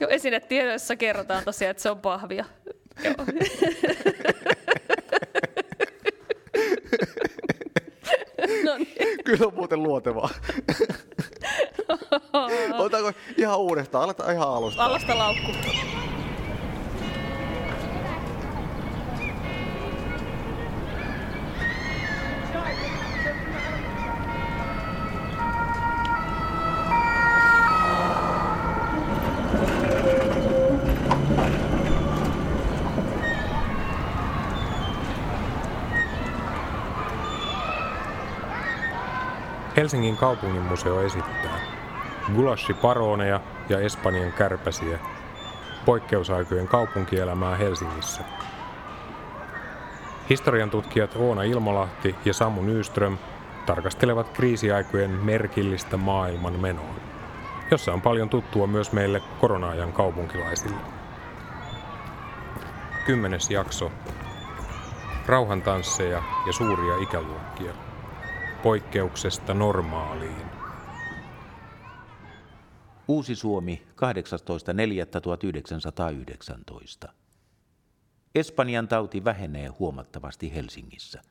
Joo, 0.00 0.10
esinetiedoissa 0.10 0.96
kerrotaan 0.96 1.44
tosiaan, 1.44 1.70
että 1.70 1.82
se 1.82 1.90
on 1.90 1.98
pahvia. 1.98 2.44
Joo. 3.04 3.14
no 8.64 8.76
niin. 8.76 8.88
Kyllä 9.24 9.46
on 9.46 9.54
muuten 9.54 9.82
luotevaa. 9.82 10.30
Otetaanko 12.78 13.12
ihan 13.36 13.58
uudestaan? 13.58 14.04
Aletaan 14.04 14.34
ihan 14.34 14.48
alusta. 14.48 14.84
Alasta 14.84 15.18
laukku. 15.18 15.52
Helsingin 39.88 40.16
kaupunginmuseo 40.16 41.00
esittää 41.00 41.60
Gulashi 42.34 42.74
paroneja 42.74 43.40
ja 43.68 43.80
Espanjan 43.80 44.32
kärpäsiä, 44.32 44.98
poikkeusaikojen 45.84 46.68
kaupunkielämää 46.68 47.56
Helsingissä. 47.56 48.22
Historian 50.30 50.70
tutkijat 50.70 51.16
Oona 51.16 51.42
Ilmolahti 51.42 52.16
ja 52.24 52.34
Samu 52.34 52.62
Nyström 52.62 53.18
tarkastelevat 53.66 54.28
kriisiaikojen 54.28 55.10
merkillistä 55.10 55.96
maailman 55.96 56.60
menoa, 56.60 56.94
jossa 57.70 57.92
on 57.92 58.02
paljon 58.02 58.28
tuttua 58.28 58.66
myös 58.66 58.92
meille 58.92 59.22
korona-ajan 59.40 59.92
kaupunkilaisille. 59.92 60.80
Kymmenes 63.06 63.50
jakso. 63.50 63.92
Rauhantansseja 65.26 66.22
ja 66.46 66.52
suuria 66.52 66.96
ikäluokkia 66.96 67.87
poikkeuksesta 68.62 69.54
normaaliin. 69.54 70.46
Uusi 73.08 73.34
Suomi 73.34 73.82
18.4.1919. 77.06 77.08
Espanjan 78.34 78.88
tauti 78.88 79.24
vähenee 79.24 79.68
huomattavasti 79.68 80.54
Helsingissä. 80.54 81.22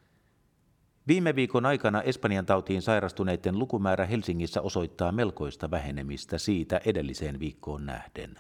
Viime 1.08 1.36
viikon 1.36 1.66
aikana 1.66 2.02
Espanjan 2.02 2.46
tautiin 2.46 2.82
sairastuneiden 2.82 3.60
lukumäärä 3.60 4.06
Helsingissä 4.06 4.62
osoittaa 4.62 5.12
melkoista 5.12 5.72
vähenemistä 5.72 6.38
siitä 6.38 6.82
edelliseen 6.86 7.40
viikkoon 7.40 7.86
nähden. 7.86 8.36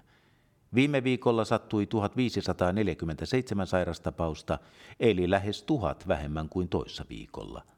Viime 0.75 1.03
viikolla 1.03 1.45
sattui 1.45 1.85
1547 1.85 3.67
sairastapausta, 3.67 4.59
eli 4.99 5.29
lähes 5.29 5.63
tuhat 5.63 6.07
vähemmän 6.07 6.49
kuin 6.49 6.69
toissa 6.69 7.05
viikolla– 7.09 7.61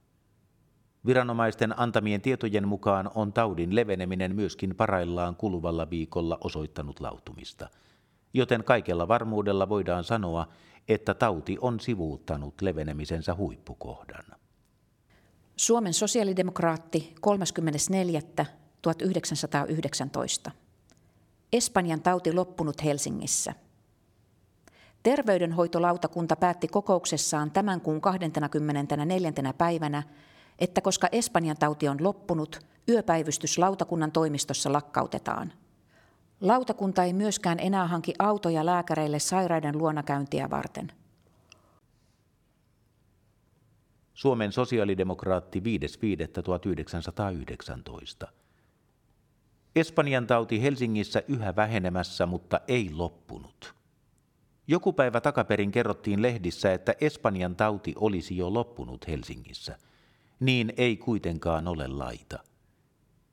Viranomaisten 1.05 1.79
antamien 1.79 2.21
tietojen 2.21 2.67
mukaan 2.67 3.11
on 3.15 3.33
taudin 3.33 3.75
leveneminen 3.75 4.35
myöskin 4.35 4.75
paraillaan 4.75 5.35
kuluvalla 5.35 5.89
viikolla 5.89 6.37
osoittanut 6.43 6.99
lautumista, 6.99 7.69
joten 8.33 8.63
kaikella 8.63 9.07
varmuudella 9.07 9.69
voidaan 9.69 10.03
sanoa, 10.03 10.47
että 10.87 11.13
tauti 11.13 11.57
on 11.61 11.79
sivuuttanut 11.79 12.61
levenemisensä 12.61 13.35
huippukohdan. 13.35 14.25
Suomen 15.55 15.93
sosiaalidemokraatti 15.93 17.15
34.1919. 20.47 20.51
Espanjan 21.53 22.01
tauti 22.01 22.33
loppunut 22.33 22.83
Helsingissä. 22.83 23.53
Terveydenhoitolautakunta 25.03 26.35
päätti 26.35 26.67
kokouksessaan 26.67 27.51
tämän 27.51 27.81
kuun 27.81 28.01
24. 28.01 29.31
päivänä 29.57 30.03
että 30.59 30.81
koska 30.81 31.07
Espanjan 31.11 31.57
tauti 31.57 31.87
on 31.87 32.03
loppunut, 32.03 32.59
yöpäivystys 32.89 33.57
lautakunnan 33.57 34.11
toimistossa 34.11 34.73
lakkautetaan. 34.73 35.53
Lautakunta 36.41 37.03
ei 37.03 37.13
myöskään 37.13 37.59
enää 37.59 37.87
hanki 37.87 38.13
autoja 38.19 38.65
lääkäreille 38.65 39.19
sairaiden 39.19 39.77
luonakäyntiä 39.77 40.49
varten. 40.49 40.91
Suomen 44.13 44.51
sosiaalidemokraatti 44.51 45.59
5.5.1919. 48.23 48.27
Espanjan 49.75 50.27
tauti 50.27 50.61
Helsingissä 50.61 51.23
yhä 51.27 51.55
vähenemässä, 51.55 52.25
mutta 52.25 52.61
ei 52.67 52.89
loppunut. 52.93 53.75
Joku 54.67 54.93
päivä 54.93 55.21
takaperin 55.21 55.71
kerrottiin 55.71 56.21
lehdissä, 56.21 56.73
että 56.73 56.93
Espanjan 57.01 57.55
tauti 57.55 57.93
olisi 57.95 58.37
jo 58.37 58.53
loppunut 58.53 59.07
Helsingissä– 59.07 59.77
niin 60.39 60.73
ei 60.77 60.97
kuitenkaan 60.97 61.67
ole 61.67 61.87
laita. 61.87 62.39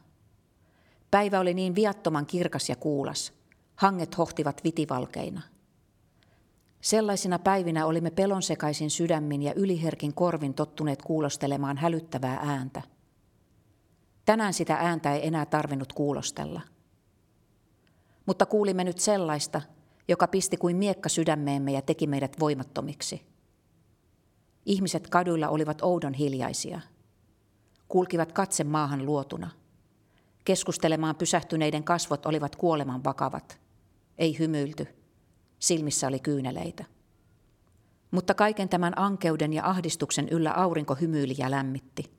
Päivä 1.11 1.41
oli 1.41 1.55
niin 1.55 1.75
viattoman 1.75 2.27
kirkas 2.27 2.69
ja 2.69 2.77
kuulas. 2.77 3.33
Hanget 3.77 4.19
hohtivat 4.19 4.65
vitivalkeina. 4.65 5.41
Sellaisina 6.81 7.39
päivinä 7.39 7.87
olimme 7.87 8.11
pelonsekaisin 8.11 8.91
sydämin 8.91 9.43
ja 9.43 9.53
yliherkin 9.57 10.15
korvin 10.15 10.55
tottuneet 10.55 11.03
kuulostelemaan 11.03 11.77
hälyttävää 11.77 12.39
ääntä. 12.43 12.83
Tänään 14.25 14.55
sitä 14.55 14.75
ääntä 14.75 15.15
ei 15.15 15.27
enää 15.27 15.47
tarvinnut 15.47 15.93
kuulostella– 15.93 16.61
mutta 18.27 18.47
kuulimme 18.47 18.85
nyt 18.85 18.99
sellaista, 18.99 19.63
joka 20.09 20.29
pisti 20.29 20.57
kuin 20.57 20.77
miekka 20.77 21.09
sydämeemme 21.09 21.73
ja 21.73 21.83
teki 21.83 22.07
meidät 22.07 22.41
voimattomiksi. 22.41 23.27
Ihmiset 24.67 25.09
kaduilla 25.09 25.49
olivat 25.49 25.83
oudon 25.83 26.15
hiljaisia. 26.15 26.81
Kulkivat 27.89 28.33
katse 28.33 28.65
maahan 28.65 29.07
luotuna. 29.07 29.51
Keskustelemaan 30.45 31.17
pysähtyneiden 31.17 31.85
kasvot 31.85 32.27
olivat 32.27 32.57
kuoleman 32.57 33.05
vakavat. 33.05 33.61
Ei 34.19 34.39
hymyilty. 34.39 34.87
Silmissä 35.59 36.07
oli 36.07 36.19
kyyneleitä. 36.19 36.85
Mutta 38.11 38.35
kaiken 38.35 38.69
tämän 38.69 38.99
ankeuden 38.99 39.53
ja 39.53 39.69
ahdistuksen 39.69 40.29
yllä 40.29 40.53
aurinko 40.53 40.95
hymyili 40.95 41.35
ja 41.39 41.51
lämmitti. 41.51 42.11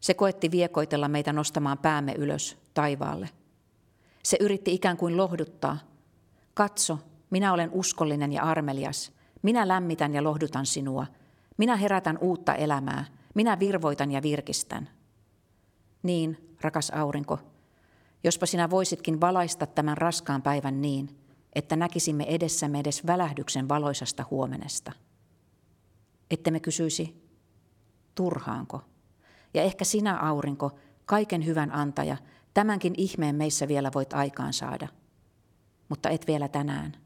Se 0.00 0.14
koetti 0.14 0.50
viekoitella 0.50 1.08
meitä 1.08 1.32
nostamaan 1.32 1.78
päämme 1.78 2.14
ylös 2.18 2.56
taivaalle– 2.74 3.28
se 4.24 4.36
yritti 4.40 4.74
ikään 4.74 4.96
kuin 4.96 5.16
lohduttaa. 5.16 5.78
Katso, 6.54 6.98
minä 7.30 7.52
olen 7.52 7.70
uskollinen 7.72 8.32
ja 8.32 8.42
armelias. 8.42 9.12
Minä 9.42 9.68
lämmitän 9.68 10.14
ja 10.14 10.24
lohdutan 10.24 10.66
sinua. 10.66 11.06
Minä 11.56 11.76
herätän 11.76 12.18
uutta 12.20 12.54
elämää. 12.54 13.04
Minä 13.34 13.58
virvoitan 13.58 14.12
ja 14.12 14.22
virkistän. 14.22 14.88
Niin, 16.02 16.56
rakas 16.60 16.90
aurinko, 16.90 17.38
jospa 18.24 18.46
sinä 18.46 18.70
voisitkin 18.70 19.20
valaista 19.20 19.66
tämän 19.66 19.96
raskaan 19.96 20.42
päivän 20.42 20.80
niin, 20.80 21.16
että 21.54 21.76
näkisimme 21.76 22.24
edessämme 22.24 22.80
edes 22.80 23.06
välähdyksen 23.06 23.68
valoisasta 23.68 24.24
huomenesta. 24.30 24.92
Että 26.30 26.50
me 26.50 26.60
kysyisi, 26.60 27.28
turhaanko? 28.14 28.80
Ja 29.54 29.62
ehkä 29.62 29.84
sinä, 29.84 30.18
aurinko, 30.18 30.70
kaiken 31.06 31.46
hyvän 31.46 31.72
antaja, 31.72 32.16
Tämänkin 32.54 32.94
ihmeen 32.96 33.36
meissä 33.36 33.68
vielä 33.68 33.90
voit 33.94 34.12
aikaan 34.12 34.52
saada, 34.52 34.88
mutta 35.88 36.08
et 36.08 36.26
vielä 36.26 36.48
tänään. 36.48 36.96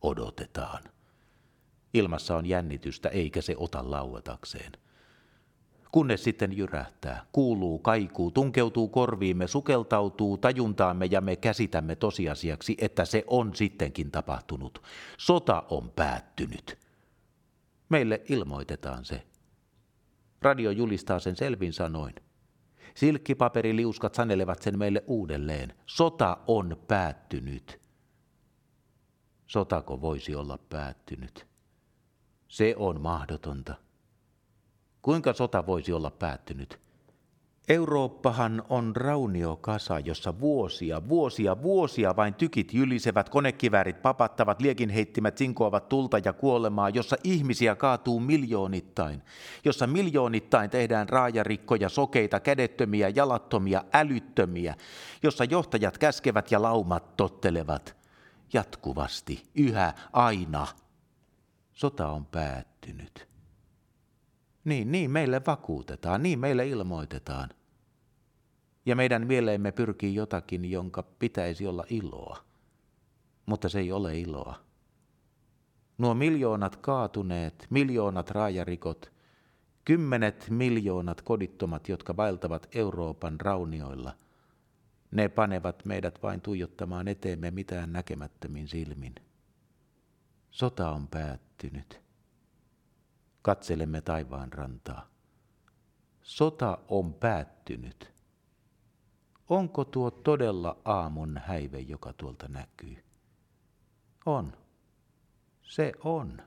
odotetaan. 0.02 0.82
Ilmassa 1.94 2.36
on 2.36 2.46
jännitystä 2.46 3.08
eikä 3.08 3.42
se 3.42 3.54
ota 3.58 3.90
lauetakseen– 3.90 4.72
kunnes 5.96 6.24
sitten 6.24 6.56
jyrähtää, 6.56 7.26
kuuluu, 7.32 7.78
kaikuu, 7.78 8.30
tunkeutuu 8.30 8.88
korviimme, 8.88 9.46
sukeltautuu 9.46 10.38
tajuntaamme 10.38 11.06
ja 11.10 11.20
me 11.20 11.36
käsitämme 11.36 11.96
tosiasiaksi, 11.96 12.76
että 12.78 13.04
se 13.04 13.24
on 13.26 13.54
sittenkin 13.54 14.10
tapahtunut. 14.10 14.82
Sota 15.18 15.64
on 15.70 15.90
päättynyt. 15.90 16.78
Meille 17.88 18.22
ilmoitetaan 18.28 19.04
se. 19.04 19.26
Radio 20.42 20.70
julistaa 20.70 21.18
sen 21.18 21.36
selvin 21.36 21.72
sanoin. 21.72 22.14
Silkkipaperiliuskat 22.94 24.14
sanelevat 24.14 24.62
sen 24.62 24.78
meille 24.78 25.04
uudelleen. 25.06 25.74
Sota 25.86 26.36
on 26.46 26.76
päättynyt. 26.88 27.80
Sotako 29.46 30.00
voisi 30.00 30.34
olla 30.34 30.58
päättynyt? 30.58 31.46
Se 32.48 32.74
on 32.78 33.00
mahdotonta. 33.00 33.85
Kuinka 35.06 35.32
sota 35.32 35.66
voisi 35.66 35.92
olla 35.92 36.10
päättynyt? 36.10 36.80
Eurooppahan 37.68 38.62
on 38.68 38.96
rauniokasa, 38.96 39.98
jossa 39.98 40.40
vuosia, 40.40 41.08
vuosia, 41.08 41.62
vuosia 41.62 42.16
vain 42.16 42.34
tykit 42.34 42.74
jylisevät, 42.74 43.28
konekiväärit 43.28 44.02
papattavat, 44.02 44.60
liekinheittimet 44.62 45.38
sinkoavat 45.38 45.88
tulta 45.88 46.18
ja 46.24 46.32
kuolemaa, 46.32 46.88
jossa 46.90 47.16
ihmisiä 47.24 47.74
kaatuu 47.74 48.20
miljoonittain, 48.20 49.22
jossa 49.64 49.86
miljoonittain 49.86 50.70
tehdään 50.70 51.08
raajarikkoja, 51.08 51.88
sokeita, 51.88 52.40
kädettömiä, 52.40 53.08
jalattomia, 53.08 53.84
älyttömiä, 53.92 54.74
jossa 55.22 55.44
johtajat 55.44 55.98
käskevät 55.98 56.50
ja 56.50 56.62
laumat 56.62 57.16
tottelevat. 57.16 57.96
Jatkuvasti, 58.52 59.42
yhä, 59.54 59.92
aina. 60.12 60.66
Sota 61.72 62.08
on 62.08 62.24
päättynyt. 62.24 63.35
Niin, 64.66 64.92
niin 64.92 65.10
meille 65.10 65.42
vakuutetaan, 65.46 66.22
niin 66.22 66.38
meille 66.38 66.68
ilmoitetaan. 66.68 67.48
Ja 68.86 68.96
meidän 68.96 69.26
mieleemme 69.26 69.72
pyrkii 69.72 70.14
jotakin, 70.14 70.70
jonka 70.70 71.02
pitäisi 71.02 71.66
olla 71.66 71.84
iloa. 71.90 72.44
Mutta 73.46 73.68
se 73.68 73.78
ei 73.78 73.92
ole 73.92 74.18
iloa. 74.18 74.54
Nuo 75.98 76.14
miljoonat 76.14 76.76
kaatuneet, 76.76 77.66
miljoonat 77.70 78.30
raajarikot, 78.30 79.12
kymmenet 79.84 80.46
miljoonat 80.50 81.22
kodittomat, 81.22 81.88
jotka 81.88 82.16
vaeltavat 82.16 82.68
Euroopan 82.74 83.40
raunioilla, 83.40 84.12
ne 85.10 85.28
panevat 85.28 85.84
meidät 85.84 86.22
vain 86.22 86.40
tuijottamaan 86.40 87.08
eteemme 87.08 87.50
mitään 87.50 87.92
näkemättömin 87.92 88.68
silmin. 88.68 89.14
Sota 90.50 90.90
on 90.90 91.08
päättynyt. 91.08 92.05
Katselemme 93.46 94.00
taivaan 94.00 94.52
rantaa. 94.52 95.08
Sota 96.22 96.78
on 96.88 97.14
päättynyt. 97.14 98.12
Onko 99.48 99.84
tuo 99.84 100.10
todella 100.10 100.76
aamun 100.84 101.40
häive, 101.44 101.78
joka 101.78 102.12
tuolta 102.12 102.48
näkyy? 102.48 103.04
On. 104.26 104.52
Se 105.62 105.92
on. 106.04 106.42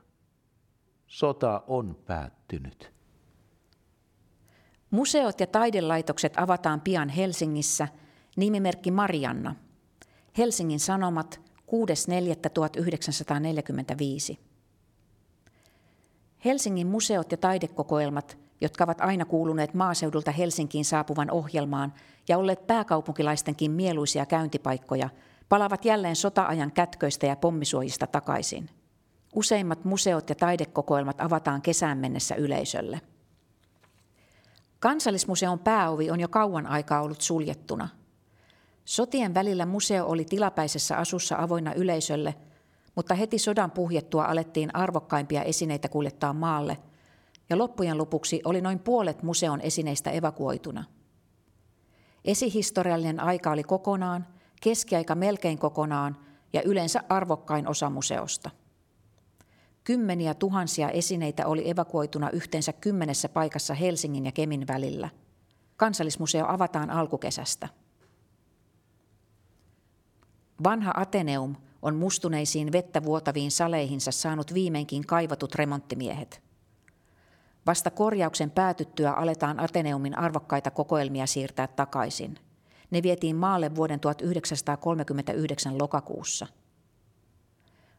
Sota 1.06 1.62
on 1.66 1.96
päättynyt. 2.06 2.92
Museot 4.90 5.40
ja 5.40 5.46
taidelaitokset 5.46 6.32
avataan 6.36 6.80
pian 6.80 7.08
Helsingissä. 7.08 7.88
Nimimerkki 8.36 8.90
Marianna. 8.90 9.54
Helsingin 10.38 10.80
Sanomat 10.80 11.40
6.4.1945. 14.32 14.49
Helsingin 16.44 16.86
museot 16.86 17.32
ja 17.32 17.38
taidekokoelmat, 17.38 18.38
jotka 18.60 18.84
ovat 18.84 19.00
aina 19.00 19.24
kuuluneet 19.24 19.74
maaseudulta 19.74 20.30
Helsinkiin 20.30 20.84
saapuvan 20.84 21.30
ohjelmaan 21.30 21.94
ja 22.28 22.38
olleet 22.38 22.66
pääkaupunkilaistenkin 22.66 23.70
mieluisia 23.70 24.26
käyntipaikkoja, 24.26 25.08
palavat 25.48 25.84
jälleen 25.84 26.16
sota-ajan 26.16 26.72
kätköistä 26.72 27.26
ja 27.26 27.36
pommisuojista 27.36 28.06
takaisin. 28.06 28.70
Useimmat 29.34 29.84
museot 29.84 30.28
ja 30.28 30.34
taidekokoelmat 30.34 31.20
avataan 31.20 31.62
kesään 31.62 31.98
mennessä 31.98 32.34
yleisölle. 32.34 33.00
Kansallismuseon 34.78 35.58
pääovi 35.58 36.10
on 36.10 36.20
jo 36.20 36.28
kauan 36.28 36.66
aikaa 36.66 37.02
ollut 37.02 37.20
suljettuna. 37.20 37.88
Sotien 38.84 39.34
välillä 39.34 39.66
museo 39.66 40.06
oli 40.06 40.24
tilapäisessä 40.24 40.96
asussa 40.96 41.36
avoinna 41.38 41.74
yleisölle– 41.74 42.34
mutta 43.00 43.14
heti 43.14 43.38
sodan 43.38 43.70
puhjettua 43.70 44.24
alettiin 44.24 44.76
arvokkaimpia 44.76 45.42
esineitä 45.42 45.88
kuljettaa 45.88 46.32
maalle, 46.32 46.78
ja 47.50 47.58
loppujen 47.58 47.98
lopuksi 47.98 48.40
oli 48.44 48.60
noin 48.60 48.78
puolet 48.78 49.22
museon 49.22 49.60
esineistä 49.60 50.10
evakuoituna. 50.10 50.84
Esihistoriallinen 52.24 53.20
aika 53.20 53.50
oli 53.50 53.62
kokonaan, 53.62 54.26
keskiaika 54.62 55.14
melkein 55.14 55.58
kokonaan 55.58 56.16
ja 56.52 56.62
yleensä 56.62 57.00
arvokkain 57.08 57.68
osa 57.68 57.90
museosta. 57.90 58.50
Kymmeniä 59.84 60.34
tuhansia 60.34 60.90
esineitä 60.90 61.46
oli 61.46 61.70
evakuoituna 61.70 62.30
yhteensä 62.30 62.72
kymmenessä 62.72 63.28
paikassa 63.28 63.74
Helsingin 63.74 64.26
ja 64.26 64.32
Kemin 64.32 64.66
välillä. 64.66 65.08
Kansallismuseo 65.76 66.46
avataan 66.48 66.90
alkukesästä. 66.90 67.68
Vanha 70.64 70.92
Ateneum– 70.96 71.56
on 71.82 71.96
mustuneisiin 71.96 72.72
vettä 72.72 73.04
vuotaviin 73.04 73.50
saleihinsa 73.50 74.12
saanut 74.12 74.54
viimeinkin 74.54 75.06
kaivatut 75.06 75.54
remonttimiehet. 75.54 76.42
Vasta 77.66 77.90
korjauksen 77.90 78.50
päätyttyä 78.50 79.12
aletaan 79.12 79.60
Ateneumin 79.60 80.18
arvokkaita 80.18 80.70
kokoelmia 80.70 81.26
siirtää 81.26 81.66
takaisin. 81.66 82.38
Ne 82.90 83.02
vietiin 83.02 83.36
maalle 83.36 83.74
vuoden 83.74 84.00
1939 84.00 85.78
lokakuussa. 85.78 86.46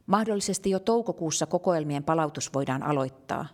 Mahdollisesti 0.05 0.69
jo 0.69 0.79
toukokuussa 0.79 1.45
kokoelmien 1.45 2.03
palautus 2.03 2.53
voidaan 2.53 2.83
aloittaa. 2.83 3.45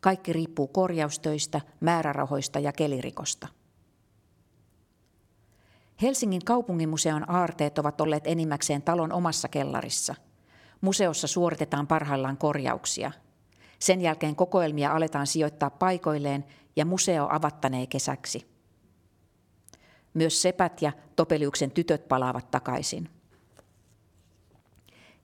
Kaikki 0.00 0.32
riippuu 0.32 0.68
korjaustöistä, 0.68 1.60
määrärahoista 1.80 2.58
ja 2.58 2.72
kelirikosta. 2.72 3.48
Helsingin 6.02 6.44
kaupunginmuseon 6.44 7.30
aarteet 7.30 7.78
ovat 7.78 8.00
olleet 8.00 8.26
enimmäkseen 8.26 8.82
talon 8.82 9.12
omassa 9.12 9.48
kellarissa. 9.48 10.14
Museossa 10.80 11.26
suoritetaan 11.26 11.86
parhaillaan 11.86 12.36
korjauksia. 12.36 13.12
Sen 13.78 14.00
jälkeen 14.00 14.36
kokoelmia 14.36 14.92
aletaan 14.92 15.26
sijoittaa 15.26 15.70
paikoilleen 15.70 16.44
ja 16.76 16.84
museo 16.84 17.28
avattanee 17.30 17.86
kesäksi. 17.86 18.46
Myös 20.14 20.42
sepät 20.42 20.82
ja 20.82 20.92
Topeliuksen 21.16 21.70
tytöt 21.70 22.08
palaavat 22.08 22.50
takaisin. 22.50 23.08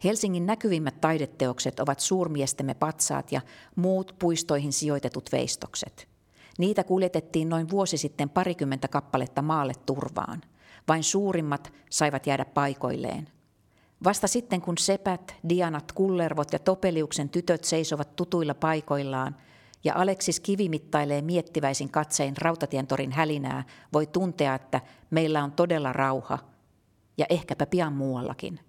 Helsingin 0.05 0.47
näkyvimmät 0.47 1.01
taideteokset 1.01 1.81
ovat 1.81 2.01
suurmiestemme 2.01 2.75
patsaat 2.75 3.33
ja 3.33 3.41
muut 3.77 4.17
puistoihin 4.19 4.73
sijoitetut 4.73 5.33
veistokset. 5.33 6.09
Niitä 6.59 6.85
kuljetettiin 6.85 7.49
noin 7.49 7.71
vuosi 7.71 7.97
sitten 7.97 8.31
parikymmentä 8.31 8.89
kappaletta 8.89 9.43
maalle 9.43 9.73
turvaan. 9.87 10.43
Vain 10.89 11.05
suurimmat 11.05 11.73
saivat 11.91 12.27
jäädä 12.27 12.45
paikoilleen. 12.45 13.29
Vasta 14.05 14.29
sitten, 14.29 14.61
kun 14.61 14.79
sepät, 14.79 15.35
Dianat, 15.49 15.93
Kullervot 15.93 16.53
ja 16.53 16.59
Topeliuksen 16.59 17.29
tytöt 17.29 17.65
seisovat 17.65 18.17
tutuilla 18.17 18.55
paikoillaan 18.55 19.37
ja 19.85 19.95
Aleksis 19.97 20.41
kivimittailee 20.41 21.23
miettiväisin 21.23 21.91
katsein 21.91 22.35
rautatientorin 22.37 23.13
hälinää, 23.13 23.65
voi 23.93 24.07
tuntea, 24.07 24.55
että 24.55 24.81
meillä 25.11 25.45
on 25.45 25.53
todella 25.53 25.93
rauha. 25.93 26.39
Ja 27.19 27.27
ehkäpä 27.29 27.67
pian 27.67 27.93
muuallakin. 27.93 28.61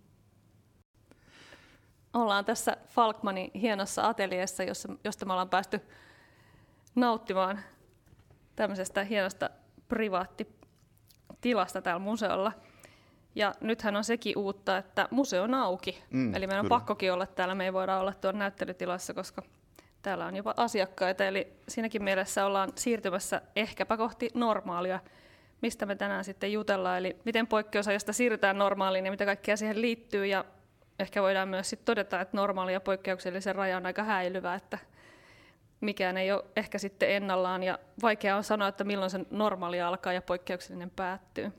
Ollaan 2.13 2.45
tässä 2.45 2.77
Falkmanin 2.87 3.51
hienossa 3.53 4.07
ateliessa, 4.07 4.63
jossa, 4.63 4.89
josta 5.03 5.25
me 5.25 5.33
ollaan 5.33 5.49
päästy 5.49 5.81
nauttimaan 6.95 7.59
tämmöisestä 8.55 9.03
hienosta 9.03 9.49
privaattitilasta 11.43 11.81
täällä 11.81 11.99
museolla. 11.99 12.51
Ja 13.35 13.53
nythän 13.61 13.95
on 13.95 14.03
sekin 14.03 14.37
uutta, 14.37 14.77
että 14.77 15.07
museo 15.11 15.43
on 15.43 15.53
auki. 15.53 16.03
Mm, 16.09 16.35
Eli 16.35 16.47
meidän 16.47 16.65
on 16.65 16.69
pakkokin 16.69 17.13
olla 17.13 17.25
täällä. 17.25 17.55
Me 17.55 17.65
ei 17.65 17.73
voida 17.73 17.97
olla 17.97 18.13
tuon 18.13 18.39
näyttelytilassa, 18.39 19.13
koska 19.13 19.43
täällä 20.01 20.25
on 20.25 20.35
jopa 20.35 20.53
asiakkaita. 20.57 21.25
Eli 21.25 21.47
siinäkin 21.67 22.03
mielessä 22.03 22.45
ollaan 22.45 22.69
siirtymässä 22.75 23.41
ehkäpä 23.55 23.97
kohti 23.97 24.29
normaalia, 24.33 24.99
mistä 25.61 25.85
me 25.85 25.95
tänään 25.95 26.23
sitten 26.23 26.51
jutellaan. 26.53 26.97
Eli 26.97 27.15
miten 27.25 27.47
poikkeusajasta 27.47 28.13
siirrytään 28.13 28.57
normaaliin 28.57 29.05
ja 29.05 29.11
mitä 29.11 29.25
kaikkea 29.25 29.57
siihen 29.57 29.81
liittyy. 29.81 30.25
Ja 30.25 30.45
ehkä 30.99 31.21
voidaan 31.21 31.47
myös 31.47 31.69
sitten 31.69 31.85
todeta, 31.85 32.21
että 32.21 32.37
normaali 32.37 32.73
ja 32.73 32.81
poikkeuksellisen 32.81 33.55
raja 33.55 33.77
on 33.77 33.85
aika 33.85 34.03
häilyvä, 34.03 34.55
että 34.55 34.77
mikään 35.83 36.17
ei 36.17 36.31
ole 36.31 36.45
ehkä 36.55 36.77
sitten 36.77 37.11
ennallaan. 37.11 37.63
Ja 37.63 37.79
vaikea 38.01 38.35
on 38.37 38.43
sanoa, 38.43 38.67
että 38.67 38.83
milloin 38.83 39.11
se 39.11 39.19
normaali 39.31 39.81
alkaa 39.81 40.13
ja 40.13 40.21
poikkeuksellinen 40.21 40.89
päättyy. 40.89 41.51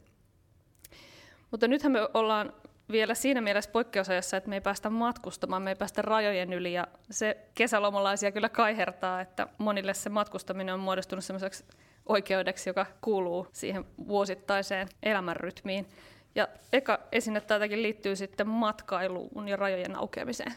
Mutta 1.51 1.69
nythän 1.69 1.93
me 1.93 2.09
ollaan 2.15 2.53
vielä 2.91 3.15
siinä 3.15 3.41
mielessä 3.41 3.71
poikkeusajassa, 3.71 4.37
että 4.37 4.49
me 4.49 4.57
ei 4.57 4.61
päästä 4.61 4.91
matkustamaan, 4.91 5.63
me 5.63 5.71
ei 5.71 5.77
päästä 5.77 6.03
rajojen 6.03 6.53
yli 6.53 6.73
ja 6.73 6.87
se 7.11 7.37
kesälomalaisia 7.55 8.33
kyllä 8.33 8.49
kaihertaa, 8.49 9.21
että 9.21 9.47
monille 9.59 9.95
se 9.95 10.11
matkustaminen 10.11 10.75
on 10.75 10.81
muodostunut 10.81 11.25
sellaiseksi 11.25 11.65
oikeudeksi, 12.07 12.71
joka 12.71 12.87
kuuluu 13.01 13.47
siihen 13.53 13.85
vuosittaiseen 14.09 14.89
elämänrytmiin. 15.03 15.87
Ja 16.35 16.49
eka 16.73 16.99
esine 17.13 17.41
tätäkin 17.41 17.83
liittyy 17.83 18.17
sitten 18.17 18.49
matkailuun 18.49 19.49
ja 19.49 19.57
rajojen 19.57 19.97
aukeamiseen. 19.97 20.55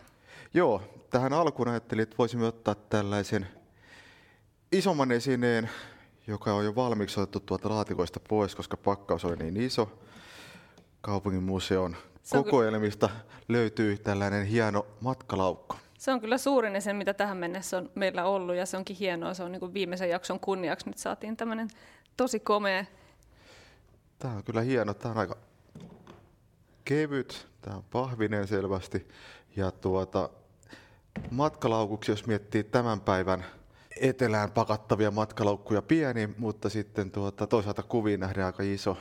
Joo, 0.54 0.82
tähän 1.10 1.34
alkuun 1.34 1.68
ajattelin, 1.68 2.04
että 2.04 2.16
voisimme 2.18 2.46
ottaa 2.46 2.76
tällaisen 2.76 3.48
isomman 4.72 5.12
esineen, 5.12 5.70
joka 6.28 6.54
on 6.54 6.66
jo 6.66 6.76
valmiiksi 6.76 7.20
otettu 7.20 7.40
tuolta 7.40 7.70
laatikoista 7.70 8.20
pois, 8.20 8.56
koska 8.56 8.78
pakkaus 8.78 9.26
oli 9.26 9.36
niin 9.36 9.58
iso 9.58 10.00
kaupungin 11.02 11.44
museon 11.44 11.96
kokoelmista 12.32 13.10
löytyy 13.48 13.98
tällainen 13.98 14.46
hieno 14.46 14.86
matkalaukko. 15.02 15.76
Se 15.98 16.12
on 16.12 16.22
kyllä 16.22 16.38
suurin 16.38 16.82
sen, 16.82 16.96
mitä 16.96 17.14
tähän 17.14 17.38
mennessä 17.38 17.78
on 17.78 17.92
meillä 17.96 18.26
ollut, 18.26 18.56
ja 18.56 18.66
se 18.66 18.78
onkin 18.78 18.96
hienoa. 18.96 19.34
Se 19.34 19.44
on 19.44 19.52
niin 19.52 19.60
kuin 19.60 19.74
viimeisen 19.74 20.10
jakson 20.10 20.40
kunniaksi 20.40 20.90
nyt 20.90 20.98
saatiin 20.98 21.38
tämmöinen 21.38 21.70
tosi 22.18 22.40
komea. 22.40 22.86
Tämä 24.20 24.34
on 24.34 24.44
kyllä 24.44 24.62
hieno. 24.62 24.94
Tämä 24.94 25.12
on 25.12 25.18
aika 25.18 25.38
kevyt, 26.86 27.48
tämä 27.62 27.78
on 27.78 27.84
pahvinen 27.84 28.48
selvästi. 28.48 29.08
Ja 29.56 29.72
tuota, 29.72 30.30
matkalaukuksi, 31.32 32.12
jos 32.12 32.28
miettii 32.28 32.64
tämän 32.64 33.02
päivän 33.02 33.46
etelään 34.02 34.52
pakattavia 34.52 35.12
matkalaukkuja 35.12 35.82
pieni, 35.82 36.30
mutta 36.38 36.70
sitten 36.70 37.12
tuota, 37.12 37.48
toisaalta 37.48 37.84
kuviin 37.84 38.20
nähdään 38.20 38.46
aika 38.46 38.64
iso, 38.64 38.98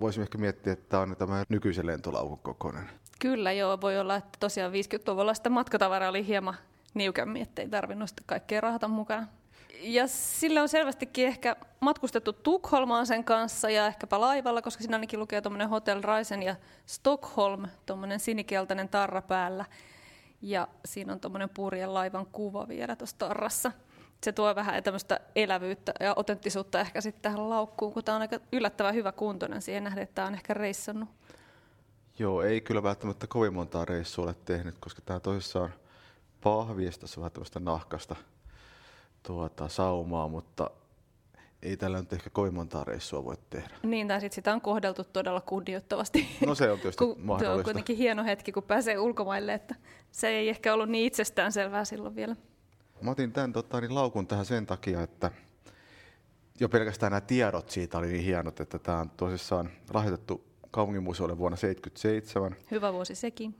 voisimme 0.00 0.22
ehkä 0.22 0.38
miettiä, 0.38 0.72
että 0.72 0.88
tämä 0.88 1.02
on 1.02 1.16
tämä 1.16 1.44
nykyisen 1.48 1.86
lentolaukun 1.86 2.38
kokoinen. 2.38 2.90
Kyllä 3.18 3.52
joo, 3.52 3.80
voi 3.80 3.98
olla, 3.98 4.16
että 4.16 4.38
tosiaan 4.40 4.72
50-luvulla 4.72 5.34
sitä 5.34 5.50
matkatavara 5.50 6.08
oli 6.08 6.26
hieman 6.26 6.54
niukemmin, 6.94 7.42
ettei 7.42 7.68
tarvinnut 7.68 8.08
sitä 8.08 8.22
kaikkea 8.26 8.60
rahata 8.60 8.88
mukaan. 8.88 9.28
Ja 9.80 10.06
sillä 10.06 10.62
on 10.62 10.68
selvästikin 10.68 11.26
ehkä 11.26 11.56
matkustettu 11.80 12.32
Tukholmaan 12.32 13.06
sen 13.06 13.24
kanssa 13.24 13.70
ja 13.70 13.86
ehkäpä 13.86 14.20
laivalla, 14.20 14.62
koska 14.62 14.82
siinä 14.82 14.96
ainakin 14.96 15.20
lukee 15.20 15.40
tuommoinen 15.40 15.68
Hotel 15.68 16.02
Raisen 16.02 16.42
ja 16.42 16.56
Stockholm, 16.86 17.66
tuommoinen 17.86 18.20
sinikeltainen 18.20 18.88
tarra 18.88 19.22
päällä. 19.22 19.64
Ja 20.42 20.68
siinä 20.84 21.12
on 21.12 21.20
tuommoinen 21.20 21.48
purjen 21.48 21.94
laivan 21.94 22.26
kuva 22.26 22.68
vielä 22.68 22.96
tuossa 22.96 23.18
tarrassa 23.18 23.72
se 24.24 24.32
tuo 24.32 24.54
vähän 24.54 24.82
tämmöistä 24.82 25.20
elävyyttä 25.36 25.92
ja 26.00 26.12
otenttisuutta 26.16 26.80
ehkä 26.80 27.00
sitten 27.00 27.22
tähän 27.22 27.50
laukkuun, 27.50 27.92
kun 27.92 28.04
tämä 28.04 28.16
on 28.16 28.22
aika 28.22 28.40
yllättävän 28.52 28.94
hyvä 28.94 29.12
kuntoinen 29.12 29.62
siihen 29.62 29.84
nähden, 29.84 30.02
että 30.02 30.14
tämä 30.14 30.28
on 30.28 30.34
ehkä 30.34 30.54
reissannut. 30.54 31.08
Joo, 32.18 32.42
ei 32.42 32.60
kyllä 32.60 32.82
välttämättä 32.82 33.26
kovin 33.26 33.54
montaa 33.54 33.84
reissua 33.84 34.24
ole 34.24 34.34
tehnyt, 34.44 34.74
koska 34.80 35.02
tämä 35.02 35.20
tosissaan 35.20 35.74
pahviesta, 36.40 37.06
se 37.06 37.20
on 37.20 37.22
vähän 37.22 37.32
tämmöistä 37.32 37.60
nahkasta 37.60 38.16
tuota, 39.22 39.68
saumaa, 39.68 40.28
mutta 40.28 40.70
ei 41.62 41.76
tällä 41.76 41.98
nyt 41.98 42.12
ehkä 42.12 42.30
kovin 42.30 42.54
montaa 42.54 42.84
reissua 42.84 43.24
voi 43.24 43.36
tehdä. 43.50 43.74
Niin, 43.82 44.08
tai 44.08 44.20
sitten 44.20 44.34
sitä 44.34 44.52
on 44.52 44.60
kohdeltu 44.60 45.04
todella 45.04 45.40
kunnioittavasti. 45.40 46.28
No 46.46 46.54
se 46.54 46.70
on 46.70 46.80
tietysti 46.80 47.04
mahdollista. 47.16 47.44
Se 47.44 47.58
on 47.58 47.64
kuitenkin 47.64 47.96
hieno 47.96 48.24
hetki, 48.24 48.52
kun 48.52 48.62
pääsee 48.62 48.98
ulkomaille, 48.98 49.54
että 49.54 49.74
se 50.10 50.28
ei 50.28 50.48
ehkä 50.48 50.74
ollut 50.74 50.88
niin 50.88 51.06
itsestään 51.06 51.52
selvää 51.52 51.84
silloin 51.84 52.16
vielä. 52.16 52.36
Mä 53.00 53.10
otin 53.10 53.32
tämän 53.32 53.52
tota, 53.52 53.80
niin 53.80 53.94
laukun 53.94 54.26
tähän 54.26 54.46
sen 54.46 54.66
takia, 54.66 55.02
että 55.02 55.30
jo 56.60 56.68
pelkästään 56.68 57.12
nämä 57.12 57.20
tiedot 57.20 57.70
siitä 57.70 57.98
oli 57.98 58.06
niin 58.06 58.24
hienot, 58.24 58.60
että 58.60 58.78
tämä 58.78 58.98
on 58.98 59.10
tosissaan 59.10 59.70
lahjoitettu 59.94 60.44
kaupunginmuseolle 60.70 61.38
vuonna 61.38 61.56
1977. 61.56 62.70
Hyvä 62.70 62.92
vuosi 62.92 63.14
sekin. 63.14 63.54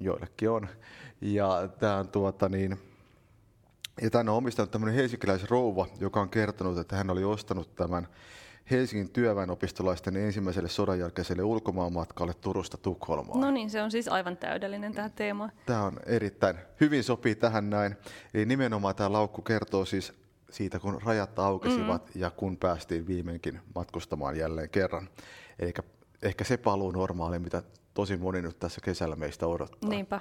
Joillekin 0.00 0.50
on. 0.50 0.68
Ja 1.20 1.68
tämä 1.78 1.96
on 1.96 2.08
tuota 2.08 2.48
niin, 2.48 2.78
ja 4.02 4.10
tämän 4.10 4.28
on 4.28 4.34
omistanut 4.34 4.70
tämmöinen 4.70 4.96
helsinkiläisrouva, 4.96 5.86
joka 6.00 6.20
on 6.20 6.28
kertonut, 6.28 6.78
että 6.78 6.96
hän 6.96 7.10
oli 7.10 7.24
ostanut 7.24 7.74
tämän 7.74 8.08
Helsingin 8.70 9.10
työväenopistolaisten 9.10 10.16
ensimmäiselle 10.16 10.68
sodan 10.68 10.98
jälkeiselle 10.98 11.42
ulkomaanmatkalle 11.42 12.34
Turusta 12.34 12.76
Tukholmaan. 12.76 13.40
No 13.40 13.50
niin, 13.50 13.70
se 13.70 13.82
on 13.82 13.90
siis 13.90 14.08
aivan 14.08 14.36
täydellinen 14.36 14.92
tämä 14.92 15.08
teema. 15.08 15.50
Tämä 15.66 15.82
on 15.82 15.96
erittäin 16.06 16.58
hyvin 16.80 17.04
sopii 17.04 17.34
tähän 17.34 17.70
näin. 17.70 17.96
Eli 18.34 18.44
nimenomaan 18.44 18.94
tämä 18.94 19.12
laukku 19.12 19.42
kertoo 19.42 19.84
siis 19.84 20.12
siitä, 20.50 20.78
kun 20.78 21.02
rajat 21.02 21.38
aukesivat 21.38 22.04
mm-hmm. 22.04 22.20
ja 22.20 22.30
kun 22.30 22.56
päästiin 22.56 23.06
viimeinkin 23.06 23.60
matkustamaan 23.74 24.36
jälleen 24.36 24.70
kerran. 24.70 25.08
Eli 25.58 25.74
ehkä 26.22 26.44
se 26.44 26.56
paluu 26.56 26.90
normaaliin, 26.90 27.42
mitä 27.42 27.62
tosi 27.94 28.16
moni 28.16 28.42
nyt 28.42 28.58
tässä 28.58 28.80
kesällä 28.84 29.16
meistä 29.16 29.46
odottaa. 29.46 29.90
Niinpä. 29.90 30.20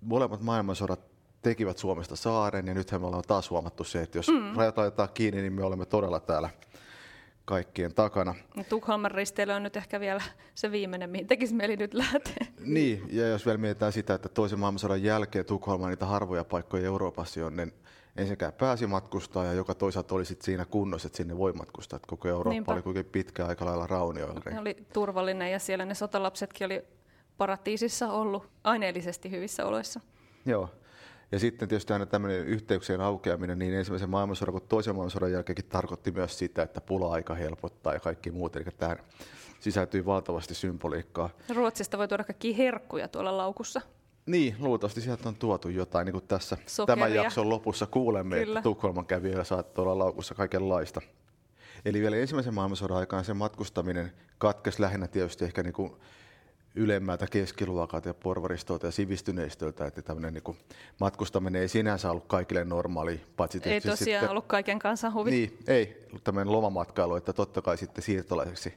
Molemmat 0.00 0.40
maailmansodat 0.40 1.00
tekivät 1.42 1.78
Suomesta 1.78 2.16
saaren 2.16 2.66
ja 2.66 2.74
nythän 2.74 3.00
me 3.00 3.06
ollaan 3.06 3.24
taas 3.26 3.50
huomattu 3.50 3.84
se, 3.84 4.02
että 4.02 4.18
jos 4.18 4.28
mm. 4.28 4.56
rajat 4.56 4.78
laitetaan 4.78 5.08
kiinni, 5.14 5.40
niin 5.40 5.52
me 5.52 5.64
olemme 5.64 5.86
todella 5.86 6.20
täällä 6.20 6.50
kaikkien 7.46 7.94
takana. 7.94 8.34
Tukholman 8.68 9.10
risteily 9.10 9.52
on 9.52 9.62
nyt 9.62 9.76
ehkä 9.76 10.00
vielä 10.00 10.22
se 10.54 10.70
viimeinen, 10.70 11.10
mihin 11.10 11.26
tekisi 11.26 11.54
mieli 11.54 11.76
nyt 11.76 11.94
lähteä. 11.94 12.46
Niin, 12.60 13.02
ja 13.10 13.28
jos 13.28 13.46
vielä 13.46 13.58
mietitään 13.58 13.92
sitä, 13.92 14.14
että 14.14 14.28
toisen 14.28 14.58
maailmansodan 14.58 15.02
jälkeen 15.02 15.44
Tukholman 15.44 15.90
niitä 15.90 16.06
harvoja 16.06 16.44
paikkoja 16.44 16.86
Euroopassa, 16.86 17.40
jonne 17.40 17.68
ensinnäkään 18.16 18.52
pääsi 18.52 18.86
matkustaa 18.86 19.44
ja 19.44 19.52
joka 19.52 19.74
toisaalta 19.74 20.14
oli 20.14 20.24
sit 20.24 20.42
siinä 20.42 20.64
kunnossa, 20.64 21.06
että 21.06 21.16
sinne 21.16 21.38
voi 21.38 21.52
matkustaa. 21.52 21.96
Että 21.96 22.06
koko 22.08 22.28
Eurooppa 22.28 22.50
Niinpä. 22.50 22.72
oli 22.72 22.82
kuitenkin 22.82 23.12
pitkä 23.12 23.46
aika 23.46 23.64
lailla 23.64 23.86
raunioilla. 23.86 24.40
Ne 24.50 24.60
oli 24.60 24.76
turvallinen 24.92 25.52
ja 25.52 25.58
siellä 25.58 25.84
ne 25.84 25.94
sotalapsetkin 25.94 26.64
oli 26.64 26.84
paratiisissa 27.36 28.12
ollut 28.12 28.48
aineellisesti 28.64 29.30
hyvissä 29.30 29.66
oloissa. 29.66 30.00
Joo. 30.46 30.68
Ja 31.32 31.38
sitten 31.38 31.68
tietysti 31.68 31.92
aina 31.92 32.06
tämmöinen 32.06 32.46
yhteyksien 32.46 33.00
aukeaminen 33.00 33.58
niin 33.58 33.74
ensimmäisen 33.74 34.10
maailmansodan 34.10 34.52
kuin 34.52 34.64
toisen 34.68 34.94
maailmansodan 34.94 35.32
jälkeenkin 35.32 35.64
tarkoitti 35.64 36.10
myös 36.10 36.38
sitä, 36.38 36.62
että 36.62 36.80
pula-aika 36.80 37.34
helpottaa 37.34 37.92
ja 37.92 38.00
kaikki 38.00 38.30
muut. 38.30 38.56
Eli 38.56 38.64
tähän 38.76 38.98
sisältyi 39.60 40.06
valtavasti 40.06 40.54
symboliikkaa. 40.54 41.30
Ruotsista 41.54 41.98
voi 41.98 42.08
tuoda 42.08 42.24
kaikki 42.24 42.58
herkkuja 42.58 43.08
tuolla 43.08 43.36
laukussa. 43.36 43.80
Niin, 44.26 44.56
luultavasti 44.58 45.00
sieltä 45.00 45.28
on 45.28 45.36
tuotu 45.36 45.68
jotain, 45.68 46.04
niin 46.04 46.12
kuin 46.12 46.26
tässä 46.28 46.56
Sokeria. 46.66 46.96
tämän 46.96 47.14
jakson 47.14 47.48
lopussa 47.48 47.86
kuulemme, 47.86 48.36
Kyllä. 48.38 48.58
että 48.58 48.62
Tukholman 48.62 49.06
kävijöillä 49.06 49.44
saattoi 49.44 49.82
olla 49.82 49.98
laukussa 49.98 50.34
kaikenlaista. 50.34 51.00
Eli 51.84 52.00
vielä 52.00 52.16
ensimmäisen 52.16 52.54
maailmansodan 52.54 52.96
aikana 52.96 53.22
se 53.22 53.34
matkustaminen 53.34 54.12
katkesi 54.38 54.82
lähinnä 54.82 55.06
tietysti 55.06 55.44
ehkä 55.44 55.62
niin 55.62 55.72
kuin 55.72 55.92
ylemmältä 56.76 57.26
keskiluokalta 57.30 58.08
ja 58.08 58.14
porvaristolta 58.14 58.86
ja 58.86 58.92
sivistyneistöltä, 58.92 59.86
että 59.86 60.02
tämmöinen 60.02 60.34
niin 60.34 60.56
matkustaminen 61.00 61.62
ei 61.62 61.68
sinänsä 61.68 62.10
ollut 62.10 62.26
kaikille 62.26 62.64
normaali. 62.64 63.20
Paitsi 63.36 63.60
ei 63.64 63.80
tosiaan 63.80 63.96
sitten, 63.96 64.30
ollut 64.30 64.46
kaiken 64.46 64.78
kanssa 64.78 65.10
huvi. 65.10 65.30
Niin, 65.30 65.58
ei 65.66 66.06
tämmöinen 66.24 66.52
lomamatkailu, 66.52 67.16
että 67.16 67.32
totta 67.32 67.62
kai 67.62 67.78
sitten 67.78 68.04
siirtolaiseksi 68.04 68.74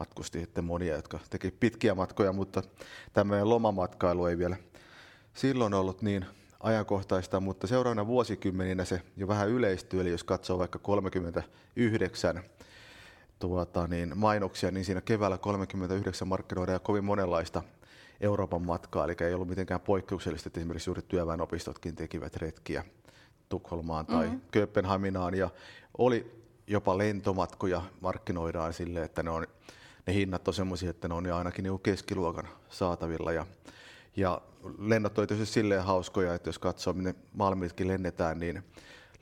matkusti 0.00 0.40
sitten 0.40 0.64
monia, 0.64 0.96
jotka 0.96 1.18
teki 1.30 1.50
pitkiä 1.50 1.94
matkoja, 1.94 2.32
mutta 2.32 2.62
tämmöinen 3.12 3.48
lomamatkailu 3.48 4.26
ei 4.26 4.38
vielä 4.38 4.56
silloin 5.34 5.74
ollut 5.74 6.02
niin 6.02 6.26
ajankohtaista, 6.60 7.40
mutta 7.40 7.66
seuraavana 7.66 8.06
vuosikymmeninä 8.06 8.84
se 8.84 9.02
jo 9.16 9.28
vähän 9.28 9.48
yleistyy, 9.48 10.00
eli 10.00 10.10
jos 10.10 10.24
katsoo 10.24 10.58
vaikka 10.58 10.78
39 10.78 12.42
tuota, 13.42 13.86
niin 13.86 14.18
mainoksia, 14.18 14.70
niin 14.70 14.84
siinä 14.84 15.00
keväällä 15.00 15.38
39 15.38 16.28
markkinoidaan 16.28 16.74
ja 16.74 16.78
kovin 16.78 17.04
monenlaista 17.04 17.62
Euroopan 18.20 18.62
matkaa, 18.66 19.04
eli 19.04 19.16
ei 19.20 19.34
ollut 19.34 19.48
mitenkään 19.48 19.80
poikkeuksellista, 19.80 20.48
että 20.48 20.60
esimerkiksi 20.60 20.90
juuri 20.90 21.02
työväenopistotkin 21.02 21.96
tekivät 21.96 22.36
retkiä 22.36 22.84
Tukholmaan 23.48 24.06
tai 24.06 24.24
mm-hmm. 24.24 24.40
Kööpenhaminaan, 24.50 25.34
ja 25.34 25.50
oli 25.98 26.42
jopa 26.66 26.98
lentomatkoja 26.98 27.82
markkinoidaan 28.00 28.72
sille, 28.72 29.02
että 29.02 29.22
ne 29.22 29.30
on 29.30 29.46
ne 30.06 30.14
hinnat 30.14 30.48
on 30.48 30.54
semmoisia, 30.54 30.90
että 30.90 31.08
ne 31.08 31.14
on 31.14 31.26
jo 31.26 31.36
ainakin 31.36 31.62
niin 31.62 31.80
keskiluokan 31.80 32.48
saatavilla. 32.68 33.32
Ja, 33.32 33.46
ja 34.16 34.40
lennot 34.78 35.18
on 35.18 35.26
tietysti 35.26 35.54
silleen 35.54 35.84
hauskoja, 35.84 36.34
että 36.34 36.48
jos 36.48 36.58
katsoo, 36.58 36.92
minne 36.92 37.14
Malmitkin 37.32 37.88
lennetään, 37.88 38.40
niin 38.40 38.64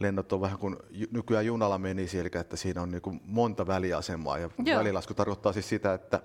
lennot 0.00 0.32
on 0.32 0.40
vähän 0.40 0.58
kuin 0.58 0.76
nykyään 1.10 1.46
junalla 1.46 1.78
menisi, 1.78 2.18
eli 2.18 2.30
että 2.40 2.56
siinä 2.56 2.82
on 2.82 2.90
niin 2.90 3.02
kuin 3.02 3.20
monta 3.24 3.66
väliasemaa. 3.66 4.38
Ja 4.38 4.50
Joo. 4.64 4.78
välilasku 4.78 5.14
tarkoittaa 5.14 5.52
siis 5.52 5.68
sitä, 5.68 5.94
että 5.94 6.20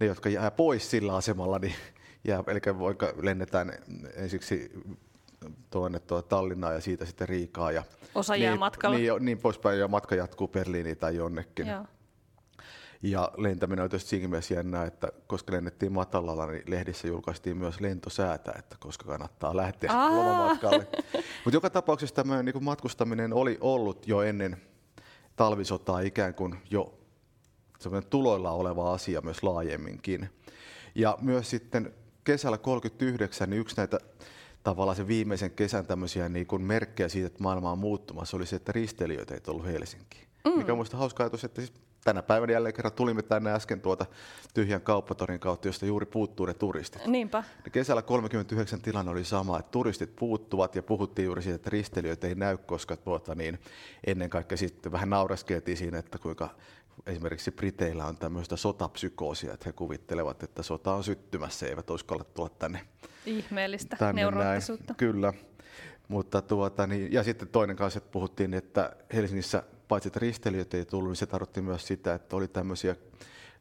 ne, 0.00 0.06
jotka 0.06 0.28
jää 0.28 0.50
pois 0.50 0.90
sillä 0.90 1.16
asemalla, 1.16 1.58
niin 1.58 1.74
jää, 2.24 2.44
eli 2.46 2.60
vaikka 2.78 3.12
lennetään 3.22 3.72
ensiksi 4.14 4.72
tuonne 5.70 6.00
tuo 6.00 6.22
Tallinnaan 6.22 6.74
ja 6.74 6.80
siitä 6.80 7.04
sitten 7.06 7.28
Riikaa. 7.28 7.72
Ja 7.72 7.82
Osa 8.14 8.36
jää 8.36 8.52
niin, 8.52 8.60
matkalla. 8.60 8.98
Niin, 8.98 9.12
niin 9.20 9.38
poispäin 9.38 9.78
ja 9.78 9.88
matka 9.88 10.14
jatkuu 10.14 10.48
Berliiniin 10.48 10.98
tai 10.98 11.16
jonnekin. 11.16 11.66
Joo. 11.66 11.84
Ja 13.02 13.32
lentäminen 13.36 13.82
on 13.82 13.90
tietysti 13.90 14.10
siinä 14.10 14.28
mielessä 14.28 14.54
jännää, 14.54 14.84
että 14.84 15.08
koska 15.26 15.52
lennettiin 15.52 15.92
matalalla, 15.92 16.46
niin 16.46 16.62
lehdissä 16.66 17.08
julkaistiin 17.08 17.56
myös 17.56 17.80
lentosäätä, 17.80 18.52
että 18.58 18.76
koska 18.80 19.04
kannattaa 19.04 19.56
lähteä 19.56 19.92
lomamatkalle. 19.94 20.86
Mutta 21.44 21.56
joka 21.56 21.70
tapauksessa 21.70 22.14
tämä 22.14 22.42
niin 22.42 22.64
matkustaminen 22.64 23.32
oli 23.32 23.58
ollut 23.60 24.08
jo 24.08 24.22
ennen 24.22 24.56
talvisotaa 25.36 26.00
ikään 26.00 26.34
kuin 26.34 26.58
jo 26.70 26.98
tuloilla 28.10 28.50
oleva 28.50 28.92
asia 28.92 29.20
myös 29.20 29.42
laajemminkin. 29.42 30.30
Ja 30.94 31.18
myös 31.20 31.50
sitten 31.50 31.94
kesällä 32.24 32.58
39 32.58 33.50
niin 33.50 33.60
yksi 33.60 33.76
näitä 33.76 33.98
tavallaan 34.62 34.96
se 34.96 35.08
viimeisen 35.08 35.50
kesän 35.50 35.86
tämmöisiä 35.86 36.28
niin 36.28 36.46
kuin 36.46 36.62
merkkejä 36.62 37.08
siitä, 37.08 37.26
että 37.26 37.42
maailma 37.42 37.72
on 37.72 37.78
muuttumassa, 37.78 38.36
oli 38.36 38.46
se, 38.46 38.56
että 38.56 38.72
risteilijöitä 38.72 39.34
ei 39.34 39.40
tullut 39.40 39.66
Helsinkiin. 39.66 40.28
Mm. 40.44 40.58
Mikä 40.58 40.72
on 40.72 40.78
minusta 40.78 40.96
hauska 40.96 41.22
ajatus, 41.22 41.44
että 41.44 41.60
siis 41.60 41.72
tänä 42.04 42.22
päivänä 42.22 42.52
jälleen 42.52 42.74
kerran 42.74 42.92
tulimme 42.92 43.22
tänne 43.22 43.52
äsken 43.52 43.80
tuota 43.80 44.06
tyhjän 44.54 44.80
kauppatorin 44.80 45.40
kautta, 45.40 45.68
josta 45.68 45.86
juuri 45.86 46.06
puuttuu 46.06 46.46
ne 46.46 46.54
turistit. 46.54 47.06
Niinpä. 47.06 47.44
Ja 47.64 47.70
kesällä 47.70 48.02
39 48.02 48.80
tilanne 48.80 49.10
oli 49.10 49.24
sama, 49.24 49.58
että 49.58 49.70
turistit 49.70 50.16
puuttuvat 50.16 50.76
ja 50.76 50.82
puhuttiin 50.82 51.26
juuri 51.26 51.42
siitä, 51.42 51.56
että 51.56 51.70
risteilijöitä 51.70 52.26
ei 52.26 52.34
näy, 52.34 52.56
koska 52.56 52.96
tuota, 52.96 53.34
niin, 53.34 53.58
ennen 54.06 54.30
kaikkea 54.30 54.58
sitten 54.58 54.92
vähän 54.92 55.10
naureskeltiin 55.10 55.76
siinä, 55.76 55.98
että 55.98 56.18
kuinka 56.18 56.50
esimerkiksi 57.06 57.50
Briteillä 57.50 58.06
on 58.06 58.16
tämmöistä 58.16 58.56
sotapsykoosia, 58.56 59.52
että 59.52 59.64
he 59.66 59.72
kuvittelevat, 59.72 60.42
että 60.42 60.62
sota 60.62 60.94
on 60.94 61.04
syttymässä, 61.04 61.66
eivät 61.66 61.90
uskalla 61.90 62.24
tulla 62.24 62.48
tänne. 62.48 62.80
Ihmeellistä 63.26 63.96
tänne 63.96 64.22
neuroottisuutta. 64.22 64.84
Näin. 64.88 64.96
Kyllä. 64.96 65.32
Mutta 66.08 66.42
tuota, 66.42 66.86
niin, 66.86 67.12
ja 67.12 67.22
sitten 67.22 67.48
toinen 67.48 67.76
kanssa, 67.76 67.98
että 67.98 68.10
puhuttiin, 68.10 68.54
että 68.54 68.96
Helsingissä 69.12 69.62
paitsi 69.88 70.08
että 70.08 70.20
risteilijöitä 70.20 70.76
ei 70.76 70.84
tullut, 70.84 71.10
niin 71.10 71.16
se 71.16 71.26
tarkoitti 71.26 71.60
myös 71.60 71.86
sitä, 71.86 72.14
että 72.14 72.36
oli 72.36 72.48
tämmöisiä 72.48 72.96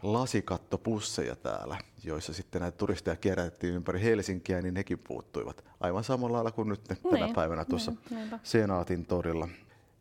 lasikattopusseja 0.04 1.36
täällä, 1.36 1.78
joissa 2.04 2.34
sitten 2.34 2.62
näitä 2.62 2.78
turisteja 2.78 3.16
kerättiin 3.16 3.74
ympäri 3.74 4.02
Helsinkiä, 4.02 4.62
niin 4.62 4.74
nekin 4.74 5.00
puuttuivat. 5.00 5.64
Aivan 5.80 6.04
samalla 6.04 6.36
lailla 6.36 6.52
kuin 6.52 6.70
nyt 6.70 6.84
tänä 6.84 7.26
niin, 7.26 7.36
päivänä 7.36 7.66
tuossa 7.66 7.94
niin, 8.10 8.30
Senaatin 8.44 9.06
torilla. 9.06 9.48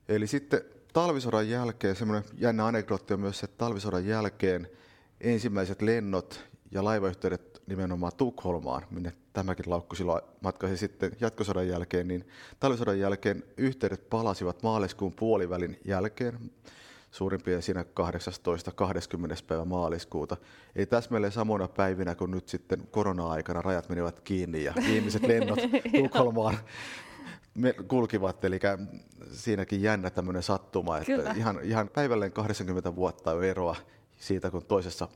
Eli 0.09 0.27
sitten 0.27 0.61
talvisodan 0.93 1.49
jälkeen, 1.49 1.97
semmoinen 1.97 2.31
jännä 2.39 2.67
anekdootti 2.67 3.15
on 3.15 3.21
myös, 3.21 3.45
että 3.45 3.59
talvisodan 3.59 4.07
jälkeen 4.07 4.69
ensimmäiset 5.21 5.83
lennot 5.83 6.45
ja 6.71 6.85
laivayhteydet 6.85 7.63
nimenomaan 7.67 8.13
Tukholmaan, 8.17 8.83
minne 8.91 9.13
tämäkin 9.33 9.71
laukku 9.71 9.95
silloin 9.95 10.23
matkasi 10.41 10.77
sitten 10.77 11.13
jatkosodan 11.21 11.69
jälkeen, 11.69 12.09
niin 12.09 12.29
talvisodan 12.61 12.99
jälkeen 12.99 13.43
yhteydet 13.57 14.11
palasivat 14.11 14.63
maaliskuun 14.63 15.13
puolivälin 15.13 15.81
jälkeen, 15.85 16.39
suurin 17.11 17.43
piirtein 17.43 17.63
siinä 17.63 17.83
18-20. 17.83 17.87
päivä 19.47 19.65
maaliskuuta. 19.65 20.37
Ei 20.77 20.87
täsmälleen 20.87 21.33
samoina 21.33 21.69
päivinä 21.69 22.15
kuin 22.15 22.31
nyt 22.31 22.49
sitten 22.49 22.89
korona-aikana 22.91 23.63
rajat 23.63 23.89
menivät 23.89 24.21
kiinni 24.21 24.65
ja 24.65 24.73
viimeiset 24.89 25.23
lennot 25.23 25.59
Tukholmaan 25.97 26.59
me 27.57 27.73
kulkivat, 27.89 28.45
eli 28.45 28.61
siinäkin 29.33 29.83
jännä 29.83 30.11
tämmöinen 30.11 30.43
sattuma, 30.43 30.99
että 30.99 31.33
ihan, 31.37 31.61
ihan 31.63 31.89
päivälleen 31.89 32.33
80 32.33 32.97
vuotta 32.97 33.33
on 33.33 33.45
eroa 33.45 33.77
siitä, 34.17 34.51
kun 34.51 34.65
toisessa 34.65 35.09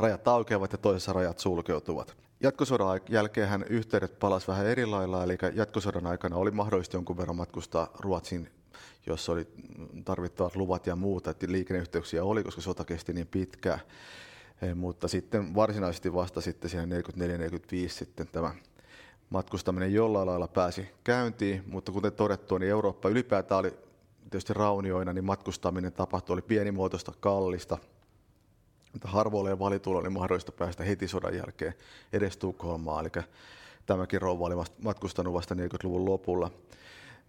rajat 0.00 0.28
aukeavat 0.28 0.72
ja 0.72 0.78
toisessa 0.78 1.12
rajat 1.12 1.38
sulkeutuvat. 1.38 2.16
Jatkosodan 2.42 3.00
jälkeen 3.08 3.64
yhteydet 3.68 4.18
palasivat 4.18 4.54
vähän 4.54 4.66
eri 4.66 4.86
lailla, 4.86 5.24
eli 5.24 5.38
jatkosodan 5.54 6.06
aikana 6.06 6.36
oli 6.36 6.50
mahdollista 6.50 6.96
jonkun 6.96 7.16
verran 7.16 7.36
matkustaa 7.36 7.88
Ruotsiin, 7.98 8.50
jossa 9.06 9.32
oli 9.32 9.46
tarvittavat 10.04 10.56
luvat 10.56 10.86
ja 10.86 10.96
muuta, 10.96 11.30
että 11.30 11.46
liikenneyhteyksiä 11.48 12.24
oli, 12.24 12.44
koska 12.44 12.60
sota 12.60 12.84
kesti 12.84 13.12
niin 13.12 13.26
pitkään. 13.26 13.80
E, 14.62 14.74
mutta 14.74 15.08
sitten 15.08 15.54
varsinaisesti 15.54 16.14
vasta 16.14 16.40
sitten 16.40 16.70
siinä 16.70 16.98
44-45 17.86 17.88
sitten 17.88 18.28
tämä 18.32 18.54
matkustaminen 19.30 19.94
jollain 19.94 20.28
lailla 20.28 20.48
pääsi 20.48 20.88
käyntiin, 21.04 21.62
mutta 21.66 21.92
kuten 21.92 22.12
todettua, 22.12 22.58
niin 22.58 22.70
Eurooppa 22.70 23.08
ylipäätään 23.08 23.58
oli 23.58 23.74
tietysti 24.20 24.54
raunioina, 24.54 25.12
niin 25.12 25.24
matkustaminen 25.24 25.92
tapahtui, 25.92 26.34
oli 26.34 26.42
pienimuotoista, 26.42 27.12
kallista, 27.20 27.78
että 28.94 29.08
harvoille 29.08 29.50
ja 29.50 29.58
valituilla 29.58 30.00
oli 30.00 30.10
mahdollista 30.10 30.52
päästä 30.52 30.84
heti 30.84 31.08
sodan 31.08 31.36
jälkeen 31.36 31.74
edes 32.12 32.36
Tukholmaan, 32.36 33.04
eli 33.04 33.24
tämäkin 33.86 34.22
rouva 34.22 34.46
oli 34.46 34.64
matkustanut 34.82 35.34
vasta 35.34 35.54
40-luvun 35.54 36.04
lopulla. 36.04 36.50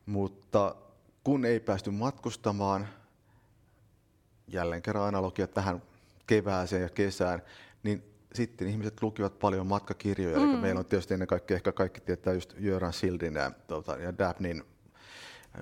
Mutta 0.06 0.76
kun 1.24 1.46
ei 1.46 1.60
päästy 1.60 1.92
matkustamaan, 1.92 2.88
jälleen 4.48 4.82
kerran 4.82 5.08
analogia 5.08 5.48
tähän 5.48 5.82
kevääseen 6.28 6.82
ja 6.82 6.90
kesään, 6.90 7.42
niin 7.84 8.04
sitten 8.34 8.68
ihmiset 8.68 9.02
lukivat 9.02 9.40
paljon 9.40 9.68
matkakirjoja. 9.68 10.40
Mm. 10.40 10.52
Eli 10.52 10.62
meillä 10.62 10.80
on 10.80 10.86
tietysti 10.86 11.14
ennen 11.14 11.28
kaikkea, 11.28 11.56
ehkä 11.56 11.72
kaikki 11.72 12.02
tietää 12.02 12.34
just 12.34 12.54
Jöran 12.60 12.94
Sildin 12.94 13.36
ja, 13.36 13.52
tuota, 13.68 13.96
ja 13.96 14.18
Dabnin 14.18 14.64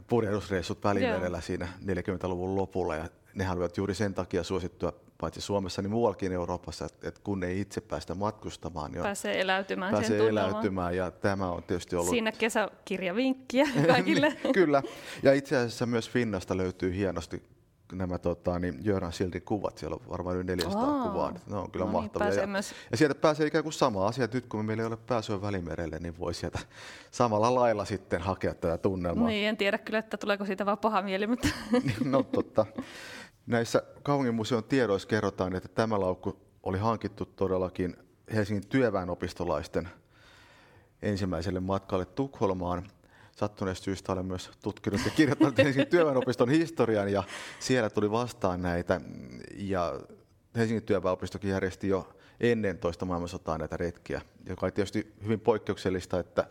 purjehdusreissut 0.07 0.83
Välimerellä 0.83 1.37
yeah. 1.37 1.43
siinä 1.43 1.67
40-luvun 1.85 2.55
lopulla. 2.55 2.95
Ja 2.95 3.07
nehän 3.33 3.57
olivat 3.57 3.77
juuri 3.77 3.95
sen 3.95 4.13
takia 4.13 4.43
suosittua 4.43 4.93
paitsi 5.17 5.41
Suomessa, 5.41 5.81
niin 5.81 5.91
muuallakin 5.91 6.31
Euroopassa, 6.31 6.85
että, 6.85 7.07
että 7.07 7.21
kun 7.23 7.43
ei 7.43 7.59
itse 7.61 7.81
päästä 7.81 8.15
matkustamaan, 8.15 8.91
niin 8.91 9.03
pääsee 9.03 9.41
eläytymään 9.41 9.91
pääsee 9.91 10.27
eläytymään, 10.27 10.95
ja 10.95 11.11
tämä 11.11 11.51
on 11.51 11.63
tietysti 11.63 11.95
ollut... 11.95 12.09
Siinä 12.09 12.31
kesäkirjavinkkiä 12.31 13.67
kaikille. 13.87 14.37
Kyllä, 14.53 14.83
ja 15.23 15.33
itse 15.33 15.57
asiassa 15.57 15.85
myös 15.85 16.09
Finnasta 16.09 16.57
löytyy 16.57 16.95
hienosti 16.95 17.43
nämä 17.91 18.17
tota, 18.17 18.59
niin 18.59 18.79
Jöran 18.83 19.13
Sildin 19.13 19.41
kuvat, 19.41 19.77
siellä 19.77 19.95
on 19.95 20.09
varmaan 20.09 20.35
yli 20.35 20.43
400 20.43 20.83
oh. 20.83 21.11
kuvaa, 21.11 21.31
ne 21.49 21.55
on 21.55 21.71
kyllä 21.71 21.85
no 21.85 21.91
niin, 21.91 22.01
mahtavia. 22.01 22.33
Ja, 22.33 22.47
myös... 22.47 22.73
ja 22.91 22.97
sieltä 22.97 23.15
pääsee 23.15 23.47
ikään 23.47 23.63
kuin 23.63 23.73
sama 23.73 24.07
asia, 24.07 24.27
nyt 24.33 24.45
kun 24.45 24.65
meillä 24.65 24.83
ei 24.83 24.87
ole 24.87 24.97
pääsyä 24.97 25.41
Välimerelle, 25.41 25.99
niin 25.99 26.19
voi 26.19 26.33
sieltä 26.33 26.59
samalla 27.11 27.55
lailla 27.55 27.85
sitten 27.85 28.21
hakea 28.21 28.53
tätä 28.53 28.77
tunnelmaa. 28.77 29.27
Niin, 29.27 29.47
en 29.47 29.57
tiedä 29.57 29.77
kyllä, 29.77 29.99
että 29.99 30.17
tuleeko 30.17 30.45
siitä 30.45 30.65
vaan 30.65 30.77
paha 30.77 31.01
mieli, 31.01 31.27
mutta... 31.27 31.47
no 32.03 32.23
totta. 32.23 32.65
Näissä 33.47 33.83
kaupunginmuseon 34.03 34.63
tiedoissa 34.63 35.07
kerrotaan, 35.07 35.55
että 35.55 35.69
tämä 35.69 35.99
laukku 35.99 36.39
oli 36.63 36.77
hankittu 36.77 37.25
todellakin 37.25 37.97
Helsingin 38.33 38.67
työväenopistolaisten 38.67 39.89
ensimmäiselle 41.01 41.59
matkalle 41.59 42.05
Tukholmaan. 42.05 42.89
Sattuneesta 43.39 43.83
syystä 43.83 44.11
olen 44.13 44.25
myös 44.25 44.51
tutkinut 44.63 45.01
ja 45.05 45.11
kirjoittanut 45.11 45.57
Helsingin 45.57 45.87
työväenopiston 45.87 46.49
historian 46.49 47.11
ja 47.11 47.23
siellä 47.59 47.89
tuli 47.89 48.11
vastaan 48.11 48.61
näitä. 48.61 49.01
Ja 49.55 49.99
Helsingin 50.55 50.83
työväenopistokin 50.83 51.49
järjesti 51.49 51.87
jo 51.87 52.09
ennen 52.39 52.77
toista 52.77 53.05
maailmansotaa 53.05 53.57
näitä 53.57 53.77
retkiä, 53.77 54.21
joka 54.49 54.65
oli 54.65 54.71
tietysti 54.71 55.13
hyvin 55.23 55.39
poikkeuksellista, 55.39 56.19
että 56.19 56.47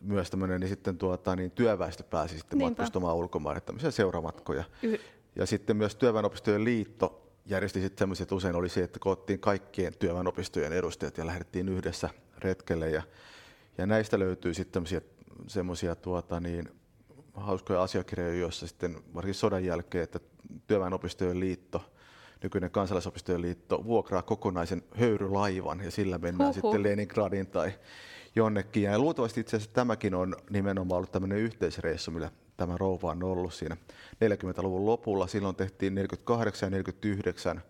myös 0.00 0.30
tämmöinen 0.30 0.60
niin 0.60 0.68
sitten 0.68 0.98
tuota, 0.98 1.36
niin 1.36 1.50
työväestö 1.50 2.02
pääsi 2.02 2.38
sitten 2.38 2.58
Niinpä. 2.58 2.70
matkustamaan 2.70 3.16
ulkomaille, 3.16 3.60
tämmöisiä 3.60 3.90
seuramatkoja. 3.90 4.64
Y- 4.82 4.98
ja 5.36 5.46
sitten 5.46 5.76
myös 5.76 5.96
työväenopistojen 5.96 6.64
liitto 6.64 7.32
järjesti 7.46 7.80
sitten 7.80 7.98
semmoisia, 7.98 8.22
että 8.24 8.34
usein 8.34 8.56
oli 8.56 8.68
se, 8.68 8.82
että 8.82 8.98
koottiin 8.98 9.40
kaikkien 9.40 9.92
työväenopistojen 9.98 10.72
edustajat 10.72 11.18
ja 11.18 11.26
lähdettiin 11.26 11.68
yhdessä 11.68 12.10
retkelle. 12.38 12.90
Ja, 12.90 13.02
ja 13.78 13.86
näistä 13.86 14.18
löytyy 14.18 14.54
sitten 14.54 14.82
semmoisia 15.46 15.96
tuota, 15.96 16.40
niin, 16.40 16.68
hauskoja 17.34 17.82
asiakirjoja, 17.82 18.34
joissa 18.34 18.66
sitten 18.66 18.96
varsinkin 19.14 19.34
sodan 19.34 19.64
jälkeen, 19.64 20.04
että 20.04 20.20
työväenopistojen 20.66 21.40
liitto, 21.40 21.84
nykyinen 22.42 22.70
kansalaisopistojen 22.70 23.42
liitto, 23.42 23.84
vuokraa 23.84 24.22
kokonaisen 24.22 24.82
höyrylaivan 24.94 25.80
ja 25.80 25.90
sillä 25.90 26.18
mennään 26.18 26.54
Huhhuh. 26.54 26.72
sitten 26.72 26.82
Leningradiin 26.82 27.46
tai 27.46 27.72
jonnekin. 28.36 28.82
Ja 28.82 28.98
luultavasti 28.98 29.40
itse 29.40 29.56
asiassa 29.56 29.74
tämäkin 29.74 30.14
on 30.14 30.36
nimenomaan 30.50 30.96
ollut 30.96 31.12
tämmöinen 31.12 31.38
yhteisreissu, 31.38 32.10
millä 32.10 32.30
tämä 32.56 32.76
rouva 32.76 33.10
on 33.10 33.22
ollut 33.22 33.54
siinä 33.54 33.76
40-luvun 34.14 34.86
lopulla. 34.86 35.26
Silloin 35.26 35.56
tehtiin 35.56 35.94
48 35.94 36.66
ja 36.66 36.70
49 36.70 37.62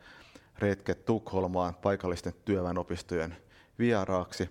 retket 0.58 1.04
Tukholmaan 1.04 1.74
paikallisten 1.74 2.34
työväenopistojen 2.44 3.36
vieraaksi. 3.78 4.48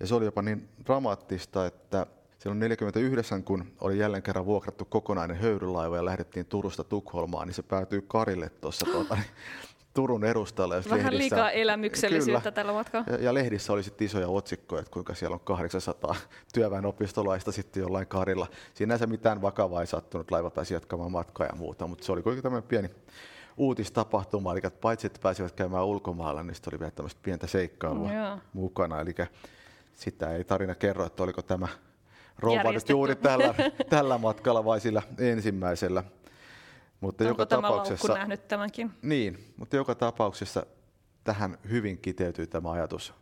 Ja 0.00 0.06
se 0.06 0.14
oli 0.14 0.24
jopa 0.24 0.42
niin 0.42 0.68
dramaattista, 0.86 1.66
että 1.66 2.06
silloin 2.46 2.58
49, 2.58 3.44
kun 3.44 3.64
oli 3.80 3.98
jälleen 3.98 4.22
kerran 4.22 4.46
vuokrattu 4.46 4.84
kokonainen 4.84 5.36
höyrylaiva 5.36 5.96
ja 5.96 6.04
lähdettiin 6.04 6.46
Turusta 6.46 6.84
Tukholmaan, 6.84 7.46
niin 7.46 7.54
se 7.54 7.62
päätyi 7.62 8.04
Karille 8.08 8.48
tuossa 8.48 8.86
tuota, 8.86 9.18
Turun 9.94 10.24
edustalla. 10.24 10.74
Vähän 10.74 10.90
lehdissä, 10.90 11.18
liikaa 11.18 11.50
elämyksellisyyttä 11.50 12.40
kyllä, 12.40 12.54
tällä 12.54 12.72
matkalla. 12.72 13.06
Ja, 13.10 13.16
ja 13.24 13.34
lehdissä 13.34 13.72
oli 13.72 13.82
sitten 13.82 14.04
isoja 14.04 14.28
otsikkoja, 14.28 14.80
että 14.80 14.92
kuinka 14.92 15.14
siellä 15.14 15.34
on 15.34 15.40
800 15.40 16.14
työväenopistolaista 16.54 17.52
sitten 17.52 17.80
jollain 17.80 18.06
karilla. 18.06 18.46
Sinänsä 18.74 19.06
mitään 19.06 19.42
vakavaa 19.42 19.80
ei 19.80 19.86
sattunut, 19.86 20.30
laiva 20.30 20.50
pääsi 20.50 20.74
jatkamaan 20.74 21.12
matkaa 21.12 21.46
ja 21.46 21.54
muuta, 21.56 21.86
mutta 21.86 22.04
se 22.04 22.12
oli 22.12 22.22
kuitenkin 22.22 22.42
tämmöinen 22.42 22.68
pieni 22.68 22.90
uutistapahtuma, 23.56 24.52
eli 24.52 24.60
paitsi 24.80 25.06
että 25.06 25.20
pääsivät 25.22 25.52
käymään 25.52 25.86
ulkomailla, 25.86 26.42
niin 26.42 26.56
oli 26.72 26.80
vielä 26.80 26.90
tämmöistä 26.90 27.20
pientä 27.22 27.46
seikkailua 27.46 28.08
mm, 28.08 28.40
mukana. 28.52 29.00
Eli 29.00 29.14
sitä 29.92 30.36
ei 30.36 30.44
tarina 30.44 30.74
kerro, 30.74 31.06
että 31.06 31.22
oliko 31.22 31.42
tämä 31.42 31.68
rouva 32.38 32.72
juuri 32.88 33.16
tällä, 33.16 33.54
tällä 33.90 34.18
matkalla 34.18 34.64
vai 34.64 34.80
sillä 34.80 35.02
ensimmäisellä. 35.18 36.04
Mutta 37.00 37.24
Onko 37.24 37.30
joka 37.30 37.46
tämä 37.46 37.62
tapauksessa, 37.62 38.14
nähnyt 38.14 38.48
tämänkin? 38.48 38.90
Niin, 39.02 39.52
mutta 39.56 39.76
joka 39.76 39.94
tapauksessa 39.94 40.66
tähän 41.24 41.58
hyvin 41.70 41.98
kiteytyy 41.98 42.46
tämä 42.46 42.72
ajatus 42.72 43.14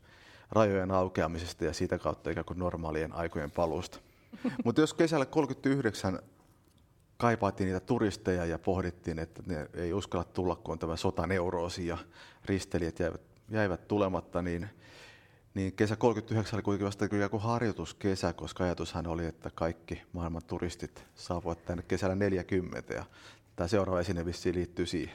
rajojen 0.51 0.91
aukeamisesta 0.91 1.65
ja 1.65 1.73
siitä 1.73 1.99
kautta 1.99 2.31
ikään 2.31 2.45
kuin 2.45 2.59
normaalien 2.59 3.13
aikojen 3.13 3.51
paluusta. 3.51 3.99
mutta 4.65 4.81
jos 4.81 4.95
kesällä 4.95 5.27
39 5.27 6.19
kaipaattiin 7.17 7.67
niitä 7.67 7.81
turisteja 7.81 8.45
ja 8.45 8.59
pohdittiin, 8.59 9.19
että 9.19 9.43
ne 9.47 9.69
ei 9.75 9.93
uskalla 9.93 10.25
tulla, 10.25 10.57
kun 10.57 10.73
on 10.73 10.79
tämä 10.79 10.97
sotaneuroosi 10.97 11.87
ja 11.87 11.99
ristelijät 12.45 12.99
jäivät, 12.99 13.21
jäivät 13.51 13.89
tulematta, 13.89 14.43
niin, 14.43 14.71
niin 15.55 15.73
kesä 15.73 15.97
39 15.97 16.57
oli 16.57 16.63
kuitenkin 16.63 16.87
vasta 16.87 17.09
kyllä 17.09 17.23
joku 17.23 17.39
harjoituskesä, 17.39 18.33
koska 18.33 18.65
ajatushan 18.65 19.07
oli, 19.07 19.27
että 19.27 19.51
kaikki 19.55 20.03
maailman 20.13 20.43
turistit 20.47 21.05
saapuvat 21.15 21.65
tänne 21.65 21.85
kesällä 21.89 22.15
40 22.15 22.95
ja 22.95 23.05
tämä 23.57 23.69
seuraava 23.69 24.01
esine 24.01 24.27
vissiin 24.27 24.55
liittyy 24.55 24.87
siihen. 24.87 25.15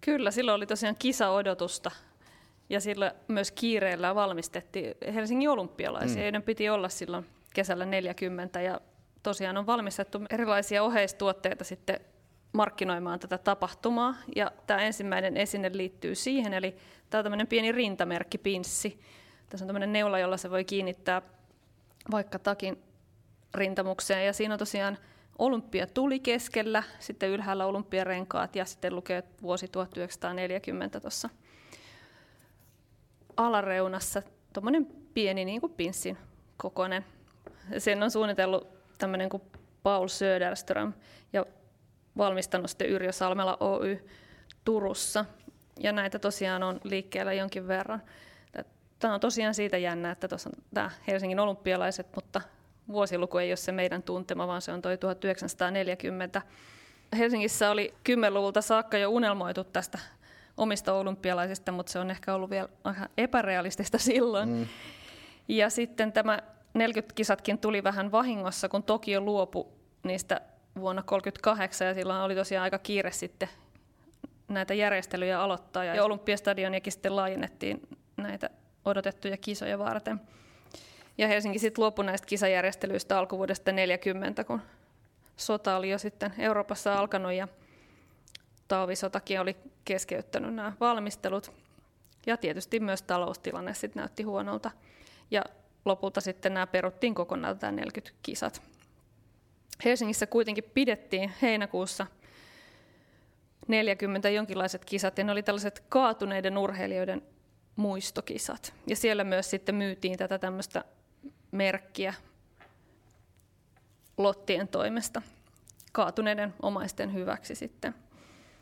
Kyllä, 0.00 0.30
silloin 0.30 0.56
oli 0.56 0.66
tosiaan 0.66 0.96
kisaodotusta 0.98 1.90
ja 2.68 2.80
sillä 2.80 3.14
myös 3.28 3.50
kiireellä 3.50 4.14
valmistettiin 4.14 4.94
Helsingin 5.14 5.50
olympialaisia, 5.50 6.16
mm. 6.16 6.22
joiden 6.22 6.42
piti 6.42 6.68
olla 6.68 6.88
silloin 6.88 7.26
kesällä 7.54 7.86
40 7.86 8.60
ja 8.60 8.80
tosiaan 9.22 9.56
on 9.56 9.66
valmistettu 9.66 10.20
erilaisia 10.30 10.82
oheistuotteita 10.82 11.64
sitten 11.64 12.00
markkinoimaan 12.52 13.20
tätä 13.20 13.38
tapahtumaa. 13.38 14.14
Ja 14.36 14.52
tämä 14.66 14.80
ensimmäinen 14.80 15.36
esine 15.36 15.70
liittyy 15.72 16.14
siihen, 16.14 16.52
eli 16.52 16.76
tämä 17.10 17.18
on 17.18 17.24
tämmöinen 17.24 17.46
pieni 17.46 17.72
rintamerkki, 17.72 18.38
pinssi. 18.38 19.00
Tässä 19.48 19.64
on 19.64 19.66
tämmöinen 19.66 19.92
neula, 19.92 20.18
jolla 20.18 20.36
se 20.36 20.50
voi 20.50 20.64
kiinnittää 20.64 21.22
vaikka 22.10 22.38
takin 22.38 22.82
rintamukseen. 23.54 24.26
Ja 24.26 24.32
siinä 24.32 24.54
on 24.54 24.58
tosiaan 24.58 24.98
olympia 25.38 25.86
tuli 25.86 26.20
keskellä, 26.20 26.82
sitten 26.98 27.30
ylhäällä 27.30 27.66
olympiarenkaat 27.66 28.56
ja 28.56 28.64
sitten 28.64 28.96
lukee 28.96 29.22
vuosi 29.42 29.68
1940 29.68 31.00
tuossa 31.00 31.28
alareunassa. 33.36 34.22
Tuommoinen 34.52 34.86
pieni 35.14 35.44
niin 35.44 35.60
kuin 35.60 35.72
pinssin 35.72 36.18
kokoinen. 36.56 37.04
Sen 37.78 38.02
on 38.02 38.10
suunnitellut 38.10 38.68
tämmöinen 38.98 39.28
kuin 39.28 39.42
Paul 39.82 40.08
Söderström 40.08 40.92
ja 41.32 41.46
valmistanut 42.16 42.70
sitten 42.70 42.88
Yrjö 42.88 43.12
Salmela 43.12 43.56
Oy 43.60 44.08
Turussa. 44.64 45.24
Ja 45.80 45.92
näitä 45.92 46.18
tosiaan 46.18 46.62
on 46.62 46.80
liikkeellä 46.84 47.32
jonkin 47.32 47.68
verran. 47.68 48.02
Tämä 48.98 49.14
on 49.14 49.20
tosiaan 49.20 49.54
siitä 49.54 49.78
jännä, 49.78 50.10
että 50.10 50.28
tuossa 50.28 50.50
on 50.50 50.64
tämä 50.74 50.90
Helsingin 51.06 51.40
olympialaiset, 51.40 52.06
mutta 52.14 52.40
vuosiluku 52.88 53.38
ei 53.38 53.50
ole 53.50 53.56
se 53.56 53.72
meidän 53.72 54.02
tuntema, 54.02 54.46
vaan 54.46 54.62
se 54.62 54.72
on 54.72 54.82
toi 54.82 54.98
1940. 54.98 56.42
Helsingissä 57.18 57.70
oli 57.70 57.94
10-luvulta 58.08 58.62
saakka 58.62 58.98
jo 58.98 59.10
unelmoitu 59.10 59.64
tästä 59.64 59.98
omista 60.56 60.92
olympialaisista, 60.92 61.72
mutta 61.72 61.92
se 61.92 61.98
on 61.98 62.10
ehkä 62.10 62.34
ollut 62.34 62.50
vielä 62.50 62.68
aika 62.84 63.08
epärealistista 63.16 63.98
silloin. 63.98 64.48
Mm. 64.48 64.66
Ja 65.48 65.70
sitten 65.70 66.12
tämä 66.12 66.38
40-kisatkin 66.78 67.58
tuli 67.58 67.84
vähän 67.84 68.12
vahingossa, 68.12 68.68
kun 68.68 68.82
Tokio 68.82 69.20
luopui 69.20 69.66
niistä 70.02 70.40
vuonna 70.80 71.02
1938 71.02 71.86
ja 71.86 71.94
silloin 71.94 72.20
oli 72.20 72.34
tosiaan 72.34 72.62
aika 72.62 72.78
kiire 72.78 73.10
sitten 73.10 73.48
näitä 74.48 74.74
järjestelyjä 74.74 75.40
aloittaa 75.40 75.84
ja 75.84 76.04
Olympiastadioniakin 76.04 76.92
sitten 76.92 77.16
laajennettiin 77.16 77.80
näitä 78.16 78.50
odotettuja 78.86 79.36
kisoja 79.36 79.78
varten. 79.78 80.20
Ja 81.18 81.28
Helsinki 81.28 81.58
sitten 81.58 81.82
luopui 81.82 82.04
näistä 82.04 82.26
kisajärjestelyistä 82.26 83.18
alkuvuodesta 83.18 83.72
40, 83.72 84.44
kun 84.44 84.62
sota 85.36 85.76
oli 85.76 85.90
jo 85.90 85.98
sitten 85.98 86.34
Euroopassa 86.38 86.98
alkanut 86.98 87.32
ja 87.32 87.48
talvisotakin 88.68 89.40
oli 89.40 89.56
keskeyttänyt 89.84 90.54
nämä 90.54 90.72
valmistelut. 90.80 91.52
Ja 92.26 92.36
tietysti 92.36 92.80
myös 92.80 93.02
taloustilanne 93.02 93.74
sitten 93.74 94.00
näytti 94.00 94.22
huonolta. 94.22 94.70
Ja 95.30 95.42
lopulta 95.84 96.20
sitten 96.20 96.54
nämä 96.54 96.66
peruttiin 96.66 97.14
kokonaan 97.14 97.58
tämä 97.58 97.72
40 97.72 98.18
kisat. 98.22 98.62
Helsingissä 99.84 100.26
kuitenkin 100.26 100.64
pidettiin 100.74 101.32
heinäkuussa 101.42 102.06
40 103.68 104.28
jonkinlaiset 104.28 104.84
kisat, 104.84 105.18
ja 105.18 105.24
ne 105.24 105.32
oli 105.32 105.42
tällaiset 105.42 105.84
kaatuneiden 105.88 106.58
urheilijoiden 106.58 107.22
muistokisat. 107.76 108.74
Ja 108.86 108.96
siellä 108.96 109.24
myös 109.24 109.50
sitten 109.50 109.74
myytiin 109.74 110.18
tätä 110.18 110.38
tämmöistä 110.38 110.84
merkkiä 111.50 112.14
lottien 114.16 114.68
toimesta 114.68 115.22
kaatuneiden 115.92 116.54
omaisten 116.62 117.14
hyväksi 117.14 117.54
sitten. 117.54 117.94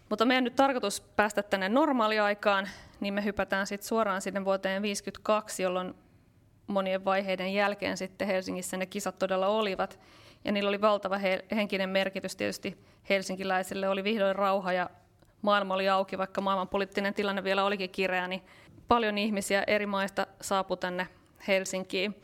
Mutta 0.09 0.24
meidän 0.24 0.44
nyt 0.44 0.57
tarkoitus 0.57 1.00
päästä 1.00 1.42
tänne 1.42 1.68
normaaliaikaan, 1.68 2.68
niin 3.00 3.14
me 3.14 3.24
hypätään 3.24 3.66
sitten 3.66 3.88
suoraan 3.88 4.22
sinne 4.22 4.44
vuoteen 4.44 4.83
52, 4.83 5.62
jolloin 5.62 5.94
monien 6.66 7.05
vaiheiden 7.05 7.55
jälkeen 7.55 7.96
sitten 7.96 8.27
Helsingissä 8.27 8.77
ne 8.77 8.87
kisat 8.87 9.18
todella 9.18 9.46
olivat. 9.46 10.00
Ja 10.44 10.53
niillä 10.53 10.68
oli 10.68 10.81
valtava 10.81 11.18
henkinen 11.55 11.88
merkitys 11.88 12.37
tietysti 12.37 12.79
helsinkiläisille. 13.09 13.88
Oli 13.88 14.05
vihdoin 14.05 14.37
rauha 14.37 14.72
ja 14.72 14.90
maailma 15.42 15.74
oli 15.74 15.88
auki, 15.88 16.18
vaikka 16.18 16.40
maailman 16.40 16.68
poliittinen 16.68 17.14
tilanne 17.14 17.44
vielä 17.44 17.64
olikin 17.64 17.90
kireä, 17.90 18.29
niin 18.29 18.42
paljon 18.88 19.18
ihmisiä 19.18 19.64
eri 19.66 19.87
maista 19.87 20.27
saapui 20.40 20.77
tänne 20.77 21.09
Helsinkiin. 21.49 22.14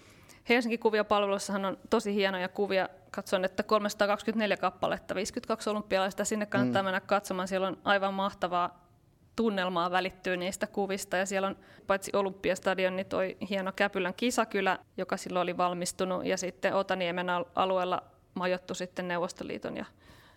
Helsingin 0.48 0.78
kuviopalveluissahan 0.78 1.64
on 1.64 1.78
tosi 1.90 2.14
hienoja 2.14 2.48
kuvia. 2.48 2.88
Katson, 3.10 3.44
että 3.44 3.62
324 3.62 4.56
kappaletta, 4.56 5.14
52 5.14 5.70
olympialaista. 5.70 6.24
Sinne 6.24 6.46
kannattaa 6.46 6.82
mm. 6.82 6.86
mennä 6.86 7.00
katsomaan. 7.00 7.48
Siellä 7.48 7.68
on 7.68 7.78
aivan 7.84 8.14
mahtavaa 8.14 8.90
tunnelmaa 9.36 9.90
välittyy 9.90 10.36
niistä 10.36 10.66
kuvista. 10.66 11.16
Ja 11.16 11.26
siellä 11.26 11.48
on 11.48 11.56
paitsi 11.86 12.10
Olympiastadion, 12.14 12.96
niin 12.96 13.06
toi 13.06 13.36
hieno 13.50 13.72
Käpylän 13.72 14.14
kisakylä, 14.14 14.78
joka 14.96 15.16
silloin 15.16 15.42
oli 15.42 15.56
valmistunut. 15.56 16.26
Ja 16.26 16.36
sitten 16.36 16.74
Otaniemen 16.74 17.26
alueella 17.54 18.02
majottu 18.34 18.74
sitten 18.74 19.08
Neuvostoliiton 19.08 19.76
ja 19.76 19.84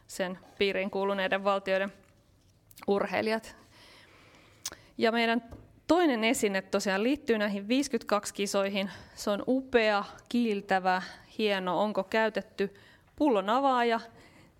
sen 0.07 0.39
piiriin 0.57 0.91
kuuluneiden 0.91 1.43
valtioiden 1.43 1.93
urheilijat. 2.87 3.55
Ja 4.97 5.11
meidän 5.11 5.43
toinen 5.87 6.23
esine 6.23 6.61
tosiaan 6.61 7.03
liittyy 7.03 7.37
näihin 7.37 7.67
52 7.67 8.33
kisoihin. 8.33 8.91
Se 9.15 9.29
on 9.29 9.43
upea, 9.47 10.03
kiiltävä, 10.29 11.01
hieno, 11.37 11.81
onko 11.81 12.03
käytetty 12.03 12.73
pullon 13.15 13.49
avaaja, 13.49 13.99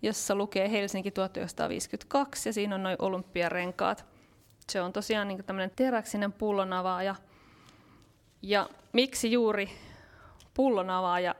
jossa 0.02 0.34
lukee 0.34 0.70
Helsinki 0.70 1.10
1952 1.10 2.48
ja 2.48 2.52
siinä 2.52 2.74
on 2.74 2.82
noin 2.82 2.96
olympiarenkaat. 2.98 4.04
Se 4.70 4.80
on 4.80 4.92
tosiaan 4.92 5.28
niin 5.28 5.44
tämmöinen 5.44 5.72
teräksinen 5.76 6.32
pullonavaaja. 6.32 7.14
Ja 8.42 8.68
miksi 8.92 9.32
juuri 9.32 9.70
pullonavaaja 10.54 11.34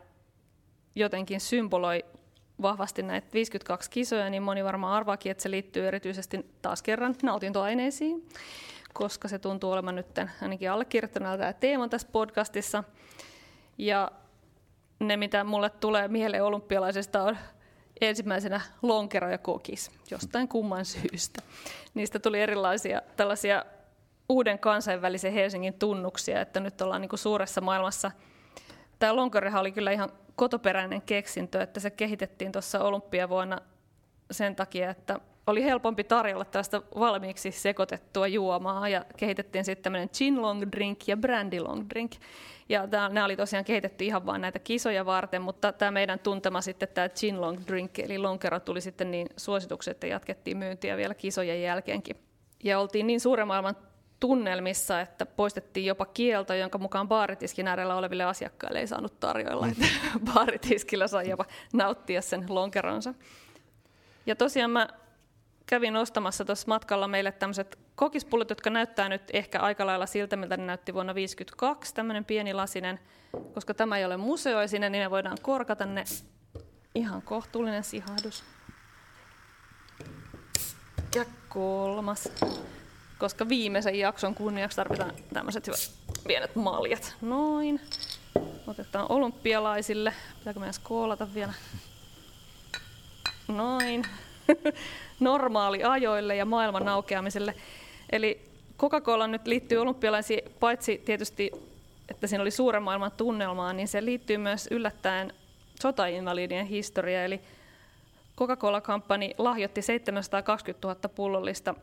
jotenkin 0.94 1.40
symboloi 1.40 2.04
vahvasti 2.62 3.02
näitä 3.02 3.28
52 3.34 3.90
kisoja, 3.90 4.30
niin 4.30 4.42
moni 4.42 4.64
varmaan 4.64 4.96
arvaakin, 4.96 5.32
että 5.32 5.42
se 5.42 5.50
liittyy 5.50 5.88
erityisesti 5.88 6.46
taas 6.62 6.82
kerran 6.82 7.14
nautintoaineisiin, 7.22 8.28
koska 8.94 9.28
se 9.28 9.38
tuntuu 9.38 9.72
olemaan 9.72 9.96
nyt 9.96 10.06
ainakin 10.42 10.70
allekirjoittaneella 10.70 11.38
tämä 11.38 11.52
teema 11.52 11.88
tässä 11.88 12.08
podcastissa. 12.12 12.84
Ja 13.78 14.10
ne, 15.00 15.16
mitä 15.16 15.44
mulle 15.44 15.70
tulee 15.70 16.08
mieleen 16.08 16.44
olympialaisesta, 16.44 17.22
on 17.22 17.36
ensimmäisenä 18.00 18.60
lonkero 18.82 19.30
ja 19.30 19.38
kokis, 19.38 19.90
jostain 20.10 20.48
kumman 20.48 20.84
syystä. 20.84 21.42
Niistä 21.94 22.18
tuli 22.18 22.40
erilaisia 22.40 23.02
tällaisia 23.16 23.64
uuden 24.28 24.58
kansainvälisen 24.58 25.32
Helsingin 25.32 25.74
tunnuksia, 25.74 26.40
että 26.40 26.60
nyt 26.60 26.80
ollaan 26.80 27.00
niin 27.00 27.08
kuin 27.08 27.20
suuressa 27.20 27.60
maailmassa. 27.60 28.10
Tämä 28.98 29.16
lonkerohan 29.16 29.60
oli 29.60 29.72
kyllä 29.72 29.92
ihan 29.92 30.12
kotoperäinen 30.36 31.02
keksintö, 31.02 31.62
että 31.62 31.80
se 31.80 31.90
kehitettiin 31.90 32.52
tuossa 32.52 32.84
olympiavuonna 32.84 33.58
sen 34.30 34.56
takia, 34.56 34.90
että 34.90 35.20
oli 35.46 35.64
helpompi 35.64 36.04
tarjolla 36.04 36.44
tällaista 36.44 36.82
valmiiksi 36.98 37.50
sekoitettua 37.50 38.26
juomaa 38.26 38.88
ja 38.88 39.04
kehitettiin 39.16 39.64
sitten 39.64 39.82
tämmöinen 39.82 40.08
gin 40.18 40.42
long 40.42 40.62
drink 40.72 41.08
ja 41.08 41.16
brandy 41.16 41.60
long 41.60 41.86
drink. 41.90 42.12
Ja 42.68 42.88
tämä, 42.88 43.08
nämä 43.08 43.24
oli 43.24 43.36
tosiaan 43.36 43.64
kehitetty 43.64 44.04
ihan 44.04 44.26
vain 44.26 44.40
näitä 44.40 44.58
kisoja 44.58 45.06
varten, 45.06 45.42
mutta 45.42 45.72
tämä 45.72 45.90
meidän 45.90 46.18
tuntema 46.18 46.60
sitten 46.60 46.88
tämä 46.88 47.08
gin 47.08 47.40
long 47.40 47.58
drink 47.66 47.98
eli 47.98 48.18
lonkero 48.18 48.60
tuli 48.60 48.80
sitten 48.80 49.10
niin 49.10 49.26
suositukset, 49.36 49.90
että 49.90 50.06
jatkettiin 50.06 50.56
myyntiä 50.56 50.96
vielä 50.96 51.14
kisojen 51.14 51.62
jälkeenkin. 51.62 52.16
Ja 52.64 52.78
oltiin 52.78 53.06
niin 53.06 53.20
suuren 53.20 53.46
maailman 53.46 53.76
tunnelmissa, 54.20 55.00
että 55.00 55.26
poistettiin 55.26 55.86
jopa 55.86 56.06
kielto, 56.06 56.54
jonka 56.54 56.78
mukaan 56.78 57.08
baaritiskin 57.08 57.68
äärellä 57.68 57.94
oleville 57.94 58.24
asiakkaille 58.24 58.80
ei 58.80 58.86
saanut 58.86 59.20
tarjoilla. 59.20 59.66
Että 59.66 59.86
baaritiskillä 60.34 61.08
sai 61.08 61.28
jopa 61.28 61.44
nauttia 61.72 62.22
sen 62.22 62.44
lonkeronsa. 62.48 63.14
Ja 64.26 64.36
tosiaan 64.36 64.70
mä 64.70 64.88
kävin 65.66 65.96
ostamassa 65.96 66.44
tuossa 66.44 66.68
matkalla 66.68 67.08
meille 67.08 67.32
tämmöiset 67.32 67.78
kokispullut, 67.94 68.50
jotka 68.50 68.70
näyttää 68.70 69.08
nyt 69.08 69.22
ehkä 69.32 69.60
aika 69.60 69.86
lailla 69.86 70.06
siltä, 70.06 70.36
miltä 70.36 70.56
ne 70.56 70.66
näytti 70.66 70.94
vuonna 70.94 71.12
1952, 71.12 71.94
tämmöinen 71.94 72.24
pieni 72.24 72.54
lasinen. 72.54 73.00
Koska 73.54 73.74
tämä 73.74 73.98
ei 73.98 74.04
ole 74.04 74.16
museoisinen, 74.16 74.92
niin 74.92 75.04
me 75.04 75.10
voidaan 75.10 75.38
korkata 75.42 75.86
ne 75.86 76.04
ihan 76.94 77.22
kohtuullinen 77.22 77.84
sihahdus. 77.84 78.44
Ja 81.14 81.24
kolmas. 81.48 82.28
Koska 83.18 83.48
viimeisen 83.48 83.98
jakson 83.98 84.34
kunniaksi 84.34 84.76
tarvitaan 84.76 85.12
tämmöiset 85.32 85.66
hyvät 85.66 85.90
pienet 86.26 86.56
maljat. 86.56 87.16
Noin. 87.20 87.80
Otetaan 88.66 89.06
olympialaisille. 89.08 90.14
Pitääkö 90.38 90.60
meidän 90.60 90.74
skoolata 90.74 91.34
vielä? 91.34 91.52
Noin. 93.48 94.04
Normaali 95.20 95.84
ajoille 95.84 96.36
ja 96.36 96.44
maailman 96.44 96.88
aukeamiselle. 96.88 97.54
Eli 98.12 98.40
Coca-Cola 98.78 99.26
nyt 99.26 99.46
liittyy 99.46 99.78
olympialaisiin, 99.78 100.52
paitsi 100.60 101.02
tietysti, 101.04 101.50
että 102.08 102.26
siinä 102.26 102.42
oli 102.42 102.50
suuren 102.50 102.82
maailman 102.82 103.12
tunnelmaa, 103.12 103.72
niin 103.72 103.88
se 103.88 104.04
liittyy 104.04 104.38
myös 104.38 104.68
yllättäen 104.70 105.32
sotainvalidien 105.82 106.66
historia. 106.66 107.24
Eli 107.24 107.40
Coca-Cola-kamppani 108.36 109.34
lahjoitti 109.38 109.82
720 109.82 110.88
000 110.88 111.00
pullollista 111.14 111.74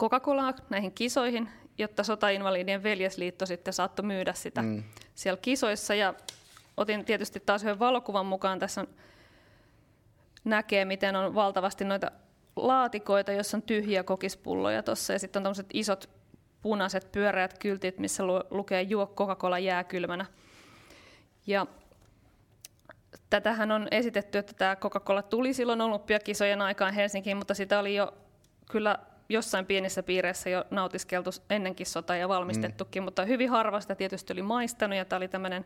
Coca-Colaa 0.00 0.54
näihin 0.70 0.92
kisoihin, 0.92 1.48
jotta 1.78 2.04
sotainvalidien 2.04 2.82
veljesliitto 2.82 3.46
sitten 3.46 3.74
saattoi 3.74 4.04
myydä 4.04 4.32
sitä 4.32 4.62
mm. 4.62 4.82
siellä 5.14 5.40
kisoissa. 5.42 5.94
Ja 5.94 6.14
otin 6.76 7.04
tietysti 7.04 7.40
taas 7.40 7.62
yhden 7.62 7.78
valokuvan 7.78 8.26
mukaan. 8.26 8.58
Tässä 8.58 8.80
on, 8.80 8.88
näkee, 10.44 10.84
miten 10.84 11.16
on 11.16 11.34
valtavasti 11.34 11.84
noita 11.84 12.10
laatikoita, 12.56 13.32
jossa 13.32 13.56
on 13.56 13.62
tyhjiä 13.62 14.02
kokispulloja 14.02 14.82
tuossa. 14.82 15.12
Ja 15.12 15.18
sitten 15.18 15.40
on 15.40 15.44
tämmöiset 15.44 15.66
isot 15.72 16.10
punaiset 16.62 17.12
pyöreät 17.12 17.58
kyltit, 17.58 17.98
missä 17.98 18.26
lu- 18.26 18.44
lukee 18.50 18.82
juo 18.82 19.06
Coca-Cola 19.06 19.58
jääkylmänä. 19.58 20.26
Ja 21.46 21.66
tätähän 23.30 23.70
on 23.70 23.88
esitetty, 23.90 24.38
että 24.38 24.52
tämä 24.54 24.76
Coca-Cola 24.76 25.22
tuli 25.22 25.54
silloin 25.54 25.80
olympiakisojen 25.80 26.62
aikaan 26.62 26.94
Helsinkiin, 26.94 27.36
mutta 27.36 27.54
sitä 27.54 27.78
oli 27.78 27.94
jo 27.94 28.14
kyllä 28.70 28.98
jossain 29.28 29.66
pienissä 29.66 30.02
piireissä 30.02 30.50
jo 30.50 30.64
nautiskeltu 30.70 31.30
ennenkin 31.50 31.86
sota 31.86 32.16
ja 32.16 32.28
valmistettukin, 32.28 33.02
mm. 33.02 33.04
mutta 33.04 33.24
hyvin 33.24 33.50
harva 33.50 33.80
sitä 33.80 33.94
tietysti 33.94 34.32
oli 34.32 34.42
maistanut 34.42 34.98
ja 34.98 35.04
tämä 35.04 35.16
oli 35.16 35.28
tämmöinen 35.28 35.64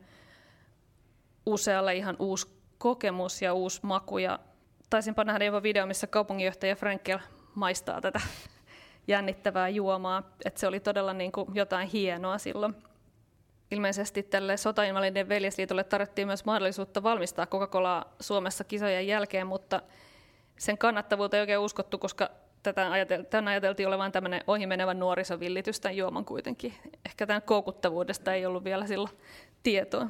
usealle 1.46 1.94
ihan 1.94 2.16
uusi 2.18 2.46
kokemus 2.78 3.42
ja 3.42 3.54
uusi 3.54 3.80
maku 3.82 4.18
ja 4.18 4.38
taisinpa 4.92 5.24
nähdä 5.24 5.44
jopa 5.44 5.62
video, 5.62 5.86
missä 5.86 6.06
kaupunginjohtaja 6.06 6.76
Frankel 6.76 7.18
maistaa 7.54 8.00
tätä 8.00 8.20
jännittävää 9.08 9.68
juomaa, 9.68 10.22
että 10.44 10.60
se 10.60 10.66
oli 10.66 10.80
todella 10.80 11.12
niin 11.12 11.32
kuin 11.32 11.48
jotain 11.54 11.88
hienoa 11.88 12.38
silloin. 12.38 12.74
Ilmeisesti 13.70 14.22
tälle 14.22 14.56
sotainvalidien 14.56 15.28
veljesliitolle 15.28 15.84
tarjottiin 15.84 16.28
myös 16.28 16.44
mahdollisuutta 16.44 17.02
valmistaa 17.02 17.46
Coca-Colaa 17.46 18.14
Suomessa 18.20 18.64
kisojen 18.64 19.06
jälkeen, 19.06 19.46
mutta 19.46 19.82
sen 20.58 20.78
kannattavuutta 20.78 21.36
ei 21.36 21.40
oikein 21.40 21.58
uskottu, 21.58 21.98
koska 21.98 22.30
tätä 22.62 22.90
ajateltiin, 22.90 23.30
tämän 23.30 23.48
ajateltiin 23.48 23.88
olevan 23.88 24.12
tämmöinen 24.12 24.40
ohimenevä 24.46 24.94
nuorisovillitys 24.94 25.80
tämän 25.80 25.96
juoman 25.96 26.24
kuitenkin. 26.24 26.74
Ehkä 27.06 27.26
tämän 27.26 27.42
koukuttavuudesta 27.42 28.34
ei 28.34 28.46
ollut 28.46 28.64
vielä 28.64 28.86
silloin 28.86 29.18
tietoa. 29.62 30.08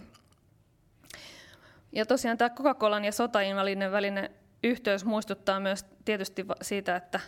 Ja 1.92 2.07
tosiaan 2.07 2.38
tämä 2.38 2.51
Coca-Colan 2.51 3.05
ja 3.05 3.12
sotainvalidien 3.12 3.92
välinen 3.92 4.41
yhteys 4.62 5.05
muistuttaa 5.05 5.61
myös 5.61 5.87
tietysti 6.05 6.46
siitä, 6.62 6.96
että 6.96 7.20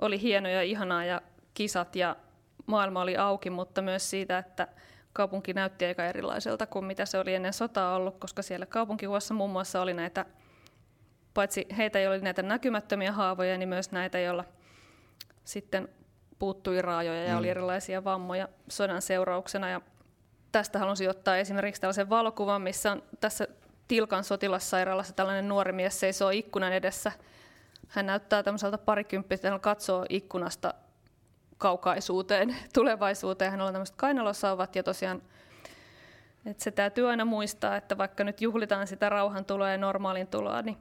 oli 0.00 0.20
hienoja 0.20 0.54
ja 0.54 0.62
ihanaa 0.62 1.04
ja 1.04 1.22
kisat 1.54 1.96
ja 1.96 2.16
maailma 2.66 3.00
oli 3.00 3.16
auki, 3.16 3.50
mutta 3.50 3.82
myös 3.82 4.10
siitä, 4.10 4.38
että 4.38 4.68
kaupunki 5.12 5.52
näytti 5.52 5.84
aika 5.84 6.04
erilaiselta 6.04 6.66
kuin 6.66 6.84
mitä 6.84 7.06
se 7.06 7.18
oli 7.18 7.34
ennen 7.34 7.52
sotaa 7.52 7.96
ollut, 7.96 8.18
koska 8.18 8.42
siellä 8.42 8.66
kaupunkikuvassa 8.66 9.34
muun 9.34 9.50
muassa 9.50 9.80
oli 9.80 9.94
näitä, 9.94 10.26
paitsi 11.34 11.66
heitä, 11.76 12.00
joilla 12.00 12.14
oli 12.14 12.24
näitä 12.24 12.42
näkymättömiä 12.42 13.12
haavoja, 13.12 13.58
niin 13.58 13.68
myös 13.68 13.92
näitä, 13.92 14.18
joilla 14.18 14.44
sitten 15.44 15.88
puuttui 16.38 16.82
raajoja 16.82 17.24
ja 17.24 17.32
mm. 17.32 17.38
oli 17.38 17.48
erilaisia 17.48 18.04
vammoja 18.04 18.48
sodan 18.68 19.02
seurauksena. 19.02 19.68
Ja 19.68 19.80
tästä 20.52 20.78
halusin 20.78 21.10
ottaa 21.10 21.36
esimerkiksi 21.36 21.80
tällaisen 21.80 22.10
valokuvan, 22.10 22.62
missä 22.62 22.92
on 22.92 23.02
tässä 23.20 23.48
Tilkan 23.90 24.24
sotilassairaalassa 24.24 25.12
tällainen 25.12 25.48
nuori 25.48 25.72
mies 25.72 26.00
seisoo 26.00 26.30
ikkunan 26.30 26.72
edessä. 26.72 27.12
Hän 27.88 28.06
näyttää 28.06 28.42
tämmöiseltä 28.42 28.78
parikymppiseltä, 28.78 29.58
katsoo 29.58 30.06
ikkunasta 30.08 30.74
kaukaisuuteen, 31.58 32.56
tulevaisuuteen. 32.74 33.50
Hänellä 33.50 33.68
on 33.68 33.74
tämmöiset 33.74 33.96
kainalosauvat 33.96 34.76
ja 34.76 34.82
tosiaan 34.82 35.22
että 36.46 36.64
se 36.64 36.70
täytyy 36.70 37.10
aina 37.10 37.24
muistaa, 37.24 37.76
että 37.76 37.98
vaikka 37.98 38.24
nyt 38.24 38.40
juhlitaan 38.40 38.86
sitä 38.86 39.08
rauhantuloa 39.08 39.70
ja 39.70 39.78
normaalin 39.78 40.26
tuloa, 40.26 40.62
niin, 40.62 40.76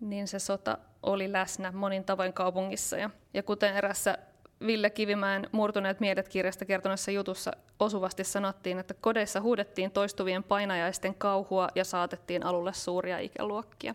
niin 0.00 0.28
se 0.28 0.38
sota 0.38 0.78
oli 1.02 1.32
läsnä 1.32 1.72
monin 1.72 2.04
tavoin 2.04 2.32
kaupungissa. 2.32 2.96
Ja, 2.96 3.10
ja 3.34 3.42
kuten 3.42 3.74
erässä 3.74 4.18
Ville 4.66 4.90
Kivimäen 4.90 5.48
Murtuneet 5.52 6.00
miedet 6.00 6.28
kirjasta 6.28 6.64
kertoneessa 6.64 7.10
jutussa 7.10 7.52
osuvasti 7.78 8.24
sanottiin, 8.24 8.78
että 8.78 8.94
kodeissa 8.94 9.40
huudettiin 9.40 9.90
toistuvien 9.90 10.44
painajaisten 10.44 11.14
kauhua 11.14 11.68
ja 11.74 11.84
saatettiin 11.84 12.46
alulle 12.46 12.72
suuria 12.72 13.18
ikäluokkia. 13.18 13.94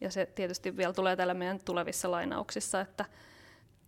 Ja 0.00 0.10
se 0.10 0.26
tietysti 0.26 0.76
vielä 0.76 0.92
tulee 0.92 1.16
täällä 1.16 1.34
meidän 1.34 1.60
tulevissa 1.64 2.10
lainauksissa. 2.10 2.80
Että, 2.80 3.04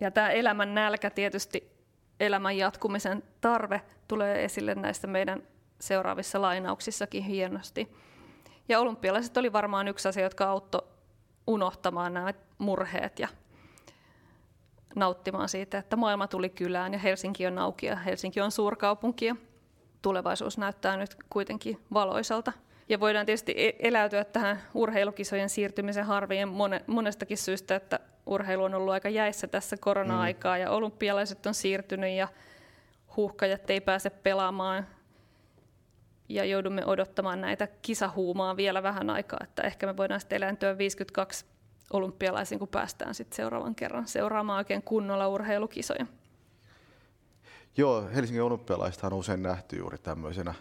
ja 0.01 0.11
tämä 0.11 0.31
elämän 0.31 0.75
nälkä 0.75 1.11
tietysti, 1.11 1.73
elämän 2.21 2.57
jatkumisen 2.57 3.23
tarve 3.41 3.83
tulee 4.09 4.45
esille 4.45 4.75
näistä 4.75 5.07
meidän 5.07 5.43
seuraavissa 5.81 6.43
lainauksissakin 6.43 7.23
hienosti. 7.23 7.93
Ja 8.69 8.81
olympialaiset 8.81 9.37
oli 9.37 9.53
varmaan 9.53 9.89
yksi 9.89 10.09
asia, 10.09 10.23
jotka 10.23 10.45
auttoi 10.45 10.83
unohtamaan 11.47 12.15
nämä 12.15 12.35
murheet 12.59 13.19
ja 13.19 13.29
nauttimaan 14.97 15.49
siitä, 15.49 15.79
että 15.79 15.97
maailma 15.97 16.27
tuli 16.27 16.49
kylään 16.49 16.93
ja 16.93 16.99
Helsinki 16.99 17.47
on 17.47 17.59
auki 17.59 17.87
ja 17.87 17.97
Helsinki 17.97 18.41
on 18.41 18.51
suurkaupunki 18.51 19.27
ja 19.27 19.37
tulevaisuus 20.03 20.59
näyttää 20.59 20.97
nyt 20.97 21.17
kuitenkin 21.31 21.81
valoisalta. 21.95 22.53
Ja 22.89 23.01
voidaan 23.01 23.27
tietysti 23.27 23.55
e- 23.57 23.77
eläytyä 23.79 24.25
tähän 24.25 24.63
urheilukisojen 24.75 25.49
siirtymisen 25.49 26.05
harviin 26.05 26.49
monestakin 26.87 27.39
syystä, 27.39 27.77
että 27.77 28.01
urheilu 28.27 28.65
on 28.65 28.75
ollut 28.75 28.93
aika 28.93 29.09
jäissä 29.09 29.47
tässä 29.47 29.77
korona-aikaa 29.77 30.57
mm. 30.57 30.63
ja 30.63 30.71
olympialaiset 30.71 31.47
on 31.47 31.55
siirtynyt 31.55 32.11
ja 32.11 32.29
huuhkajat 33.17 33.71
ei 33.71 33.81
pääse 33.81 34.11
pelaamaan 34.11 34.87
ja 36.29 36.45
joudumme 36.45 36.87
odottamaan 36.87 37.41
näitä 37.41 37.69
kisahuumaa 37.83 38.57
vielä 38.57 38.83
vähän 38.83 39.11
aikaa, 39.11 39.41
että 39.43 39.63
ehkä 39.63 39.87
me 39.87 39.97
voidaan 39.97 40.21
sitten 40.21 40.37
elääntyä 40.37 40.79
52 40.79 41.45
olympialaisiin, 41.93 42.59
kun 42.59 42.69
päästään 42.69 43.15
sitten 43.15 43.37
seuraavan 43.37 43.75
kerran 43.75 44.09
seuraamaan 44.09 44.59
oikein 44.59 44.83
kunnolla 44.83 45.29
urheilukisoja. 45.29 46.07
Joo, 47.77 48.09
Helsingin 48.15 48.43
olympialaiset 48.43 49.05
on 49.05 49.13
usein 49.13 49.43
nähty 49.43 49.77
juuri 49.77 49.99
tämmöisenä 49.99 50.55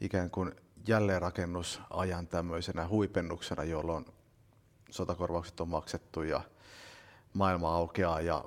ikään 0.00 0.30
kuin 0.30 0.52
jälleenrakennusajan 0.88 2.26
tämmöisenä 2.26 2.88
huipennuksena, 2.88 3.64
jolloin 3.64 4.06
sotakorvaukset 4.90 5.60
on 5.60 5.68
maksettu 5.68 6.22
ja 6.22 6.40
maailma 7.34 7.74
aukeaa 7.74 8.20
ja 8.20 8.44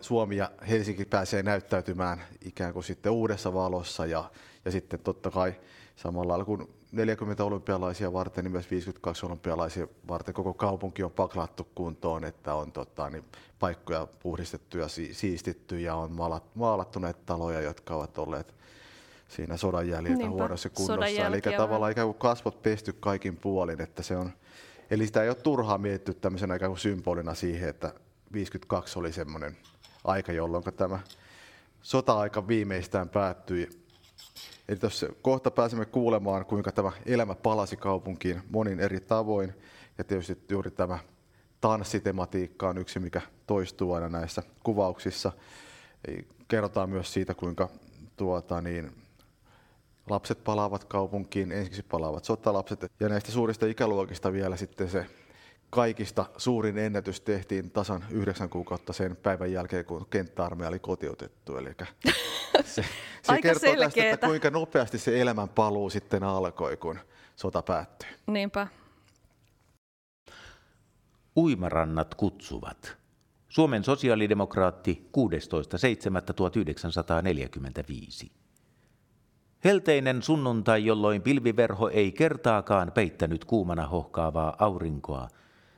Suomi 0.00 0.36
ja 0.36 0.50
Helsinki 0.68 1.04
pääsee 1.04 1.42
näyttäytymään 1.42 2.22
ikään 2.44 2.72
kuin 2.72 2.84
sitten 2.84 3.12
uudessa 3.12 3.54
valossa 3.54 4.06
ja, 4.06 4.30
ja 4.64 4.70
sitten 4.70 5.00
totta 5.00 5.30
kai 5.30 5.54
samalla 5.96 6.38
lailla 6.38 6.68
40 6.96 7.44
olympialaisia 7.44 8.12
varten, 8.12 8.44
niin 8.44 8.52
myös 8.52 8.70
52 8.70 9.26
olympialaisia 9.26 9.88
varten. 10.08 10.34
Koko 10.34 10.54
kaupunki 10.54 11.02
on 11.02 11.10
paklattu 11.10 11.68
kuntoon, 11.74 12.24
että 12.24 12.54
on 12.54 12.72
tota, 12.72 13.10
niin 13.10 13.24
paikkoja 13.58 14.06
puhdistettu 14.06 14.78
ja 14.78 14.88
siistitty 15.12 15.80
ja 15.80 15.94
on 15.94 16.12
maalattu 16.54 16.98
näitä 16.98 17.20
taloja, 17.26 17.60
jotka 17.60 17.94
ovat 17.94 18.18
olleet 18.18 18.54
siinä 19.28 19.56
sodan 19.56 19.88
jäljiltä 19.88 20.28
huonossa 20.28 20.70
kunnossa. 20.70 21.26
Eli 21.26 21.40
tavallaan 21.40 21.92
ikään 21.92 22.06
kuin 22.06 22.18
kasvot 22.18 22.62
pesty 22.62 22.92
kaikin 22.92 23.36
puolin, 23.36 23.80
että 23.80 24.02
se 24.02 24.16
on, 24.16 24.32
eli 24.90 25.06
sitä 25.06 25.22
ei 25.22 25.28
ole 25.28 25.36
turhaa 25.36 25.78
mietitty 25.78 26.14
tämmöisenä 26.14 26.54
ikään 26.54 26.70
kuin 26.70 26.78
symbolina 26.78 27.34
siihen, 27.34 27.68
että 27.68 27.92
52 28.32 28.98
oli 28.98 29.12
semmoinen 29.12 29.56
aika, 30.04 30.32
jolloin 30.32 30.64
tämä 30.64 30.98
sota-aika 31.82 32.48
viimeistään 32.48 33.08
päättyi 33.08 33.85
Eli 34.68 34.78
tuossa 34.78 35.06
kohta 35.22 35.50
pääsemme 35.50 35.84
kuulemaan, 35.84 36.46
kuinka 36.46 36.72
tämä 36.72 36.92
elämä 37.06 37.34
palasi 37.34 37.76
kaupunkiin 37.76 38.42
monin 38.50 38.80
eri 38.80 39.00
tavoin. 39.00 39.54
Ja 39.98 40.04
tietysti 40.04 40.38
juuri 40.50 40.70
tämä 40.70 40.98
tanssitematiikka 41.60 42.68
on 42.68 42.78
yksi, 42.78 42.98
mikä 42.98 43.20
toistuu 43.46 43.92
aina 43.92 44.08
näissä 44.08 44.42
kuvauksissa. 44.62 45.32
Kerrotaan 46.48 46.90
myös 46.90 47.12
siitä, 47.12 47.34
kuinka 47.34 47.68
tuota, 48.16 48.60
niin, 48.60 48.92
lapset 50.10 50.44
palaavat 50.44 50.84
kaupunkiin, 50.84 51.52
ensiksi 51.52 51.82
palaavat 51.82 52.24
sotalapset. 52.24 52.92
Ja 53.00 53.08
näistä 53.08 53.32
suurista 53.32 53.66
ikäluokista 53.66 54.32
vielä 54.32 54.56
sitten 54.56 54.88
se 54.88 55.06
kaikista 55.76 56.26
suurin 56.36 56.78
ennätys 56.78 57.20
tehtiin 57.20 57.70
tasan 57.70 58.04
yhdeksän 58.10 58.48
kuukautta 58.48 58.92
sen 58.92 59.16
päivän 59.16 59.52
jälkeen, 59.52 59.84
kun 59.84 60.06
kenttäarmeija 60.10 60.68
oli 60.68 60.78
kotiutettu. 60.78 61.56
Eli 61.56 61.70
se, 62.64 62.84
se 63.22 63.38
kertoo 63.42 63.60
selkeetä. 63.60 63.84
tästä, 63.84 64.10
että 64.10 64.26
kuinka 64.26 64.50
nopeasti 64.50 64.98
se 64.98 65.20
elämän 65.20 65.48
paluu 65.48 65.90
sitten 65.90 66.24
alkoi, 66.24 66.76
kun 66.76 66.98
sota 67.36 67.62
päättyi. 67.62 68.08
Niinpä. 68.26 68.66
Uimarannat 71.36 72.14
kutsuvat. 72.14 72.96
Suomen 73.48 73.84
sosiaalidemokraatti 73.84 75.10
16.7.1945. 78.26 78.30
Helteinen 79.64 80.22
sunnuntai, 80.22 80.84
jolloin 80.84 81.22
pilviverho 81.22 81.88
ei 81.88 82.12
kertaakaan 82.12 82.92
peittänyt 82.92 83.44
kuumana 83.44 83.86
hohkaavaa 83.86 84.56
aurinkoa, 84.58 85.28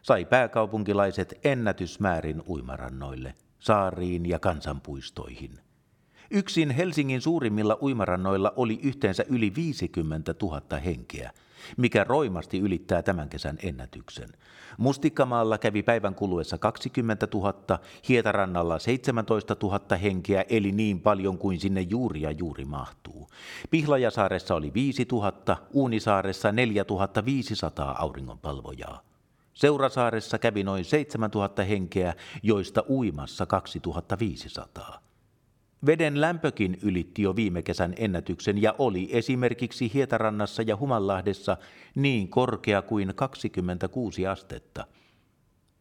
sai 0.02 0.24
pääkaupunkilaiset 0.24 1.40
ennätysmäärin 1.44 2.42
uimarannoille, 2.48 3.34
saariin 3.58 4.26
ja 4.26 4.38
kansanpuistoihin. 4.38 5.60
Yksin 6.30 6.70
Helsingin 6.70 7.20
suurimmilla 7.20 7.78
uimarannoilla 7.82 8.52
oli 8.56 8.80
yhteensä 8.82 9.24
yli 9.28 9.52
50 9.54 10.34
000 10.42 10.78
henkeä– 10.78 11.30
mikä 11.76 12.04
roimasti 12.04 12.58
ylittää 12.58 13.02
tämän 13.02 13.28
kesän 13.28 13.58
ennätyksen. 13.62 14.28
Mustikkamaalla 14.78 15.58
kävi 15.58 15.82
päivän 15.82 16.14
kuluessa 16.14 16.58
20 16.58 17.28
000, 17.34 17.78
Hietarannalla 18.08 18.78
17 18.78 19.56
000 19.62 19.96
henkeä, 19.96 20.44
eli 20.48 20.72
niin 20.72 21.00
paljon 21.00 21.38
kuin 21.38 21.60
sinne 21.60 21.80
juuri 21.80 22.22
ja 22.22 22.30
juuri 22.30 22.64
mahtuu. 22.64 23.28
Pihlajasaaressa 23.70 24.54
oli 24.54 24.74
5 24.74 25.06
000, 25.12 25.56
Uunisaaressa 25.72 26.52
4 26.52 26.84
500 27.24 27.96
auringonpalvojaa. 27.98 29.07
Seurasaaressa 29.58 30.38
kävi 30.38 30.62
noin 30.62 30.84
7000 30.84 31.64
henkeä, 31.64 32.14
joista 32.42 32.84
uimassa 32.88 33.46
2500. 33.46 35.02
Veden 35.86 36.20
lämpökin 36.20 36.78
ylitti 36.82 37.22
jo 37.22 37.36
viime 37.36 37.62
kesän 37.62 37.94
ennätyksen 37.96 38.62
ja 38.62 38.74
oli 38.78 39.08
esimerkiksi 39.12 39.90
Hietarannassa 39.94 40.62
ja 40.62 40.76
Humanlahdessa 40.76 41.56
niin 41.94 42.28
korkea 42.28 42.82
kuin 42.82 43.14
26 43.14 44.26
astetta. 44.26 44.86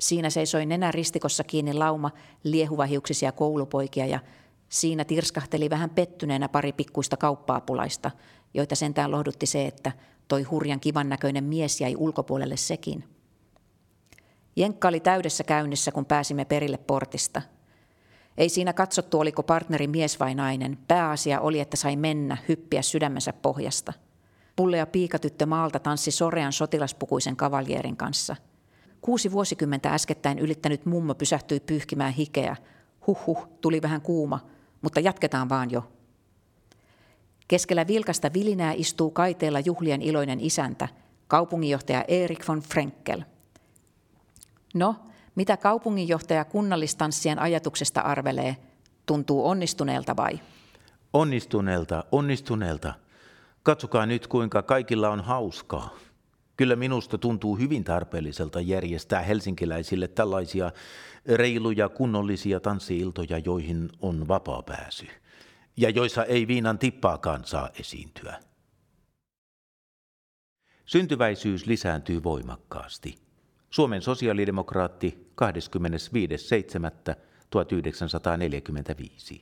Siinä 0.00 0.30
seisoi 0.30 0.66
nenä 0.66 0.92
ristikossa 0.92 1.44
kiinni 1.44 1.74
lauma 1.74 2.10
liehuvahiuksisia 2.44 3.32
koulupoikia 3.32 4.06
ja 4.06 4.20
siinä 4.74 5.04
tirskahteli 5.04 5.70
vähän 5.70 5.90
pettyneenä 5.90 6.48
pari 6.48 6.72
pikkuista 6.72 7.16
kauppaapulaista, 7.16 8.10
joita 8.54 8.74
sentään 8.74 9.10
lohdutti 9.10 9.46
se, 9.46 9.66
että 9.66 9.92
Toi 10.28 10.42
hurjan 10.42 10.80
kivan 10.80 11.08
näköinen 11.08 11.44
mies 11.44 11.80
jäi 11.80 11.96
ulkopuolelle 11.96 12.56
sekin. 12.56 13.04
Jenkka 14.56 14.88
oli 14.88 15.00
täydessä 15.00 15.44
käynnissä, 15.44 15.92
kun 15.92 16.06
pääsimme 16.06 16.44
perille 16.44 16.76
portista. 16.76 17.42
Ei 18.38 18.48
siinä 18.48 18.72
katsottu, 18.72 19.20
oliko 19.20 19.42
partneri 19.42 19.86
mies 19.86 20.20
vai 20.20 20.34
nainen. 20.34 20.78
Pääasia 20.88 21.40
oli, 21.40 21.60
että 21.60 21.76
sai 21.76 21.96
mennä, 21.96 22.36
hyppiä 22.48 22.82
sydämensä 22.82 23.32
pohjasta. 23.32 23.92
Pulle 24.56 24.76
ja 24.76 24.86
piikatyttö 24.86 25.46
maalta 25.46 25.78
tanssi 25.78 26.10
sorean 26.10 26.52
sotilaspukuisen 26.52 27.36
kavaljeerin 27.36 27.96
kanssa. 27.96 28.36
Kuusi 29.00 29.32
vuosikymmentä 29.32 29.94
äskettäin 29.94 30.38
ylittänyt 30.38 30.86
mummo 30.86 31.14
pysähtyi 31.14 31.60
pyyhkimään 31.60 32.12
hikeä. 32.12 32.56
Huhhuh, 33.06 33.48
tuli 33.60 33.82
vähän 33.82 34.00
kuuma, 34.00 34.40
mutta 34.84 35.00
jatketaan 35.00 35.48
vaan 35.48 35.70
jo. 35.70 35.92
Keskellä 37.48 37.86
vilkasta 37.86 38.32
vilinää 38.32 38.72
istuu 38.72 39.10
kaiteella 39.10 39.60
juhlien 39.60 40.02
iloinen 40.02 40.40
isäntä, 40.40 40.88
kaupunginjohtaja 41.28 42.04
Erik 42.08 42.48
von 42.48 42.60
Frenkel. 42.60 43.22
No, 44.74 44.96
mitä 45.34 45.56
kaupunginjohtaja 45.56 46.44
kunnallistanssien 46.44 47.38
ajatuksesta 47.38 48.00
arvelee? 48.00 48.56
Tuntuu 49.06 49.48
onnistuneelta 49.48 50.16
vai? 50.16 50.40
Onnistuneelta, 51.12 52.04
onnistuneelta. 52.12 52.94
Katsokaa 53.62 54.06
nyt, 54.06 54.26
kuinka 54.26 54.62
kaikilla 54.62 55.10
on 55.10 55.20
hauskaa. 55.20 55.90
Kyllä 56.56 56.76
minusta 56.76 57.18
tuntuu 57.18 57.56
hyvin 57.56 57.84
tarpeelliselta 57.84 58.60
järjestää 58.60 59.22
helsinkiläisille 59.22 60.08
tällaisia 60.08 60.72
reiluja, 61.26 61.88
kunnollisia 61.88 62.60
tanssiiltoja, 62.60 63.38
joihin 63.38 63.90
on 64.00 64.28
vapaa 64.28 64.62
pääsy 64.62 65.06
ja 65.76 65.90
joissa 65.90 66.24
ei 66.24 66.46
viinan 66.46 66.78
tippaakaan 66.78 67.44
saa 67.44 67.70
esiintyä. 67.80 68.40
Syntyväisyys 70.84 71.66
lisääntyy 71.66 72.22
voimakkaasti. 72.22 73.18
Suomen 73.70 74.02
sosiaalidemokraatti 74.02 75.30
25.7.1945. 79.36 79.40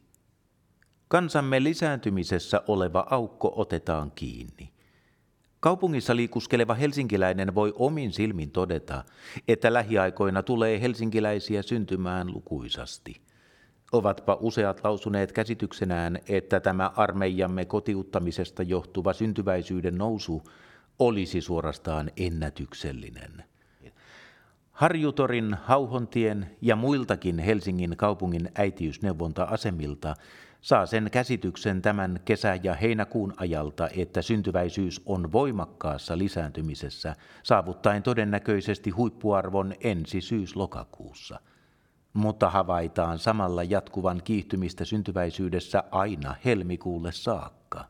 Kansamme 1.08 1.62
lisääntymisessä 1.62 2.62
oleva 2.66 3.06
aukko 3.10 3.52
otetaan 3.56 4.10
kiinni. 4.10 4.71
Kaupungissa 5.62 6.16
liikuskeleva 6.16 6.74
helsinkiläinen 6.74 7.54
voi 7.54 7.72
omin 7.76 8.12
silmin 8.12 8.50
todeta, 8.50 9.04
että 9.48 9.72
lähiaikoina 9.72 10.42
tulee 10.42 10.80
helsinkiläisiä 10.80 11.62
syntymään 11.62 12.32
lukuisasti– 12.32 13.20
Ovatpa 13.92 14.38
useat 14.40 14.80
lausuneet 14.84 15.32
käsityksenään, 15.32 16.18
että 16.28 16.60
tämä 16.60 16.90
armeijamme 16.96 17.64
kotiuttamisesta 17.64 18.62
johtuva 18.62 19.12
syntyväisyyden 19.12 19.98
nousu 19.98 20.42
olisi 20.98 21.40
suorastaan 21.40 22.10
ennätyksellinen. 22.16 23.44
Harjutorin, 24.70 25.56
Hauhontien 25.64 26.50
ja 26.60 26.76
muiltakin 26.76 27.38
Helsingin 27.38 27.96
kaupungin 27.96 28.50
äitiysneuvonta-asemilta 28.54 30.14
saa 30.62 30.86
sen 30.86 31.08
käsityksen 31.12 31.82
tämän 31.82 32.20
kesä- 32.24 32.58
ja 32.62 32.74
heinäkuun 32.74 33.34
ajalta, 33.36 33.88
että 33.96 34.22
syntyväisyys 34.22 35.02
on 35.06 35.32
voimakkaassa 35.32 36.18
lisääntymisessä, 36.18 37.16
saavuttaen 37.42 38.02
todennäköisesti 38.02 38.90
huippuarvon 38.90 39.74
ensi 39.80 40.20
syys-lokakuussa– 40.20 41.40
mutta 42.12 42.50
havaitaan 42.50 43.18
samalla 43.18 43.62
jatkuvan 43.62 44.20
kiihtymistä 44.24 44.84
syntyväisyydessä 44.84 45.84
aina 45.90 46.34
helmikuulle 46.44 47.12
saakka. 47.12 47.84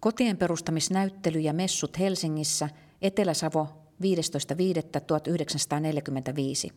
Kotien 0.00 0.36
perustamisnäyttely 0.36 1.40
ja 1.40 1.52
messut 1.52 1.98
Helsingissä, 1.98 2.68
Etelä-Savo 3.02 3.68
15.5.1945. 4.02 6.72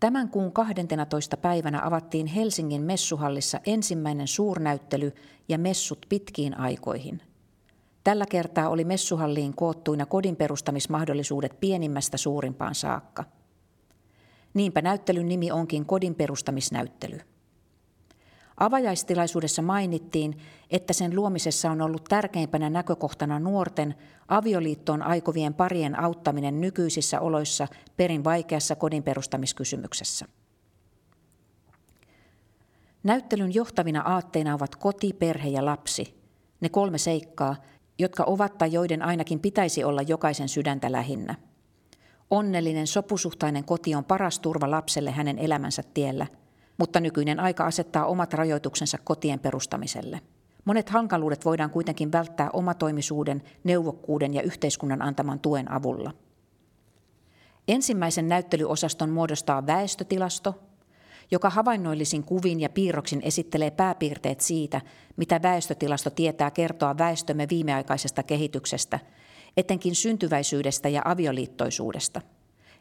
Tämän 0.00 0.28
kuun 0.28 0.52
12. 0.52 1.36
päivänä 1.36 1.86
avattiin 1.86 2.26
Helsingin 2.26 2.82
messuhallissa 2.82 3.60
ensimmäinen 3.66 4.28
suurnäyttely 4.28 5.12
ja 5.48 5.58
messut 5.58 6.06
pitkiin 6.08 6.58
aikoihin. 6.58 7.22
Tällä 8.04 8.26
kertaa 8.26 8.68
oli 8.68 8.84
messuhalliin 8.84 9.54
koottuina 9.54 10.06
kodin 10.06 10.36
perustamismahdollisuudet 10.36 11.60
pienimmästä 11.60 12.16
suurimpaan 12.16 12.74
saakka. 12.74 13.24
Niinpä 14.54 14.82
näyttelyn 14.82 15.28
nimi 15.28 15.50
onkin 15.50 15.86
kodin 15.86 16.14
perustamisnäyttely. 16.14 17.20
Avajaistilaisuudessa 18.58 19.62
mainittiin, 19.62 20.38
että 20.70 20.92
sen 20.92 21.16
luomisessa 21.16 21.70
on 21.70 21.82
ollut 21.82 22.04
tärkeimpänä 22.04 22.70
näkökohtana 22.70 23.38
nuorten 23.38 23.94
avioliittoon 24.28 25.02
aikovien 25.02 25.54
parien 25.54 26.00
auttaminen 26.00 26.60
nykyisissä 26.60 27.20
oloissa 27.20 27.68
perin 27.96 28.24
vaikeassa 28.24 28.76
kodin 28.76 29.02
perustamiskysymyksessä. 29.02 30.26
Näyttelyn 33.02 33.54
johtavina 33.54 34.00
aatteina 34.00 34.54
ovat 34.54 34.76
koti, 34.76 35.12
perhe 35.12 35.48
ja 35.48 35.64
lapsi, 35.64 36.20
ne 36.60 36.68
kolme 36.68 36.98
seikkaa, 36.98 37.56
jotka 37.98 38.24
ovat 38.24 38.58
tai 38.58 38.72
joiden 38.72 39.02
ainakin 39.02 39.40
pitäisi 39.40 39.84
olla 39.84 40.02
jokaisen 40.02 40.48
sydäntä 40.48 40.92
lähinnä. 40.92 41.34
Onnellinen 42.30 42.86
sopusuhtainen 42.86 43.64
koti 43.64 43.94
on 43.94 44.04
paras 44.04 44.38
turva 44.38 44.70
lapselle 44.70 45.10
hänen 45.10 45.38
elämänsä 45.38 45.82
tiellä– 45.94 46.26
mutta 46.78 47.00
nykyinen 47.00 47.40
aika 47.40 47.66
asettaa 47.66 48.06
omat 48.06 48.34
rajoituksensa 48.34 48.98
kotien 49.04 49.38
perustamiselle. 49.38 50.20
Monet 50.64 50.88
hankaluudet 50.88 51.44
voidaan 51.44 51.70
kuitenkin 51.70 52.12
välttää 52.12 52.50
omatoimisuuden, 52.52 53.42
neuvokkuuden 53.64 54.34
ja 54.34 54.42
yhteiskunnan 54.42 55.02
antaman 55.02 55.40
tuen 55.40 55.72
avulla. 55.72 56.12
Ensimmäisen 57.68 58.28
näyttelyosaston 58.28 59.10
muodostaa 59.10 59.66
väestötilasto, 59.66 60.54
joka 61.30 61.50
havainnoillisin 61.50 62.24
kuvin 62.24 62.60
ja 62.60 62.68
piirroksin 62.68 63.20
esittelee 63.24 63.70
pääpiirteet 63.70 64.40
siitä, 64.40 64.80
mitä 65.16 65.42
väestötilasto 65.42 66.10
tietää 66.10 66.50
kertoa 66.50 66.98
väestömme 66.98 67.46
viimeaikaisesta 67.50 68.22
kehityksestä, 68.22 68.98
etenkin 69.56 69.94
syntyväisyydestä 69.94 70.88
ja 70.88 71.02
avioliittoisuudesta– 71.04 72.20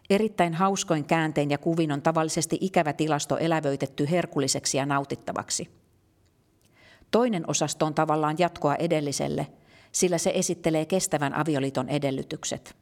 Erittäin 0.09 0.53
hauskoin 0.53 1.05
kääntein 1.05 1.51
ja 1.51 1.57
kuvin 1.57 1.91
on 1.91 2.01
tavallisesti 2.01 2.57
ikävä 2.61 2.93
tilasto 2.93 3.37
elävöitetty 3.37 4.07
herkulliseksi 4.11 4.77
ja 4.77 4.85
nautittavaksi. 4.85 5.69
Toinen 7.11 7.43
osasto 7.49 7.85
on 7.85 7.93
tavallaan 7.93 8.35
jatkoa 8.37 8.75
edelliselle, 8.75 9.47
sillä 9.91 10.17
se 10.17 10.31
esittelee 10.35 10.85
kestävän 10.85 11.33
avioliiton 11.33 11.89
edellytykset. 11.89 12.75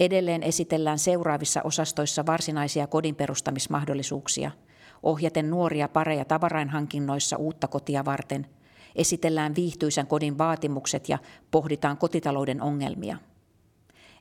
Edelleen 0.00 0.42
esitellään 0.42 0.98
seuraavissa 0.98 1.62
osastoissa 1.62 2.26
varsinaisia 2.26 2.86
kodin 2.86 3.14
perustamismahdollisuuksia, 3.14 4.50
ohjaten 5.02 5.50
nuoria 5.50 5.88
pareja 5.88 6.24
tavarainhankinnoissa 6.24 7.36
uutta 7.36 7.68
kotia 7.68 8.04
varten, 8.04 8.46
esitellään 8.96 9.54
viihtyisän 9.54 10.06
kodin 10.06 10.38
vaatimukset 10.38 11.08
ja 11.08 11.18
pohditaan 11.50 11.98
kotitalouden 11.98 12.62
ongelmia– 12.62 13.18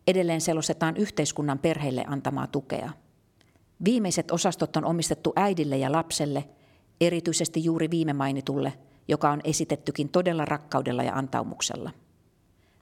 Edelleen 0.08 0.42
selostetaan 0.42 0.98
yhteiskunnan 0.98 1.60
perheille 1.60 2.06
antamaa 2.08 2.48
tukea. 2.48 2.92
Viimeiset 3.86 4.32
osastot 4.32 4.76
on 4.76 4.86
omistettu 4.86 5.34
äidille 5.36 5.78
ja 5.78 5.92
lapselle, 5.92 6.50
erityisesti 7.02 7.64
juuri 7.64 7.92
viime 7.92 8.14
mainitulle, 8.14 8.74
joka 9.08 9.32
on 9.32 9.42
esitettykin 9.44 10.10
todella 10.10 10.46
rakkaudella 10.46 11.04
ja 11.04 11.14
antaumuksella. 11.14 11.92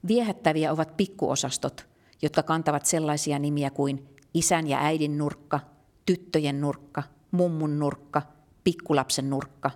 Viehättäviä 0.08 0.72
ovat 0.72 0.98
pikkuosastot, 0.98 1.88
jotka 2.22 2.44
kantavat 2.44 2.86
sellaisia 2.86 3.40
nimiä 3.40 3.70
kuin 3.70 4.08
isän 4.34 4.68
ja 4.68 4.78
äidin 4.80 5.18
nurkka, 5.18 5.60
tyttöjen 6.06 6.62
nurkka, 6.62 7.04
mummun 7.32 7.80
nurkka, 7.80 8.22
pikkulapsen 8.64 9.30
nurkka 9.30 9.72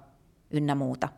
ynnä 0.52 0.76
muuta. 0.76 1.10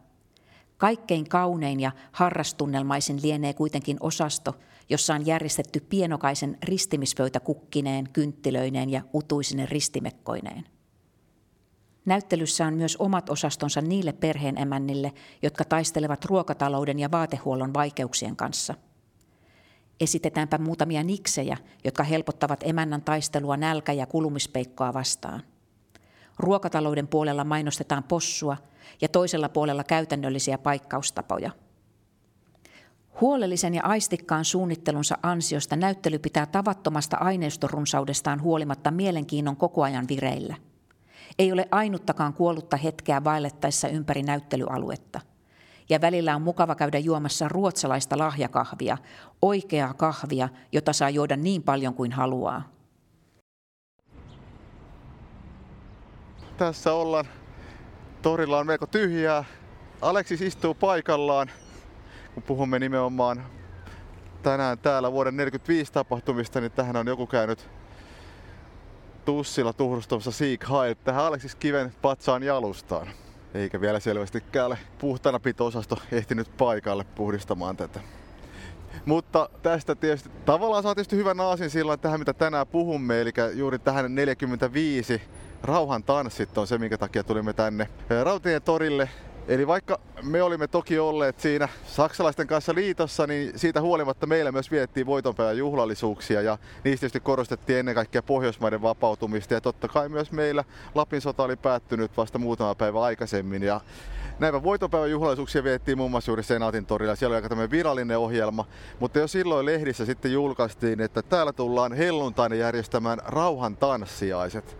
Kaikkein 0.78 1.30
kaunein 1.30 1.80
ja 1.80 1.92
harrastunnelmaisin 2.12 3.22
lienee 3.22 3.54
kuitenkin 3.54 3.98
osasto, 4.00 4.56
jossa 4.90 5.14
on 5.14 5.26
järjestetty 5.26 5.80
pienokaisen 5.80 6.58
ristimispöytä 6.64 7.40
kukkineen, 7.40 8.10
kynttilöineen 8.14 8.90
ja 8.90 9.02
utuisinen 9.14 9.70
ristimekkoineen. 9.70 10.66
Näyttelyssä 12.06 12.66
on 12.66 12.74
myös 12.74 12.98
omat 12.98 13.30
osastonsa 13.30 13.82
niille 13.82 14.14
perheenemännille, 14.14 15.14
jotka 15.42 15.66
taistelevat 15.66 16.26
ruokatalouden 16.26 17.00
ja 17.00 17.12
vaatehuollon 17.12 17.74
vaikeuksien 17.74 18.36
kanssa. 18.36 18.74
Esitetäänpä 20.00 20.58
muutamia 20.58 21.04
niksejä, 21.04 21.58
jotka 21.84 22.04
helpottavat 22.04 22.64
emännän 22.64 23.02
taistelua 23.02 23.58
nälkä- 23.58 23.94
ja 23.94 24.06
kulumispeikkoa 24.06 24.94
vastaan. 24.94 25.44
Ruokatalouden 26.38 27.08
puolella 27.08 27.44
mainostetaan 27.44 28.04
possua 28.04 28.58
ja 29.02 29.08
toisella 29.08 29.50
puolella 29.50 29.84
käytännöllisiä 29.84 30.58
paikkaustapoja– 30.58 31.52
Huolellisen 33.22 33.74
ja 33.74 33.82
aistikkaan 33.84 34.45
suunnittelunsa 34.45 35.17
ansiosta 35.24 35.76
näyttely 35.76 36.20
pitää 36.20 36.45
tavattomasta 36.45 37.17
aineistorunsaudestaan 37.17 38.41
huolimatta 38.41 38.91
mielenkiinnon 38.91 39.57
koko 39.57 39.84
ajan 39.84 40.07
vireillä. 40.07 40.55
Ei 41.39 41.51
ole 41.51 41.67
ainuttakaan 41.72 42.34
kuollutta 42.34 42.78
hetkeä 42.78 43.24
vaellettaessa 43.24 43.88
ympäri 43.88 44.24
näyttelyaluetta. 44.24 45.22
Ja 45.89 46.01
välillä 46.01 46.36
on 46.36 46.41
mukava 46.41 46.76
käydä 46.76 46.99
juomassa 46.99 47.47
ruotsalaista 47.47 48.17
lahjakahvia, 48.17 48.97
oikeaa 49.41 49.93
kahvia, 49.93 50.49
jota 50.72 50.93
saa 50.93 51.09
juoda 51.09 51.36
niin 51.38 51.63
paljon 51.63 51.93
kuin 51.93 52.11
haluaa. 52.11 52.70
Tässä 56.57 56.93
ollaan. 56.93 57.26
Torilla 58.22 58.59
on 58.59 58.67
melko 58.67 58.88
tyhjää. 58.88 59.43
Aleksis 60.01 60.41
istuu 60.41 60.74
paikallaan 60.74 61.51
kun 62.40 62.48
puhumme 62.48 62.80
nimenomaan 62.80 63.46
tänään 64.44 64.78
täällä 64.78 65.12
vuoden 65.12 65.38
45 65.38 65.94
tapahtumista, 65.94 66.62
niin 66.62 66.72
tähän 66.72 66.96
on 66.96 67.08
joku 67.08 67.28
käynyt 67.28 67.70
tussilla 69.26 69.74
tuhrustamassa 69.74 70.32
Sieg 70.32 70.64
Heil 70.70 70.96
tähän 71.04 71.26
Aleksis 71.26 71.56
Kiven 71.56 71.94
patsaan 72.02 72.44
jalustaan. 72.44 73.08
Eikä 73.54 73.82
vielä 73.82 74.00
selvästikään 74.00 74.68
ole 74.68 74.78
puhtana 75.00 75.40
pito-osasto 75.40 75.98
ehtinyt 76.12 76.58
paikalle 76.58 77.04
puhdistamaan 77.16 77.78
tätä. 77.78 78.00
Mutta 79.06 79.50
tästä 79.62 79.96
tietysti 79.96 80.30
tavallaan 80.46 80.84
saa 80.84 80.96
tietysti 80.96 81.16
hyvän 81.16 81.40
aasin 81.40 81.70
silloin 81.70 82.00
tähän, 82.00 82.20
mitä 82.20 82.34
tänään 82.34 82.68
puhumme, 82.68 83.22
eli 83.22 83.32
juuri 83.54 83.80
tähän 83.80 84.16
45 84.16 85.22
rauhan 85.64 86.04
tanssit 86.04 86.58
on 86.58 86.68
se, 86.68 86.78
minkä 86.78 86.98
takia 86.98 87.24
tulimme 87.24 87.54
tänne 87.54 87.90
Rautien 88.24 88.62
torille 88.62 89.10
Eli 89.50 89.68
vaikka 89.68 90.00
me 90.22 90.43
olimme 90.43 90.68
toki 90.68 91.00
olleet 91.00 91.39
siinä 91.39 91.70
saksalaisten 91.86 92.47
kanssa 92.47 92.76
liitossa, 92.76 93.28
niin 93.28 93.60
siitä 93.60 93.82
huolimatta 93.82 94.26
meillä 94.26 94.52
myös 94.52 94.72
viettiin 94.72 95.06
voitonpäivän 95.06 95.58
juhlallisuuksia 95.58 96.41
ja 96.41 96.58
niistä 96.84 97.00
tietysti 97.00 97.20
korostettiin 97.20 97.80
ennen 97.80 97.95
kaikkea 97.95 98.24
Pohjoismaiden 98.24 98.82
vapautumista 98.82 99.54
ja 99.54 99.62
totta 99.62 99.88
kai 99.88 100.10
myös 100.10 100.32
meillä 100.32 100.64
Lapin 100.95 101.22
sota 101.22 101.43
oli 101.43 101.56
päättynyt 101.56 102.18
vasta 102.18 102.38
muutama 102.38 102.76
päivä 102.76 103.02
aikaisemmin 103.04 103.64
ja 103.64 103.82
Näitä 104.39 104.64
voitonpäivän 104.64 105.12
juhlallisuuksia 105.12 105.64
viettiin 105.64 105.97
muun 105.97 106.12
muassa 106.12 106.32
juuri 106.32 106.43
Senaatin 106.43 106.86
torilla. 106.86 107.16
Siellä 107.16 107.34
oli 107.34 107.38
aika 107.38 107.50
tämmöinen 107.50 107.72
virallinen 107.72 108.18
ohjelma, 108.18 108.66
mutta 109.00 109.20
jo 109.20 109.28
silloin 109.28 109.66
lehdissä 109.66 110.06
sitten 110.06 110.32
julkaistiin, 110.32 111.02
että 111.02 111.22
täällä 111.22 111.54
tullaan 111.54 111.93
helluntaina 111.93 112.56
järjestämään 112.56 113.20
rauhan 113.26 113.78
tanssiaiset. 113.78 114.78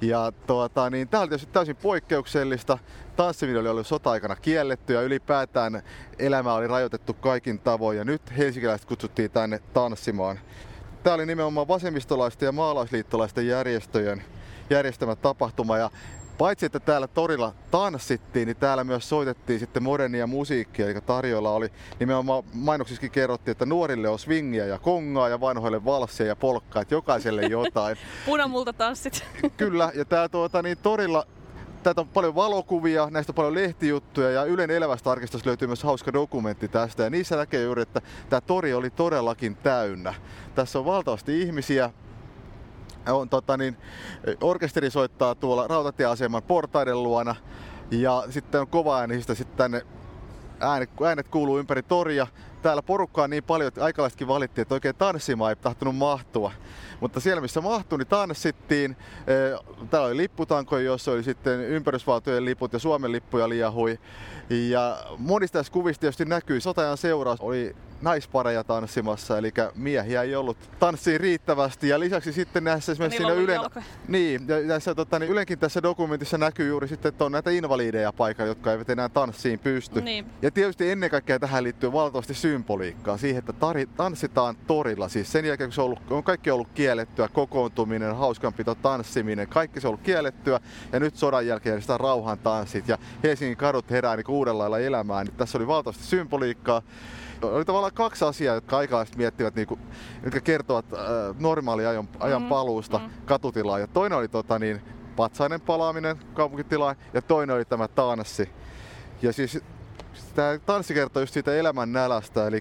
Ja 0.00 0.32
tuota, 0.46 0.90
niin 0.90 1.08
tämä 1.08 1.20
oli 1.20 1.28
tietysti 1.28 1.52
täysin 1.52 1.76
poikkeuksellista. 1.76 2.78
Tanssiminen 3.16 3.60
oli 3.60 3.68
ollut 3.68 3.86
sota-aikana 3.86 4.36
kielletty 4.36 4.92
ja 4.92 5.02
ylipäätään 5.02 5.82
elämä 6.18 6.54
oli 6.54 6.66
rajoitettu 6.66 7.14
kaikin 7.14 7.58
tavoin. 7.58 7.98
Ja 7.98 8.04
nyt 8.04 8.22
helsinkiläiset 8.38 8.88
kutsuttiin 8.88 9.30
tänne 9.30 9.58
tanssimaan. 9.58 10.38
Tämä 11.02 11.14
oli 11.14 11.26
nimenomaan 11.26 11.68
vasemmistolaisten 11.68 12.46
ja 12.46 12.52
maalaisliittolaisten 12.52 13.46
järjestöjen 13.46 14.24
järjestämä 14.70 15.16
tapahtuma 15.16 15.78
ja 15.78 15.90
paitsi 16.38 16.66
että 16.66 16.80
täällä 16.80 17.06
torilla 17.06 17.54
tanssittiin, 17.70 18.46
niin 18.46 18.56
täällä 18.56 18.84
myös 18.84 19.08
soitettiin 19.08 19.60
sitten 19.60 19.82
modernia 19.82 20.26
musiikkia, 20.26 20.86
eli 20.86 21.00
tarjolla 21.00 21.50
oli 21.50 21.72
nimenomaan 22.00 22.44
mainoksissakin 22.52 23.10
kerrottiin, 23.10 23.52
että 23.52 23.66
nuorille 23.66 24.08
on 24.08 24.18
swingia 24.18 24.66
ja 24.66 24.78
kongaa 24.78 25.28
ja 25.28 25.40
vanhoille 25.40 25.84
valssia 25.84 26.26
ja 26.26 26.36
polkkaa, 26.36 26.82
että 26.82 26.94
jokaiselle 26.94 27.42
jotain. 27.58 27.96
Punamulta 28.26 28.72
tanssit. 28.72 29.24
Kyllä, 29.56 29.92
ja 29.94 30.04
tää 30.04 30.28
tuota, 30.28 30.62
niin 30.62 30.78
torilla 30.78 31.26
Täältä 31.84 32.00
on 32.00 32.08
paljon 32.08 32.34
valokuvia, 32.34 33.08
näistä 33.10 33.30
on 33.30 33.34
paljon 33.34 33.54
lehtijuttuja 33.54 34.30
ja 34.30 34.44
Ylen 34.44 34.70
elävästä 34.70 35.10
arkistosta 35.10 35.48
löytyy 35.48 35.68
myös 35.68 35.82
hauska 35.82 36.12
dokumentti 36.12 36.68
tästä. 36.68 37.02
Ja 37.02 37.10
niissä 37.10 37.36
näkee 37.36 37.62
juuri, 37.62 37.82
että 37.82 38.00
tämä 38.28 38.40
tori 38.40 38.74
oli 38.74 38.90
todellakin 38.90 39.56
täynnä. 39.56 40.14
Tässä 40.54 40.78
on 40.78 40.84
valtavasti 40.84 41.42
ihmisiä, 41.42 41.90
on, 43.12 43.28
tota, 43.28 43.56
niin, 43.56 43.76
orkesteri 44.40 44.90
soittaa 44.90 45.34
tuolla 45.34 45.66
rautatieaseman 45.66 46.42
portaiden 46.42 47.02
luona 47.02 47.34
ja 47.90 48.24
sitten 48.30 48.60
on 48.60 48.66
kova 48.66 48.98
äänistä 48.98 49.34
sitten 49.34 49.56
tänne 49.56 49.82
äänet, 50.60 50.90
äänet 51.06 51.28
kuuluu 51.28 51.58
ympäri 51.58 51.82
toria. 51.82 52.26
Täällä 52.64 52.82
porukkaa 52.82 53.28
niin 53.28 53.44
paljon, 53.44 53.68
että 53.68 53.84
aikalaisetkin 53.84 54.28
valittiin, 54.28 54.62
että 54.62 54.74
oikein 54.74 54.94
tanssimaan 54.94 55.50
ei 55.50 55.56
tahtonut 55.56 55.96
mahtua. 55.96 56.52
Mutta 57.00 57.20
siellä 57.20 57.40
missä 57.40 57.60
mahtui, 57.60 57.98
niin 57.98 58.06
tanssittiin. 58.06 58.96
Täällä 59.90 60.08
oli 60.08 60.16
lipputankoja, 60.16 60.84
jossa 60.84 61.12
oli 61.12 61.22
sitten 61.22 61.60
ympärysvaltojen 61.60 62.44
liput 62.44 62.72
ja 62.72 62.78
Suomen 62.78 63.12
lippuja 63.12 63.48
liahui. 63.48 63.98
Ja 64.50 65.06
monista 65.18 65.58
tässä 65.58 65.72
kuvista 65.72 66.00
tietysti 66.00 66.24
näkyy 66.24 66.60
sotajan 66.60 66.96
seuraus. 66.96 67.40
Oli 67.40 67.76
naispareja 68.02 68.64
tanssimassa, 68.64 69.38
eli 69.38 69.52
miehiä 69.74 70.22
ei 70.22 70.36
ollut 70.36 70.56
tanssiin 70.78 71.20
riittävästi. 71.20 71.88
Ja 71.88 72.00
lisäksi 72.00 72.32
sitten 72.32 72.64
näissä 72.64 72.92
esimerkiksi 72.92 73.16
siinä 73.16 73.32
Ylen, 73.32 73.60
niin, 74.08 74.48
ja 74.48 74.68
tässä, 74.68 74.94
tota, 74.94 75.18
niin 75.18 75.30
Ylenkin 75.30 75.58
tässä 75.58 75.82
dokumentissa 75.82 76.38
näkyy 76.38 76.68
juuri 76.68 76.88
sitten, 76.88 77.08
että 77.08 77.24
on 77.24 77.32
näitä 77.32 77.50
invaliideja 77.50 78.12
paikalla, 78.12 78.48
jotka 78.48 78.72
eivät 78.72 78.90
enää 78.90 79.08
tanssiin 79.08 79.58
pysty. 79.58 80.00
Niin. 80.00 80.26
Ja 80.42 80.50
tietysti 80.50 80.90
ennen 80.90 81.10
kaikkea 81.10 81.38
tähän 81.38 81.64
liittyy 81.64 81.92
valtavasti 81.92 82.34
symboliikkaa 82.54 83.16
siihen, 83.16 83.38
että 83.38 83.52
tari, 83.52 83.86
tanssitaan 83.86 84.56
torilla. 84.66 85.08
Siis 85.08 85.32
sen 85.32 85.44
jälkeen, 85.44 85.68
kun 85.68 85.74
se 85.74 85.80
on, 85.80 85.84
ollut, 85.84 86.10
on 86.10 86.22
kaikki 86.22 86.50
ollut 86.50 86.68
kiellettyä, 86.74 87.28
kokoontuminen, 87.28 88.16
hauskanpito, 88.16 88.74
tanssiminen, 88.74 89.48
kaikki 89.48 89.80
se 89.80 89.86
on 89.86 89.90
ollut 89.90 90.04
kiellettyä. 90.04 90.60
Ja 90.92 91.00
nyt 91.00 91.16
sodan 91.16 91.46
jälkeen 91.46 91.82
sitä 91.82 91.98
rauhan 91.98 92.38
tanssit 92.38 92.88
ja 92.88 92.98
Helsingin 93.22 93.56
kadut 93.56 93.90
herää 93.90 94.16
niin 94.16 94.24
uudella 94.28 94.62
lailla 94.62 94.78
elämään. 94.78 95.26
Niin 95.26 95.36
tässä 95.36 95.58
oli 95.58 95.66
valtavasti 95.66 96.04
symboliikkaa 96.04 96.82
oli 97.42 97.64
tavallaan 97.64 97.92
kaksi 97.92 98.24
asiaa, 98.24 98.54
jotka 98.54 98.78
aikalaiset 98.78 99.16
miettivät, 99.16 99.54
niin 99.54 99.66
kuin, 99.66 99.80
jotka 100.24 100.40
kertovat 100.40 100.84
äh, 100.92 101.00
normaali 101.38 101.86
ajan, 101.86 102.08
ajan 102.20 102.42
mm, 102.42 102.48
paluusta 102.48 102.98
mm. 102.98 103.10
katutilaan. 103.24 103.80
Ja 103.80 103.86
toinen 103.86 104.18
oli 104.18 104.28
tota, 104.28 104.58
niin, 104.58 104.80
patsainen 105.16 105.60
palaaminen 105.60 106.16
kaupunkitilaan 106.34 106.96
ja 107.14 107.22
toinen 107.22 107.56
oli 107.56 107.64
tämä 107.64 107.88
tanssi. 107.88 108.50
Ja 109.22 109.32
siis 109.32 109.60
tämä 110.34 110.58
tanssi 110.66 110.94
kertoo 110.94 111.22
just 111.22 111.34
siitä 111.34 111.54
elämän 111.54 111.92
nälästä, 111.92 112.46
eli 112.46 112.60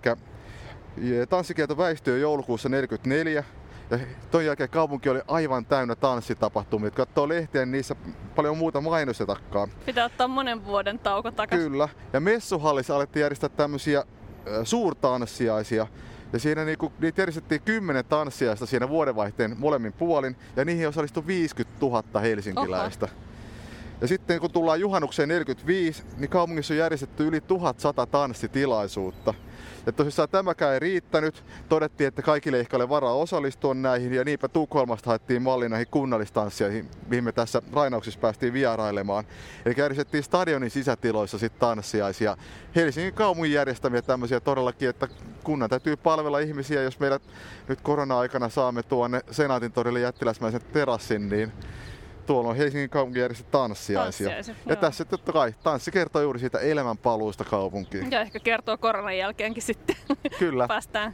tanssikielto 1.29 1.77
väistyi 1.77 2.21
joulukuussa 2.21 2.69
1944 2.69 3.43
ja 3.89 3.99
ton 4.31 4.45
jälkeen 4.45 4.69
kaupunki 4.69 5.09
oli 5.09 5.21
aivan 5.27 5.65
täynnä 5.65 5.95
tanssitapahtumia. 5.95 6.89
Kun 6.89 6.97
katsoo 6.97 7.29
lehtiä, 7.29 7.61
niin 7.61 7.71
niissä 7.71 7.95
paljon 8.35 8.57
muuta 8.57 8.81
mainostetakaan. 8.81 9.69
Pitää 9.85 10.05
ottaa 10.05 10.27
monen 10.27 10.65
vuoden 10.65 10.99
tauko 10.99 11.31
takaisin. 11.31 11.71
Kyllä. 11.71 11.89
Ja 12.13 12.19
messuhallissa 12.19 12.95
alettiin 12.95 13.21
järjestää 13.21 13.49
tämmöisiä 13.49 14.03
suurtanssiaisia. 14.63 15.87
Ja 16.33 16.39
siinä 16.39 16.65
niinku, 16.65 16.93
niitä 16.99 17.21
järjestettiin 17.21 17.61
kymmenen 17.61 18.05
tanssiaista 18.05 18.65
siinä 18.65 18.89
vuodenvaihteen 18.89 19.55
molemmin 19.59 19.93
puolin, 19.93 20.35
ja 20.55 20.65
niihin 20.65 20.87
osallistui 20.87 21.27
50 21.27 21.85
000 21.85 22.19
helsinkiläistä. 22.19 23.05
Oha. 23.05 23.15
Ja 24.03 24.07
sitten 24.07 24.39
kun 24.39 24.51
tullaan 24.51 24.79
juhannukseen 24.79 25.29
45, 25.29 26.03
niin 26.17 26.29
kaupungissa 26.29 26.73
on 26.73 26.77
järjestetty 26.77 27.27
yli 27.27 27.41
1100 27.41 28.05
tanssitilaisuutta. 28.05 29.33
Ja 29.85 29.91
tosissaan 29.91 30.29
tämäkään 30.29 30.73
ei 30.73 30.79
riittänyt. 30.79 31.43
Todettiin, 31.69 32.07
että 32.07 32.21
kaikille 32.21 32.57
ei 32.57 32.65
ole 32.73 32.89
varaa 32.89 33.13
osallistua 33.13 33.73
näihin 33.73 34.13
ja 34.13 34.23
niinpä 34.23 34.47
Tukholmasta 34.47 35.09
haettiin 35.09 35.41
malli 35.41 35.69
näihin 35.69 35.87
kunnallistansseihin, 35.91 36.89
mihin 37.07 37.23
me 37.23 37.31
tässä 37.31 37.61
Rainauksissa 37.73 38.19
päästiin 38.19 38.53
vierailemaan. 38.53 39.23
Eli 39.65 39.73
järjestettiin 39.77 40.23
stadionin 40.23 40.71
sisätiloissa 40.71 41.37
sitten 41.37 41.59
tanssiaisia. 41.59 42.37
Helsingin 42.75 43.13
kaupungin 43.13 43.51
järjestämiä 43.51 44.01
tämmöisiä 44.01 44.39
todellakin, 44.39 44.89
että 44.89 45.07
kunnan 45.43 45.69
täytyy 45.69 45.97
palvella 45.97 46.39
ihmisiä, 46.39 46.83
jos 46.83 46.99
meidät 46.99 47.21
nyt 47.67 47.81
korona-aikana 47.81 48.49
saamme 48.49 48.83
tuonne 48.83 49.21
Senaatin 49.31 49.71
torille 49.71 49.99
jättiläismäisen 49.99 50.61
terassin, 50.73 51.29
niin 51.29 51.51
tuolla 52.25 52.49
on 52.49 52.55
Helsingin 52.55 52.89
kaupunki 52.89 53.19
järjestää 53.19 53.51
tanssiaisia. 53.51 54.29
tanssiaisia 54.29 54.55
ja 54.65 54.73
joo. 54.73 54.81
tässä 54.81 55.05
totta 55.05 55.31
kai 55.31 55.55
tanssi 55.63 55.91
kertoo 55.91 56.21
juuri 56.21 56.39
siitä 56.39 56.59
elämänpaluusta 56.59 57.43
kaupunkiin. 57.43 58.11
Ja 58.11 58.21
ehkä 58.21 58.39
kertoo 58.39 58.77
koronan 58.77 59.17
jälkeenkin 59.17 59.63
sitten. 59.63 59.95
Kyllä. 60.39 60.67
Päästään 60.67 61.13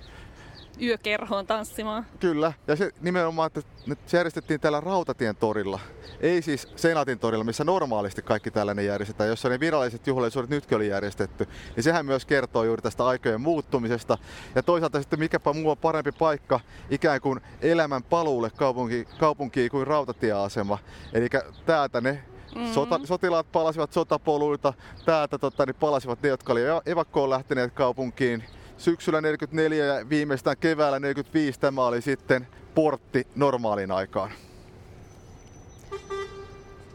yökerhoon 0.82 1.48
tanssimaan. 1.48 2.06
Kyllä, 2.20 2.54
ja 2.68 2.76
se 2.76 2.92
nimenomaan, 3.02 3.48
että 3.48 3.62
se 4.06 4.18
järjestettiin 4.18 4.60
täällä 4.60 4.80
Rautatien 4.80 5.36
torilla. 5.36 5.80
Ei 6.20 6.42
siis 6.42 6.68
Senaatin 6.76 7.20
torilla, 7.20 7.44
missä 7.44 7.64
normaalisti 7.64 8.22
kaikki 8.22 8.52
tällainen 8.52 8.86
järjestetään, 8.86 9.30
jossa 9.30 9.50
ne 9.50 9.60
viralliset 9.60 10.08
juhlallisuudet 10.08 10.50
nytkin 10.50 10.76
oli 10.76 10.88
järjestetty. 10.88 11.48
Niin 11.76 11.84
sehän 11.84 12.06
myös 12.06 12.26
kertoo 12.26 12.64
juuri 12.64 12.82
tästä 12.82 13.06
aikojen 13.06 13.42
muuttumisesta. 13.42 14.18
Ja 14.56 14.64
toisaalta 14.64 15.00
sitten 15.00 15.20
mikäpä 15.20 15.54
muu 15.54 15.70
on 15.70 15.78
parempi 15.78 16.12
paikka 16.12 16.60
ikään 16.90 17.22
kuin 17.22 17.42
elämän 17.62 18.04
paluulle 18.04 18.50
kaupunki, 18.50 19.08
kaupunkiin 19.20 19.72
kuin 19.72 19.88
rautatieasema. 19.88 20.78
Eli 21.14 21.28
täältä 21.66 22.02
ne 22.02 22.24
Mm-hmm. 22.56 22.74
Sota, 22.74 23.00
sotilaat 23.04 23.52
palasivat 23.52 23.94
sotapoluilta, 23.94 24.74
täältä 25.06 25.38
tota, 25.38 25.66
niin 25.66 25.76
palasivat 25.76 26.22
ne, 26.22 26.30
jotka 26.30 26.54
olivat 26.54 26.88
evakkoon 26.88 27.30
lähteneet 27.30 27.74
kaupunkiin 27.74 28.44
syksyllä 28.80 29.22
44 29.22 29.86
ja 29.86 30.10
viimeistään 30.10 30.58
keväällä 30.58 31.00
45 31.00 31.60
tämä 31.60 31.86
oli 31.86 32.02
sitten 32.02 32.48
portti 32.76 33.28
normaaliin 33.36 33.92
aikaan. 33.92 34.32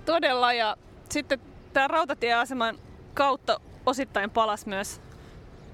Todella 0.04 0.52
ja 0.52 0.76
sitten 1.10 1.40
tämä 1.72 1.88
rautatieaseman 1.88 2.78
kautta 3.14 3.60
osittain 3.86 4.30
palas 4.30 4.66
myös 4.66 5.00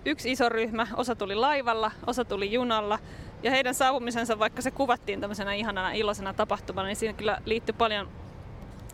yksi 0.05 0.33
iso 0.33 0.49
ryhmä. 0.49 0.87
Osa 0.97 1.15
tuli 1.15 1.35
laivalla, 1.35 1.91
osa 2.07 2.25
tuli 2.25 2.53
junalla. 2.53 2.99
Ja 3.43 3.51
heidän 3.51 3.75
saapumisensa, 3.75 4.39
vaikka 4.39 4.63
se 4.63 4.71
kuvattiin 4.71 5.21
tämmöisenä 5.21 5.53
ihanana 5.53 5.93
iloisena 5.93 6.35
tapahtumana, 6.35 6.87
niin 6.87 6.97
siinä 6.97 7.13
kyllä 7.15 7.43
liittyi 7.45 7.75
paljon 7.79 8.09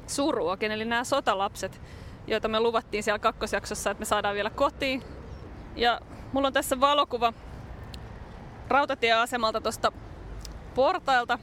suruakin. 0.06 0.72
Eli 0.72 0.84
nämä 0.84 1.04
sotalapset, 1.04 1.80
joita 2.26 2.48
me 2.48 2.60
luvattiin 2.60 3.02
siellä 3.02 3.18
kakkosjaksossa, 3.18 3.90
että 3.90 4.00
me 4.00 4.04
saadaan 4.04 4.34
vielä 4.34 4.50
kotiin. 4.50 5.02
Ja 5.76 6.00
Mulla 6.36 6.46
on 6.46 6.52
tässä 6.52 6.80
valokuva 6.80 7.32
rautatieasemalta 8.68 9.60
tuosta 9.60 9.92
portailta 10.74 11.38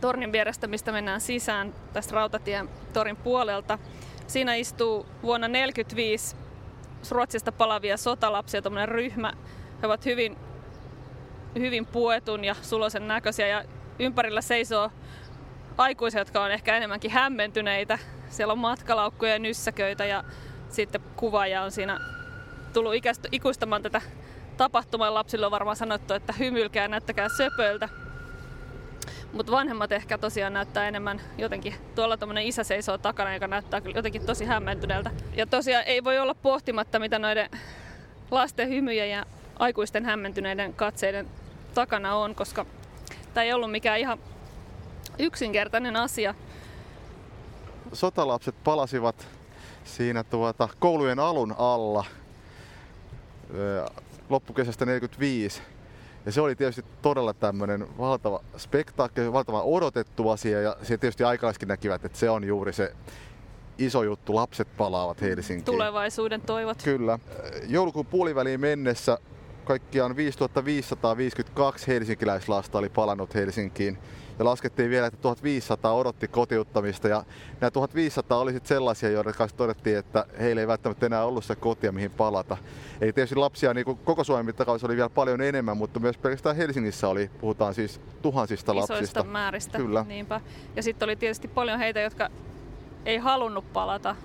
tornin 0.00 0.32
vierestä, 0.32 0.66
mistä 0.66 0.92
mennään 0.92 1.20
sisään 1.20 1.74
tästä 1.92 2.14
rautatien 2.14 2.68
torin 2.92 3.16
puolelta. 3.16 3.78
Siinä 4.26 4.54
istuu 4.54 5.06
vuonna 5.22 5.46
1945 5.46 6.36
Ruotsista 7.10 7.52
palavia 7.52 7.96
sotalapsia, 7.96 8.62
tämmöinen 8.62 8.88
ryhmä. 8.88 9.32
He 9.82 9.86
ovat 9.86 10.04
hyvin, 10.04 10.36
hyvin 11.58 11.86
puetun 11.86 12.44
ja 12.44 12.54
suloisen 12.62 13.08
näköisiä 13.08 13.46
ja 13.46 13.64
ympärillä 13.98 14.40
seisoo 14.40 14.90
aikuisia, 15.76 16.20
jotka 16.20 16.44
on 16.44 16.50
ehkä 16.50 16.76
enemmänkin 16.76 17.10
hämmentyneitä. 17.10 17.98
Siellä 18.28 18.52
on 18.52 18.58
matkalaukkuja 18.58 19.32
ja 19.32 19.38
nyssäköitä 19.38 20.04
ja 20.04 20.24
sitten 20.68 21.00
kuvaaja 21.16 21.62
on 21.62 21.70
siinä 21.70 22.19
tullut 22.72 22.92
ikuistamaan 23.32 23.82
tätä 23.82 24.02
tapahtumaa. 24.56 25.14
Lapsille 25.14 25.46
on 25.46 25.52
varmaan 25.52 25.76
sanottu, 25.76 26.14
että 26.14 26.32
hymyilkää 26.32 26.88
näyttäkää 26.88 27.28
söpöltä. 27.28 27.88
Mutta 29.32 29.52
vanhemmat 29.52 29.92
ehkä 29.92 30.18
tosiaan 30.18 30.52
näyttää 30.52 30.88
enemmän 30.88 31.20
jotenkin, 31.38 31.74
tuolla 31.94 32.16
tuommoinen 32.16 32.44
isä 32.44 32.64
seisoo 32.64 32.98
takana, 32.98 33.34
joka 33.34 33.46
näyttää 33.46 33.80
kyllä 33.80 33.98
jotenkin 33.98 34.26
tosi 34.26 34.44
hämmentyneeltä. 34.44 35.10
Ja 35.36 35.46
tosiaan 35.46 35.84
ei 35.86 36.04
voi 36.04 36.18
olla 36.18 36.34
pohtimatta, 36.34 36.98
mitä 36.98 37.18
noiden 37.18 37.50
lasten 38.30 38.68
hymyjen 38.68 39.10
ja 39.10 39.24
aikuisten 39.58 40.04
hämmentyneiden 40.04 40.74
katseiden 40.74 41.26
takana 41.74 42.14
on, 42.14 42.34
koska 42.34 42.66
tämä 43.34 43.44
ei 43.44 43.52
ollut 43.52 43.70
mikään 43.70 43.98
ihan 43.98 44.18
yksinkertainen 45.18 45.96
asia. 45.96 46.34
Sotalapset 47.92 48.54
palasivat 48.64 49.26
siinä 49.84 50.24
tuota 50.24 50.68
koulujen 50.78 51.18
alun 51.18 51.54
alla– 51.58 52.04
loppukesästä 54.28 54.86
45. 54.86 55.62
Ja 56.26 56.32
se 56.32 56.40
oli 56.40 56.56
tietysti 56.56 56.84
todella 57.02 57.34
tämmöinen 57.34 57.98
valtava 57.98 58.40
spektaakkeli, 58.56 59.32
valtava 59.32 59.62
odotettu 59.62 60.28
asia 60.28 60.60
ja 60.60 60.76
se 60.82 60.98
tietysti 60.98 61.24
aikalaiskin 61.24 61.68
näkivät, 61.68 62.04
että 62.04 62.18
se 62.18 62.30
on 62.30 62.44
juuri 62.44 62.72
se 62.72 62.92
iso 63.78 64.02
juttu, 64.02 64.34
lapset 64.34 64.68
palaavat 64.76 65.20
Helsinkiin. 65.20 65.64
Tulevaisuuden 65.64 66.40
toivot. 66.40 66.82
Kyllä. 66.82 67.18
Joulukuun 67.66 68.06
puoliväliin 68.06 68.60
mennessä 68.60 69.18
kaikkiaan 69.64 70.16
5552 70.16 71.86
helsinkiläislasta 71.86 72.78
oli 72.78 72.88
palannut 72.88 73.34
Helsinkiin 73.34 73.98
ja 74.40 74.44
laskettiin 74.44 74.90
vielä, 74.90 75.06
että 75.06 75.20
1500 75.20 75.92
odotti 75.92 76.28
kotiuttamista 76.28 77.08
ja 77.08 77.24
nämä 77.60 77.70
1500 77.70 78.38
oli 78.38 78.52
sitten 78.52 78.68
sellaisia, 78.68 79.10
joiden 79.10 79.34
kanssa 79.34 79.56
todettiin, 79.56 79.98
että 79.98 80.26
heillä 80.40 80.60
ei 80.60 80.66
välttämättä 80.66 81.06
enää 81.06 81.24
ollut 81.24 81.44
se 81.44 81.56
kotia, 81.56 81.92
mihin 81.92 82.10
palata. 82.10 82.56
Eli 83.00 83.12
tietysti 83.12 83.36
lapsia 83.36 83.74
niin 83.74 83.84
koko 84.04 84.24
Suomen 84.24 84.46
mittakaavassa 84.46 84.86
oli 84.86 84.96
vielä 84.96 85.08
paljon 85.08 85.40
enemmän, 85.40 85.76
mutta 85.76 86.00
myös 86.00 86.18
pelkästään 86.18 86.56
Helsingissä 86.56 87.08
oli, 87.08 87.30
puhutaan 87.40 87.74
siis 87.74 88.00
tuhansista 88.22 88.72
Isoista 88.72 88.94
lapsista. 88.94 89.24
määristä, 89.24 89.78
Kyllä. 89.78 90.04
niinpä. 90.08 90.40
Ja 90.76 90.82
sitten 90.82 91.06
oli 91.06 91.16
tietysti 91.16 91.48
paljon 91.48 91.78
heitä, 91.78 92.00
jotka 92.00 92.28
ei 93.06 93.18
halunnut 93.18 93.72
palata. 93.72 94.16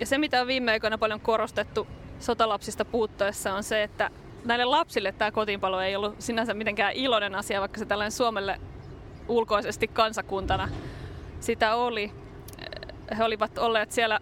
Ja 0.00 0.06
se, 0.06 0.18
mitä 0.18 0.40
on 0.40 0.46
viime 0.46 0.72
aikoina 0.72 0.98
paljon 0.98 1.20
korostettu 1.20 1.86
sotalapsista 2.20 2.84
puuttuessa, 2.84 3.54
on 3.54 3.62
se, 3.62 3.82
että 3.82 4.10
näille 4.44 4.64
lapsille 4.64 5.12
tämä 5.12 5.30
kotiinpalo 5.30 5.80
ei 5.80 5.96
ollut 5.96 6.14
sinänsä 6.18 6.54
mitenkään 6.54 6.92
iloinen 6.92 7.34
asia, 7.34 7.60
vaikka 7.60 7.78
se 7.78 7.86
tällainen 7.86 8.12
Suomelle 8.12 8.60
ulkoisesti 9.28 9.88
kansakuntana 9.88 10.68
sitä 11.40 11.74
oli. 11.74 12.12
He 13.18 13.24
olivat 13.24 13.58
olleet 13.58 13.92
siellä 13.92 14.20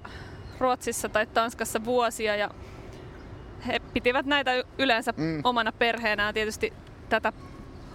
Ruotsissa 0.59 1.09
tai 1.09 1.26
Tanskassa 1.26 1.84
vuosia 1.84 2.36
ja 2.36 2.50
he 3.66 3.80
pitivät 3.92 4.26
näitä 4.26 4.64
yleensä 4.78 5.12
mm. 5.16 5.40
omana 5.44 5.72
perheenään 5.72 6.34
tietysti 6.34 6.72
tätä 7.09 7.32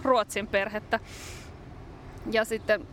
Ruotsin 0.02 0.46
perhettä. 0.46 1.00
Ja 2.30 2.44
sitten 2.44 2.86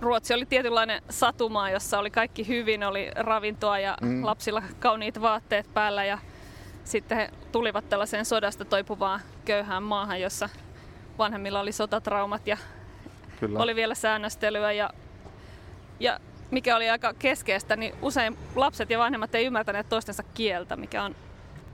Ruotsi 0.00 0.34
oli 0.34 0.46
tietynlainen 0.46 1.02
satumaa, 1.10 1.70
jossa 1.70 1.98
oli 1.98 2.10
kaikki 2.10 2.48
hyvin, 2.48 2.84
oli 2.84 3.10
ravintoa 3.16 3.78
ja 3.78 3.96
mm. 4.00 4.24
lapsilla 4.24 4.62
kauniit 4.78 5.20
vaatteet 5.20 5.74
päällä 5.74 6.04
ja 6.04 6.18
sitten 6.84 7.18
he 7.18 7.30
tulivat 7.52 7.88
tällaiseen 7.88 8.24
sodasta 8.24 8.64
toipuvaan 8.64 9.20
köyhään 9.44 9.82
maahan, 9.82 10.20
jossa 10.20 10.48
vanhemmilla 11.18 11.60
oli 11.60 11.72
sotatraumat 11.72 12.46
ja 12.46 12.56
Kyllä. 13.40 13.58
oli 13.58 13.74
vielä 13.74 13.94
säännöstelyä 13.94 14.72
ja, 14.72 14.90
ja 16.00 16.20
mikä 16.50 16.76
oli 16.76 16.90
aika 16.90 17.14
keskeistä, 17.14 17.76
niin 17.76 17.94
usein 18.02 18.38
lapset 18.54 18.90
ja 18.90 18.98
vanhemmat 18.98 19.34
ei 19.34 19.46
ymmärtäneet 19.46 19.88
toistensa 19.88 20.22
kieltä, 20.22 20.76
mikä 20.76 21.02
on 21.02 21.16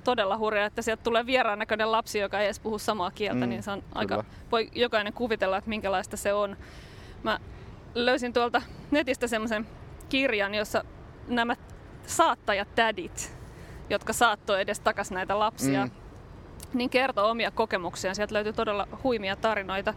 todella 0.04 0.38
hurjaa, 0.38 0.66
että 0.66 0.82
sieltä 0.82 1.02
tulee 1.02 1.26
vieraan 1.26 1.58
näköinen 1.58 1.92
lapsi, 1.92 2.18
joka 2.18 2.38
ei 2.38 2.44
edes 2.44 2.60
puhu 2.60 2.78
samaa 2.78 3.10
kieltä, 3.10 3.44
mm, 3.44 3.48
niin 3.48 3.62
se 3.62 3.70
on 3.70 3.82
kyllä. 3.82 3.94
aika, 3.94 4.24
voi 4.52 4.68
jokainen 4.74 5.12
kuvitella, 5.12 5.56
että 5.56 5.70
minkälaista 5.70 6.16
se 6.16 6.32
on. 6.32 6.56
Mä 7.22 7.38
löysin 7.94 8.32
tuolta 8.32 8.62
netistä 8.90 9.26
semmoisen 9.26 9.66
kirjan, 10.08 10.54
jossa 10.54 10.84
nämä 11.28 11.56
saattajat 12.06 12.74
tädit, 12.74 13.36
jotka 13.90 14.12
saattoi 14.12 14.60
edes 14.60 14.80
takas 14.80 15.10
näitä 15.10 15.38
lapsia, 15.38 15.84
mm. 15.84 15.90
niin 16.74 16.90
kertoo 16.90 17.30
omia 17.30 17.50
kokemuksiaan. 17.50 18.14
Sieltä 18.14 18.34
löytyy 18.34 18.52
todella 18.52 18.88
huimia 19.02 19.36
tarinoita. 19.36 19.94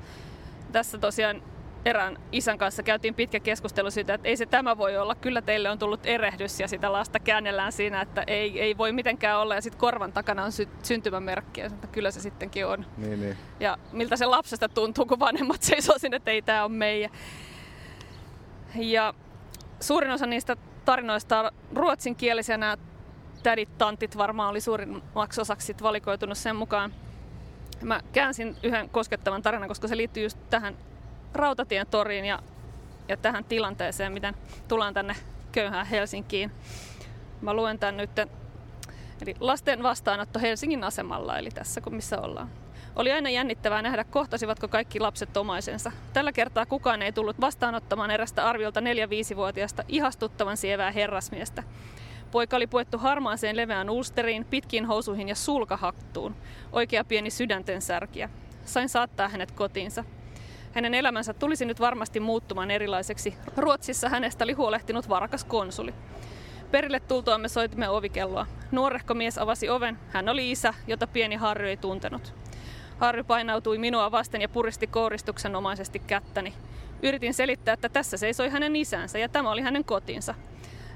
Tässä 0.72 0.98
tosiaan 0.98 1.42
erään 1.86 2.18
isän 2.32 2.58
kanssa 2.58 2.84
käytiin 2.84 3.16
pitkä 3.16 3.40
keskustelu 3.40 3.92
siitä, 3.92 4.14
että 4.14 4.28
ei 4.28 4.38
se 4.38 4.46
tämä 4.46 4.78
voi 4.78 4.98
olla, 4.98 5.16
kyllä 5.16 5.42
teille 5.42 5.70
on 5.70 5.80
tullut 5.80 6.06
erehdys 6.06 6.60
ja 6.60 6.68
sitä 6.68 6.92
lasta 6.92 7.20
käännellään 7.20 7.72
siinä, 7.72 8.02
että 8.02 8.24
ei, 8.28 8.62
ei 8.62 8.78
voi 8.78 8.92
mitenkään 8.92 9.40
olla 9.40 9.56
ja 9.56 9.62
sitten 9.62 9.80
korvan 9.80 10.14
takana 10.14 10.44
on 10.44 10.52
sy- 10.52 10.70
syntymämerkki 10.84 11.62
ja 11.62 11.68
että 11.68 11.88
kyllä 11.88 12.12
se 12.12 12.22
sittenkin 12.22 12.66
on. 12.66 12.86
Niin, 12.98 13.22
niin. 13.22 13.38
Ja 13.60 13.78
miltä 13.92 14.18
se 14.18 14.26
lapsesta 14.26 14.70
tuntuu, 14.70 15.06
kun 15.06 15.20
vanhemmat 15.20 15.64
seisoo 15.72 15.98
sinne, 15.98 16.18
että 16.18 16.32
ei 16.32 16.42
tämä 16.42 16.66
on 16.66 16.72
meidän. 16.72 17.12
Ja 18.76 19.14
suurin 19.80 20.12
osa 20.12 20.26
niistä 20.26 20.56
tarinoista 20.86 21.40
on 21.40 21.52
ruotsinkielisiä. 21.76 22.58
Nämä 22.58 22.78
tädit, 23.44 23.78
tantit 23.78 24.18
varmaan 24.18 24.50
oli 24.50 24.62
suurimmaksi 24.62 25.42
osaksi 25.42 25.76
valikoitunut 25.82 26.38
sen 26.38 26.56
mukaan. 26.56 26.94
Mä 27.82 28.00
käänsin 28.14 28.56
yhden 28.64 28.90
koskettavan 28.90 29.42
tarinan, 29.42 29.68
koska 29.68 29.88
se 29.88 29.98
liittyy 29.98 30.24
just 30.24 30.38
tähän 30.50 30.78
Rautatien 31.34 31.88
toriin 31.88 32.26
ja, 32.26 32.40
ja 33.08 33.18
tähän 33.18 33.46
tilanteeseen, 33.46 34.12
miten 34.12 34.36
tullaan 34.68 34.94
tänne 34.94 35.16
köyhään 35.52 35.86
Helsinkiin. 35.86 36.52
Mä 37.42 37.54
luen 37.54 37.80
tän 37.80 37.98
nyt. 37.98 38.12
Eli 39.22 39.36
lasten 39.40 39.84
vastaanotto 39.84 40.40
Helsingin 40.40 40.84
asemalla, 40.84 41.38
eli 41.38 41.50
tässä 41.50 41.82
kun 41.82 41.96
missä 41.96 42.22
ollaan. 42.22 42.50
Oli 42.96 43.12
aina 43.12 43.30
jännittävää 43.30 43.82
nähdä, 43.82 44.04
kohtasivatko 44.04 44.68
kaikki 44.68 45.00
lapset 45.00 45.38
omaisensa. 45.38 45.92
Tällä 46.14 46.32
kertaa 46.32 46.66
kukaan 46.66 47.02
ei 47.02 47.12
tullut 47.12 47.42
vastaanottamaan 47.42 48.12
erästä 48.12 48.50
arviolta 48.50 48.80
4-5-vuotiaasta 48.80 49.84
ihastuttavan 49.88 50.58
sievää 50.58 50.92
herrasmiestä. 50.92 51.64
Poika 52.32 52.56
oli 52.56 52.68
puettu 52.68 52.98
harmaaseen 52.98 53.58
leveään 53.58 53.90
ulsteriin, 53.90 54.46
pitkiin 54.46 54.86
housuihin 54.86 55.30
ja 55.30 55.36
sulkahaktuun. 55.36 56.36
Oikea 56.72 57.04
pieni 57.04 57.30
sydänten 57.30 57.82
särkiä. 57.82 58.30
Sain 58.66 58.90
saattaa 58.90 59.30
hänet 59.30 59.52
kotiinsa. 59.52 60.04
Hänen 60.74 60.94
elämänsä 60.94 61.34
tulisi 61.34 61.66
nyt 61.66 61.80
varmasti 61.80 62.20
muuttumaan 62.20 62.72
erilaiseksi. 62.72 63.34
Ruotsissa 63.58 64.10
hänestä 64.10 64.44
oli 64.44 64.54
huolehtinut 64.54 65.10
varakas 65.10 65.44
konsuli. 65.44 65.94
Perille 66.72 67.00
tultuamme 67.00 67.48
soitimme 67.48 67.90
ovikelloa. 67.90 68.46
Nuorehko 68.72 69.14
mies 69.14 69.38
avasi 69.38 69.70
oven. 69.70 69.98
Hän 70.10 70.30
oli 70.30 70.52
isä, 70.52 70.74
jota 70.88 71.08
pieni 71.08 71.36
Harry 71.36 71.68
ei 71.68 71.78
tuntenut. 71.78 72.34
Harry 72.98 73.24
painautui 73.24 73.78
minua 73.78 74.12
vasten 74.12 74.42
ja 74.42 74.50
puristi 74.50 74.88
kouristuksenomaisesti 74.88 76.00
kättäni. 76.00 76.54
Yritin 77.04 77.34
selittää, 77.34 77.74
että 77.74 77.90
tässä 77.90 78.18
seisoi 78.18 78.50
hänen 78.50 78.76
isänsä 78.76 79.18
ja 79.18 79.30
tämä 79.30 79.52
oli 79.52 79.62
hänen 79.62 79.84
kotinsa. 79.84 80.36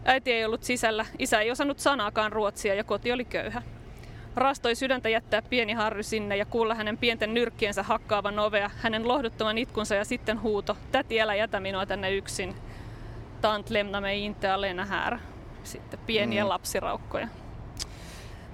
Äiti 0.06 0.32
ei 0.32 0.46
ollut 0.46 0.64
sisällä, 0.64 1.06
isä 1.20 1.40
ei 1.40 1.52
osannut 1.52 1.80
sanaakaan 1.80 2.32
ruotsia 2.32 2.74
ja 2.74 2.84
koti 2.84 3.12
oli 3.12 3.26
köyhä. 3.26 3.62
Rastoi 4.38 4.76
sydäntä 4.76 5.10
jättää 5.10 5.42
pieni 5.42 5.74
Harry 5.74 6.04
sinne 6.04 6.38
ja 6.38 6.46
kuulla 6.46 6.76
hänen 6.76 6.98
pienten 6.98 7.34
nyrkkiensä 7.34 7.84
hakkaavan 7.84 8.40
ovea, 8.40 8.72
hänen 8.78 9.08
lohduttavan 9.08 9.58
itkunsa 9.58 9.96
ja 9.96 10.06
sitten 10.06 10.42
huuto. 10.42 10.78
Täti, 10.92 11.22
älä 11.22 11.36
jätä 11.36 11.60
minua 11.60 11.86
tänne 11.86 12.12
yksin. 12.12 12.56
Tant 13.42 13.70
lämna 13.70 14.02
mig 14.02 14.26
inte 14.26 14.50
alena 14.50 14.86
här. 14.86 15.18
Sitten 15.64 16.00
pieniä 16.06 16.44
mm. 16.44 16.50
lapsiraukkoja. 16.50 17.28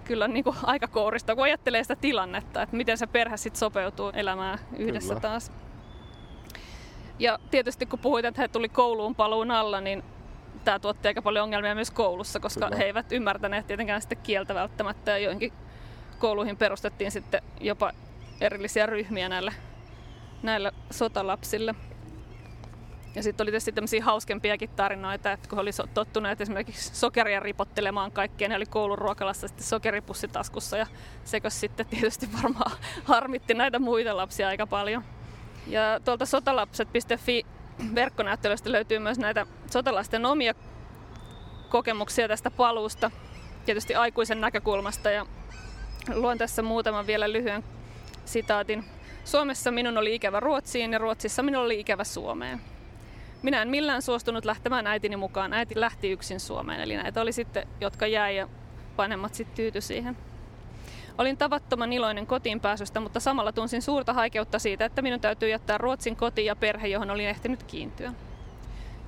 Kyllä 0.04 0.28
niin 0.28 0.44
kuin 0.44 0.56
aika 0.64 0.88
kourista, 0.88 1.36
kun 1.36 1.44
ajattelee 1.44 1.84
sitä 1.84 1.96
tilannetta, 1.96 2.62
että 2.62 2.76
miten 2.76 2.98
se 2.98 3.08
perhe 3.08 3.38
sitten 3.38 3.60
sopeutuu 3.60 4.10
elämään 4.10 4.60
yhdessä 4.78 5.08
Kyllä. 5.08 5.22
taas. 5.22 5.52
Ja 7.20 7.40
tietysti 7.52 7.86
kun 7.86 8.00
puhuit, 8.00 8.26
että 8.26 8.42
he 8.42 8.48
tuli 8.48 8.70
kouluun 8.70 9.16
paluun 9.16 9.52
alla, 9.52 9.82
niin 9.82 10.04
tämä 10.64 10.80
tuotti 10.80 11.08
aika 11.08 11.22
paljon 11.22 11.44
ongelmia 11.44 11.76
myös 11.76 11.92
koulussa, 11.92 12.40
koska 12.40 12.66
Kyllä. 12.66 12.78
he 12.78 12.84
eivät 12.84 13.12
ymmärtäneet 13.12 13.68
tietenkään 13.68 14.02
sitten 14.02 14.18
kieltä 14.24 14.56
välttämättä 14.56 15.12
ja 15.12 15.18
joihinkin 15.18 15.63
kouluihin 16.20 16.58
perustettiin 16.58 17.12
sitten 17.12 17.42
jopa 17.60 17.92
erillisiä 18.42 18.86
ryhmiä 18.86 19.30
näille, 19.30 19.54
näille 20.44 20.72
sotalapsille. 20.92 21.76
Ja 23.16 23.24
sitten 23.24 23.44
oli 23.44 23.52
tietysti 23.52 23.72
tämmöisiä 23.72 24.04
hauskempiakin 24.04 24.70
tarinoita, 24.70 25.32
että 25.32 25.50
kun 25.50 25.60
oli 25.60 25.70
tottuneet 25.94 26.42
esimerkiksi 26.42 26.96
sokeria 26.96 27.40
ripottelemaan 27.40 28.12
kaikkeen, 28.12 28.50
ne 28.50 28.56
oli 28.56 28.66
koulun 28.66 28.98
ruokalassa 28.98 29.48
sitten 29.48 29.66
sokeripussi 29.66 30.28
taskussa 30.28 30.78
ja 30.78 30.88
sekö 31.24 31.50
sitten 31.50 31.86
tietysti 31.86 32.30
varmaan 32.42 32.72
harmitti 33.04 33.54
näitä 33.54 33.80
muita 33.80 34.18
lapsia 34.18 34.48
aika 34.48 34.68
paljon. 34.68 35.04
Ja 35.68 36.00
tuolta 36.06 36.26
sotalapset.fi 36.26 37.46
verkkonäyttelystä 37.96 38.72
löytyy 38.72 39.00
myös 39.00 39.20
näitä 39.20 39.46
sotalasten 39.72 40.26
omia 40.26 40.54
kokemuksia 41.70 42.28
tästä 42.28 42.52
paluusta, 42.52 43.12
tietysti 43.66 43.96
aikuisen 43.96 44.42
näkökulmasta 44.42 45.12
ja 45.12 45.26
Luen 46.14 46.38
tässä 46.38 46.62
muutaman 46.62 47.08
vielä 47.08 47.32
lyhyen 47.32 47.64
sitaatin. 48.26 48.84
Suomessa 49.26 49.72
minun 49.72 49.98
oli 49.98 50.16
ikävä 50.16 50.40
Ruotsiin 50.40 50.94
ja 50.94 51.00
Ruotsissa 51.00 51.44
minun 51.44 51.64
oli 51.64 51.80
ikävä 51.80 52.04
Suomeen. 52.04 52.62
Minä 53.42 53.62
en 53.62 53.70
millään 53.70 54.02
suostunut 54.02 54.46
lähtemään 54.46 54.88
äitini 54.88 55.16
mukaan. 55.16 55.54
Äiti 55.54 55.80
lähti 55.80 56.12
yksin 56.12 56.40
Suomeen, 56.40 56.82
eli 56.82 56.96
näitä 56.96 57.22
oli 57.22 57.32
sitten, 57.32 57.68
jotka 57.82 58.08
jäi 58.08 58.36
ja 58.36 58.48
vanhemmat 58.98 59.34
sitten 59.34 59.56
tyyty 59.56 59.82
siihen. 59.82 60.18
Olin 61.18 61.38
tavattoman 61.38 61.94
iloinen 61.94 62.28
kotiin 62.28 62.60
pääsystä, 62.60 63.00
mutta 63.00 63.20
samalla 63.20 63.52
tunsin 63.52 63.82
suurta 63.82 64.14
haikeutta 64.14 64.60
siitä, 64.60 64.86
että 64.86 65.02
minun 65.02 65.20
täytyy 65.20 65.50
jättää 65.50 65.78
Ruotsin 65.78 66.16
koti 66.16 66.46
ja 66.46 66.56
perhe, 66.56 66.88
johon 66.88 67.12
olin 67.12 67.28
ehtinyt 67.28 67.64
kiintyä. 67.64 68.14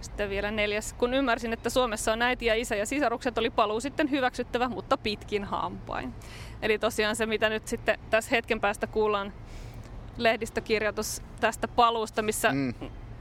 Sitten 0.01 0.29
vielä 0.29 0.51
neljäs. 0.51 0.93
Kun 0.93 1.13
ymmärsin, 1.13 1.53
että 1.53 1.69
Suomessa 1.69 2.13
on 2.13 2.21
äiti 2.21 2.45
ja 2.45 2.55
isä 2.55 2.75
ja 2.75 2.85
sisarukset, 2.85 3.37
oli 3.37 3.49
paluu 3.49 3.79
sitten 3.79 4.11
hyväksyttävä, 4.11 4.69
mutta 4.69 4.97
pitkin 4.97 5.43
hampain. 5.43 6.13
Eli 6.61 6.79
tosiaan 6.79 7.15
se, 7.15 7.25
mitä 7.25 7.49
nyt 7.49 7.67
sitten 7.67 7.99
tässä 8.09 8.31
hetken 8.31 8.61
päästä 8.61 8.87
kuullaan 8.87 9.33
lehdistökirjoitus 10.17 11.21
tästä 11.39 11.67
paluusta, 11.67 12.21
missä 12.21 12.51
mm. 12.51 12.73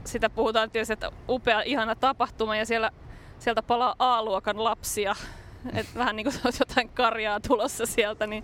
sitä 0.05 0.29
puhutaan 0.29 0.71
tietysti, 0.71 0.93
että 0.93 1.11
upea, 1.29 1.61
ihana 1.61 1.95
tapahtuma 1.95 2.55
ja 2.55 2.65
siellä, 2.65 2.91
sieltä 3.39 3.63
palaa 3.63 3.95
A-luokan 3.99 4.63
lapsia. 4.63 5.15
Et 5.73 5.87
vähän 5.95 6.15
niin 6.15 6.23
kuin 6.23 6.35
olisi 6.45 6.61
jotain 6.61 6.89
karjaa 6.89 7.39
tulossa 7.39 7.85
sieltä, 7.85 8.27
niin 8.27 8.43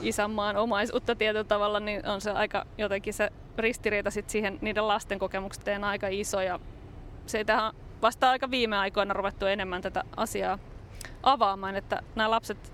isänmaan 0.00 0.56
omaisuutta 0.56 1.14
tietyllä 1.14 1.44
tavalla, 1.44 1.80
niin 1.80 2.06
on 2.06 2.20
se 2.20 2.30
aika 2.30 2.66
jotenkin 2.78 3.14
se 3.14 3.30
ristiriita 3.58 4.10
sit 4.10 4.30
siihen 4.30 4.58
niiden 4.60 4.88
lasten 4.88 5.18
kokemukset 5.18 5.64
aika 5.82 6.08
iso. 6.10 6.40
Ja 6.40 6.60
se 7.26 7.44
tähän 7.44 7.72
vasta 8.02 8.30
aika 8.30 8.50
viime 8.50 8.78
aikoina 8.78 9.14
ruvettu 9.14 9.46
enemmän 9.46 9.82
tätä 9.82 10.04
asiaa 10.16 10.58
avaamaan, 11.22 11.76
että 11.76 12.02
nämä 12.14 12.30
lapset 12.30 12.72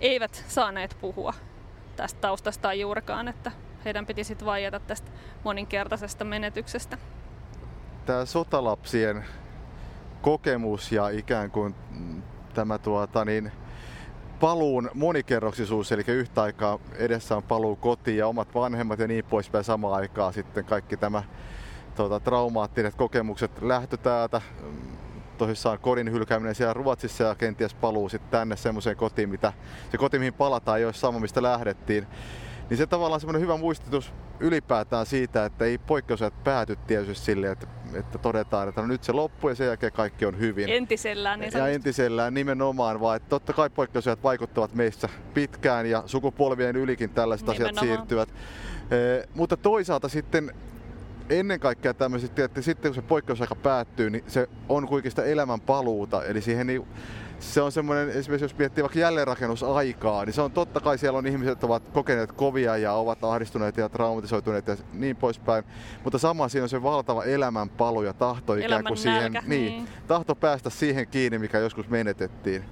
eivät 0.00 0.44
saaneet 0.48 0.96
puhua 1.00 1.34
tästä 1.96 2.20
taustastaan 2.20 2.80
juurikaan, 2.80 3.28
että 3.28 3.52
heidän 3.84 4.06
piti 4.06 4.24
sitten 4.24 4.46
vaieta 4.46 4.80
tästä 4.80 5.10
moninkertaisesta 5.44 6.24
menetyksestä. 6.24 6.98
Tämä 8.06 8.24
sotalapsien 8.24 9.24
kokemus 10.22 10.92
ja 10.92 11.08
ikään 11.08 11.50
kuin 11.50 11.74
tämä 12.54 12.78
tuota, 12.78 13.24
niin, 13.24 13.52
paluun 14.40 14.90
monikerroksisuus, 14.94 15.92
eli 15.92 16.04
yhtä 16.06 16.42
aikaa 16.42 16.78
edessä 16.96 17.36
on 17.36 17.42
paluu 17.42 17.76
kotiin 17.76 18.16
ja 18.16 18.26
omat 18.26 18.54
vanhemmat 18.54 18.98
ja 18.98 19.08
niin 19.08 19.24
poispäin 19.24 19.64
samaan 19.64 19.94
aikaan 19.94 20.32
sitten 20.32 20.64
kaikki 20.64 20.96
tämä 20.96 21.22
tuota, 21.94 22.20
traumaattiset 22.20 22.94
kokemukset 22.94 23.62
lähtö 23.62 23.96
täältä, 23.96 24.40
tosissaan 25.38 25.78
kodin 25.78 26.12
hylkääminen 26.12 26.54
siellä 26.54 26.74
Ruotsissa 26.74 27.24
ja 27.24 27.34
kenties 27.34 27.74
paluu 27.74 28.08
sitten 28.08 28.30
tänne 28.30 28.56
semmoiseen 28.56 28.96
kotiin, 28.96 29.28
mitä 29.28 29.52
se 29.90 29.98
koti 29.98 30.18
mihin 30.18 30.34
palataan 30.34 30.78
ei 30.78 30.84
ole 30.84 30.92
sama 30.92 31.20
mistä 31.20 31.42
lähdettiin. 31.42 32.06
Niin 32.70 32.78
se 32.78 32.86
tavallaan 32.86 33.20
semmoinen 33.20 33.42
hyvä 33.42 33.56
muistutus 33.56 34.12
ylipäätään 34.40 35.06
siitä, 35.06 35.44
että 35.44 35.64
ei 35.64 35.78
poikkeusajat 35.78 36.44
pääty 36.44 36.76
tietysti 36.86 37.24
sille, 37.24 37.50
että 37.50 37.66
että 37.94 38.18
todetaan, 38.18 38.68
että 38.68 38.80
no 38.80 38.86
nyt 38.86 39.04
se 39.04 39.12
loppuu 39.12 39.50
ja 39.50 39.56
sen 39.56 39.66
jälkeen 39.66 39.92
kaikki 39.92 40.26
on 40.26 40.38
hyvin. 40.38 40.68
Entisellään 40.68 41.40
niin 41.40 41.52
Ja 41.54 41.68
entisellään 41.68 42.34
nimenomaan, 42.34 43.00
vaan 43.00 43.16
että 43.16 43.28
totta 43.28 43.52
kai 43.52 43.70
poikkeusajat 43.70 44.22
vaikuttavat 44.22 44.74
meissä 44.74 45.08
pitkään 45.34 45.86
ja 45.86 46.02
sukupolvien 46.06 46.76
ylikin 46.76 47.10
tällaiset 47.10 47.48
nimenomaan. 47.48 47.78
asiat 47.78 47.96
siirtyvät. 47.96 48.28
E, 48.28 49.28
mutta 49.34 49.56
toisaalta 49.56 50.08
sitten 50.08 50.54
ennen 51.40 51.60
kaikkea 51.60 51.94
tämmöiset, 51.94 52.38
että 52.38 52.62
sitten 52.62 52.90
kun 52.90 52.94
se 52.94 53.02
poikkeusaika 53.02 53.54
päättyy, 53.54 54.10
niin 54.10 54.24
se 54.26 54.48
on 54.68 54.88
kuitenkin 54.88 55.12
sitä 55.12 55.24
elämän 55.24 55.60
paluuta. 55.60 56.24
Eli 56.24 56.40
siihen 56.40 56.66
niin, 56.66 56.86
se 57.38 57.62
on 57.62 57.72
semmoinen, 57.72 58.10
esimerkiksi 58.10 58.44
jos 58.44 58.58
miettii 58.58 58.82
vaikka 58.82 58.98
jälleenrakennusaikaa, 58.98 60.24
niin 60.24 60.32
se 60.32 60.42
on 60.42 60.52
totta 60.52 60.80
kai 60.80 60.98
siellä 60.98 61.18
on 61.18 61.26
ihmiset, 61.26 61.48
jotka 61.48 61.66
ovat 61.66 61.88
kokeneet 61.88 62.32
kovia 62.32 62.76
ja 62.76 62.92
ovat 62.92 63.24
ahdistuneet 63.24 63.76
ja 63.76 63.88
traumatisoituneet 63.88 64.66
ja 64.66 64.76
niin 64.92 65.16
poispäin. 65.16 65.64
Mutta 66.04 66.18
sama 66.18 66.48
siinä 66.48 66.62
on 66.62 66.68
se 66.68 66.82
valtava 66.82 67.24
elämän 67.24 67.68
palu 67.68 68.02
ja 68.02 68.12
tahto 68.12 68.54
ikään 68.54 68.84
kuin 68.84 68.96
siihen, 68.96 69.32
nälkä, 69.32 69.48
niin, 69.48 69.72
niin, 69.72 69.88
tahto 70.06 70.34
päästä 70.34 70.70
siihen 70.70 71.08
kiinni, 71.08 71.38
mikä 71.38 71.58
joskus 71.58 71.88
menetettiin. 71.88 72.64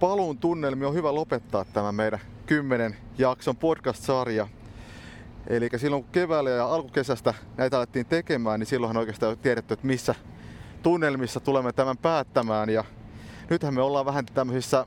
Paluun 0.00 0.38
tunnelmi 0.38 0.84
on 0.84 0.94
hyvä 0.94 1.14
lopettaa 1.14 1.64
tämä 1.64 1.92
meidän 1.92 2.20
kymmenen 2.46 2.96
jakson 3.18 3.56
podcast-sarja. 3.56 4.48
Eli 5.48 5.68
silloin 5.76 6.02
kun 6.02 6.12
keväällä 6.12 6.50
ja 6.50 6.66
alkukesästä 6.66 7.34
näitä 7.56 7.78
alettiin 7.78 8.06
tekemään, 8.06 8.60
niin 8.60 8.66
silloinhan 8.66 8.96
oikeastaan 8.96 9.38
tiedetty, 9.38 9.74
että 9.74 9.86
missä 9.86 10.14
tunnelmissa 10.82 11.40
tulemme 11.40 11.72
tämän 11.72 11.98
päättämään. 11.98 12.68
Ja 12.68 12.84
nythän 13.50 13.74
me 13.74 13.82
ollaan 13.82 14.06
vähän 14.06 14.26
tämmöisissä, 14.26 14.86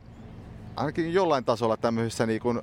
ainakin 0.76 1.14
jollain 1.14 1.46
tasolla 1.46 1.78
tämmöisissä 1.78 2.26
niin 2.26 2.42
kuin 2.42 2.62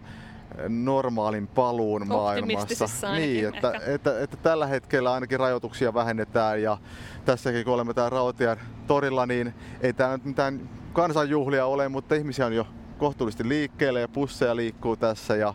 normaalin 0.68 1.46
paluun 1.46 2.07
maailmassa. 2.07 3.12
Niin, 3.12 3.49
että, 3.49 3.72
että, 3.72 3.92
että, 3.94 4.20
että, 4.20 4.36
tällä 4.36 4.66
hetkellä 4.66 5.12
ainakin 5.12 5.40
rajoituksia 5.40 5.94
vähennetään 5.94 6.62
ja 6.62 6.78
tässäkin 7.24 7.64
kun 7.64 7.74
olemme 7.74 7.94
täällä 7.94 8.11
Rautian 8.11 8.57
torilla, 8.86 9.26
niin 9.26 9.55
ei 9.80 9.92
tämä 9.92 10.12
nyt 10.12 10.24
mitään 10.24 10.70
kansanjuhlia 10.92 11.66
ole, 11.66 11.88
mutta 11.88 12.14
ihmisiä 12.14 12.46
on 12.46 12.53
jo 12.53 12.66
kohtuullisesti 12.99 13.49
liikkeelle 13.49 14.01
ja 14.01 14.09
pusseja 14.09 14.57
liikkuu 14.57 14.96
tässä 14.96 15.36
ja 15.36 15.55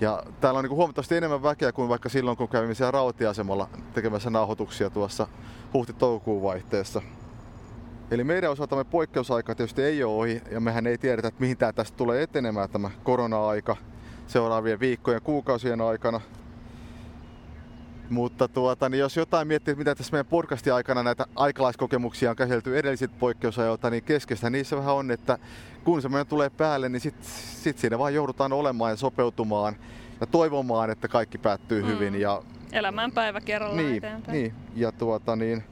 ja 0.00 0.22
täällä 0.40 0.58
on 0.58 0.64
niin 0.64 0.76
huomattavasti 0.76 1.16
enemmän 1.16 1.42
väkeä 1.42 1.72
kuin 1.72 1.88
vaikka 1.88 2.08
silloin, 2.08 2.36
kun 2.36 2.48
kävimme 2.48 2.74
siellä 2.74 2.90
rautiasemalla 2.90 3.68
tekemässä 3.94 4.30
nauhoituksia 4.30 4.90
tuossa 4.90 5.26
huhti-toukokuun 5.74 6.42
vaihteessa. 6.42 7.02
Eli 8.10 8.24
meidän 8.24 8.50
osaltamme 8.50 8.84
poikkeusaika 8.84 9.54
tietysti 9.54 9.82
ei 9.82 10.04
ole 10.04 10.14
ohi 10.14 10.42
ja 10.50 10.60
mehän 10.60 10.86
ei 10.86 10.98
tiedetä, 10.98 11.28
että 11.28 11.40
mihin 11.40 11.56
tämä 11.56 11.72
tästä 11.72 11.96
tulee 11.96 12.22
etenemään 12.22 12.70
tämä 12.70 12.90
korona-aika 13.04 13.76
seuraavien 14.26 14.80
viikkojen 14.80 15.16
ja 15.16 15.20
kuukausien 15.20 15.80
aikana. 15.80 16.20
Mutta 18.10 18.48
tuota, 18.48 18.88
niin 18.88 18.98
jos 18.98 19.16
jotain 19.16 19.48
miettii, 19.48 19.74
mitä 19.74 19.94
tässä 19.94 20.12
meidän 20.12 20.26
podcastin 20.26 20.74
aikana 20.74 21.02
näitä 21.02 21.26
aikalaiskokemuksia 21.36 22.30
on 22.30 22.36
käsitelty 22.36 22.78
edellisiltä 22.78 23.14
poikkeusajoilta, 23.18 23.90
niin 23.90 24.02
keskeistä 24.02 24.50
niissä 24.50 24.76
vähän 24.76 24.94
on, 24.94 25.10
että 25.10 25.38
kun 25.88 26.02
semmoinen 26.02 26.26
tulee 26.26 26.50
päälle, 26.50 26.88
niin 26.88 27.00
sitten 27.00 27.30
sit 27.62 27.78
siinä 27.78 27.98
vaan 27.98 28.14
joudutaan 28.14 28.52
olemaan 28.52 28.92
ja 28.92 28.96
sopeutumaan 28.96 29.76
ja 30.20 30.26
toivomaan, 30.26 30.90
että 30.90 31.08
kaikki 31.08 31.38
päättyy 31.38 31.82
mm. 31.82 31.88
hyvin. 31.88 32.20
Ja, 32.20 32.42
Elämään 32.72 33.12
päivä 33.12 33.40
kerrallaan 33.40 33.84
niin, 33.84 33.96
eteenpäin. 33.96 34.32
Niin, 34.38 34.54
ja 34.76 34.92
tuota, 34.92 35.36
niin, 35.36 35.64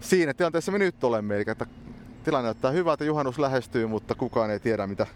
siinä 0.00 0.34
tilanteessa 0.34 0.72
me 0.72 0.78
nyt 0.78 1.04
olemme. 1.04 1.36
Eli 1.36 1.44
että 1.46 1.66
tilanne 2.24 2.46
näyttää 2.46 2.70
hyvältä, 2.70 3.04
juhannus 3.04 3.38
lähestyy, 3.38 3.86
mutta 3.86 4.14
kukaan 4.14 4.50
ei 4.50 4.60
tiedä, 4.60 4.86
mitä 4.86 5.06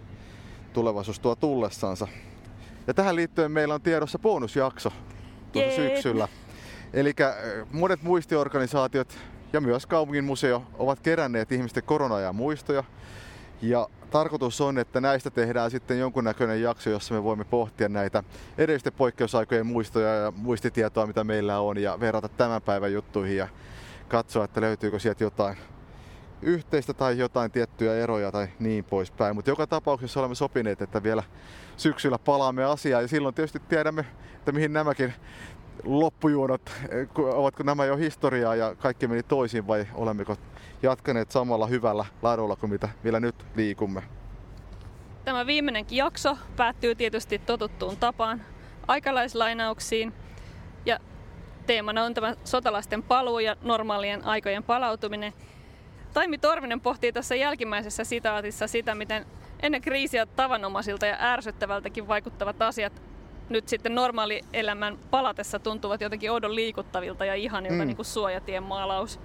tulevaisuus 0.72 1.20
tuo 1.20 1.37
tullessansa. 1.37 2.09
Ja 2.87 2.95
tähän 2.95 3.16
liittyen 3.16 3.53
meillä 3.53 3.74
on 3.74 3.83
tiedossa 3.83 4.18
bonusjakso 4.18 4.93
tuossa 5.53 5.76
syksyllä. 5.76 6.29
Eli 6.93 7.12
monet 7.72 8.03
muistiorganisaatiot 8.03 9.18
ja 9.53 9.61
myös 9.61 9.87
kaupungin 9.87 10.24
museo 10.24 10.62
ovat 10.79 11.01
keränneet 11.01 11.53
ihmisten 11.53 11.83
korona 11.83 12.33
muistoja. 12.33 12.85
Ja 13.62 13.88
tarkoitus 14.11 14.61
on, 14.61 14.78
että 14.78 15.00
näistä 15.00 15.30
tehdään 15.30 15.70
sitten 15.70 15.98
jonkunnäköinen 15.98 16.62
jakso, 16.62 16.90
jossa 16.90 17.14
me 17.14 17.22
voimme 17.24 17.44
pohtia 17.44 17.88
näitä 17.88 18.22
edellisten 18.59 18.92
poikkeusaikojen 18.92 19.66
muistoja 19.66 20.14
ja 20.14 20.32
muistitietoa, 20.36 21.06
mitä 21.06 21.24
meillä 21.24 21.61
on, 21.61 21.78
ja 21.78 22.00
verrata 22.00 22.28
tämän 22.28 22.62
päivän 22.62 22.92
juttuihin 22.92 23.36
ja 23.36 23.48
katsoa, 24.09 24.44
että 24.44 24.61
löytyykö 24.61 24.98
sieltä 24.98 25.24
jotain 25.24 25.56
yhteistä 26.42 26.94
tai 26.94 27.18
jotain 27.18 27.50
tiettyjä 27.50 27.94
eroja 27.94 28.32
tai 28.32 28.48
niin 28.59 28.84
poispäin. 28.84 29.34
Mutta 29.34 29.50
joka 29.50 29.66
tapauksessa 29.66 30.20
olemme 30.20 30.34
sopineet, 30.34 30.82
että 30.82 31.02
vielä 31.02 31.22
syksyllä 31.76 32.18
palaamme 32.18 32.64
asiaan 32.64 33.04
ja 33.04 33.09
silloin 33.09 33.34
tietysti 33.34 33.61
tiedämme, 33.68 34.04
että 34.34 34.52
mihin 34.52 34.72
nämäkin 34.72 35.14
loppujuonot, 35.85 36.70
ovatko 37.16 37.62
nämä 37.62 37.85
jo 37.85 37.97
historiaa 37.97 38.55
ja 38.55 38.74
kaikki 38.74 39.09
meni 39.09 39.22
toisin 39.22 39.66
vai 39.66 39.87
olemmeko 39.95 40.37
jatkaneet 40.83 41.31
samalla 41.31 41.66
hyvällä 41.66 42.05
laadulla 42.22 42.57
kuin 42.57 42.70
mitä 42.70 42.89
vielä 43.05 43.20
nyt 43.20 43.35
liikumme. 43.57 44.03
Tämä 45.24 45.47
viimeinenkin 45.47 45.99
jakso 45.99 46.39
päättyy 46.57 46.95
tietysti 46.95 47.39
totuttuun 47.39 47.97
tapaan 47.97 48.43
aikalaislainauksiin 48.89 50.12
ja 50.87 50.99
teemana 51.66 52.05
on 52.05 52.14
tämä 52.14 52.35
sotalaisten 52.45 53.03
paluu 53.03 53.39
ja 53.39 53.57
normaalien 53.62 54.24
aikojen 54.24 54.62
palautuminen. 54.64 55.33
Taimi 56.12 56.39
Torvinen 56.39 56.81
pohtii 56.81 57.12
tässä 57.12 57.35
jälkimmäisessä 57.35 58.05
sitaatissa 58.05 58.66
sitä, 58.66 58.95
miten 58.95 59.26
ennen 59.62 59.83
kriisiä 59.83 60.26
tavanomaisilta 60.26 61.07
ja 61.07 61.16
ärsyttävältäkin 61.20 62.09
vaikuttavat 62.09 62.62
asiat 62.62 63.03
nyt 63.51 63.68
sitten 63.68 63.94
normaali 63.94 64.40
elämän 64.53 64.99
palatessa 65.11 65.59
tuntuvat 65.59 66.01
jotenkin 66.01 66.30
oudon 66.30 66.55
liikuttavilta 66.55 67.24
ja 67.24 67.34
ihanilta, 67.34 67.82
mm. 67.82 67.86
niin 67.86 67.96
kuin 67.96 68.07
suojatien 68.07 68.62
maalaus. 68.62 69.20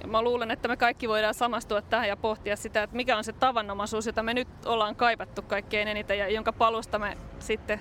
Ja 0.00 0.08
mä 0.08 0.22
luulen, 0.22 0.50
että 0.50 0.68
me 0.68 0.76
kaikki 0.76 1.08
voidaan 1.08 1.34
samastua 1.34 1.82
tähän 1.82 2.08
ja 2.08 2.16
pohtia 2.16 2.56
sitä, 2.56 2.82
että 2.82 2.96
mikä 2.96 3.16
on 3.16 3.24
se 3.24 3.32
tavanomaisuus, 3.32 4.06
jota 4.06 4.22
me 4.22 4.34
nyt 4.34 4.48
ollaan 4.66 4.96
kaivattu 4.96 5.42
kaikkein 5.42 5.88
eniten 5.88 6.18
ja 6.18 6.28
jonka 6.28 6.52
palusta 6.52 6.98
me 6.98 7.16
sitten 7.38 7.80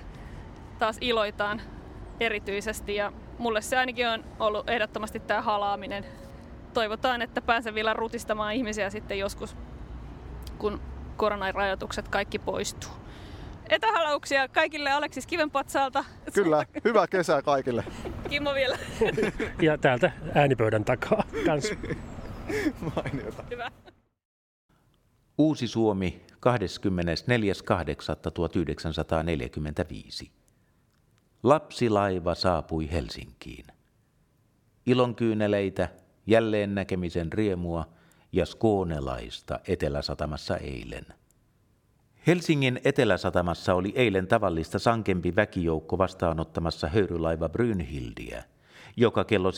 taas 0.79 0.97
iloitaan 1.01 1.61
erityisesti. 2.19 2.95
Ja 2.95 3.13
mulle 3.37 3.61
se 3.61 3.77
ainakin 3.77 4.07
on 4.07 4.23
ollut 4.39 4.69
ehdottomasti 4.69 5.19
tämä 5.19 5.41
halaaminen. 5.41 6.05
Toivotaan, 6.73 7.21
että 7.21 7.41
pääsen 7.41 7.75
vielä 7.75 7.93
rutistamaan 7.93 8.53
ihmisiä 8.53 8.89
sitten 8.89 9.19
joskus, 9.19 9.55
kun 10.57 10.81
koronarajoitukset 11.17 12.07
kaikki 12.07 12.39
poistuu. 12.39 13.02
Etähalauksia 13.73 14.47
kaikille 14.47 14.91
Aleksis 14.91 15.27
Kivenpatsaalta. 15.27 16.05
Kyllä, 16.33 16.65
hyvää 16.85 17.07
kesää 17.07 17.41
kaikille. 17.41 17.83
Kimmo 18.29 18.53
vielä. 18.53 18.77
ja 19.61 19.77
täältä 19.77 20.11
äänipöydän 20.35 20.85
takaa 20.85 21.23
kans. 21.45 21.71
Mainiota. 22.95 23.43
Hyvä. 23.49 23.71
Uusi 25.37 25.67
Suomi 25.67 26.21
24.8.1945. 30.23 30.29
Lapsilaiva 31.43 32.35
saapui 32.35 32.91
Helsinkiin. 32.91 33.65
Ilonkyyneleitä, 34.85 35.89
jälleen 36.27 36.75
näkemisen 36.75 37.33
riemua 37.33 37.85
ja 38.31 38.45
skoonelaista 38.45 39.59
Eteläsatamassa 39.67 40.57
eilen– 40.57 41.05
Helsingin 42.27 42.79
Eteläsatamassa 42.83 43.73
oli 43.73 43.93
eilen 43.95 44.27
tavallista 44.27 44.79
sankempi 44.79 45.35
väkijoukko 45.35 45.97
vastaanottamassa 45.97 46.87
höyrylaiva 46.87 47.49
Brynhildiä, 47.49 48.43
joka 48.97 49.23
kello 49.23 49.51
17.30 49.51 49.55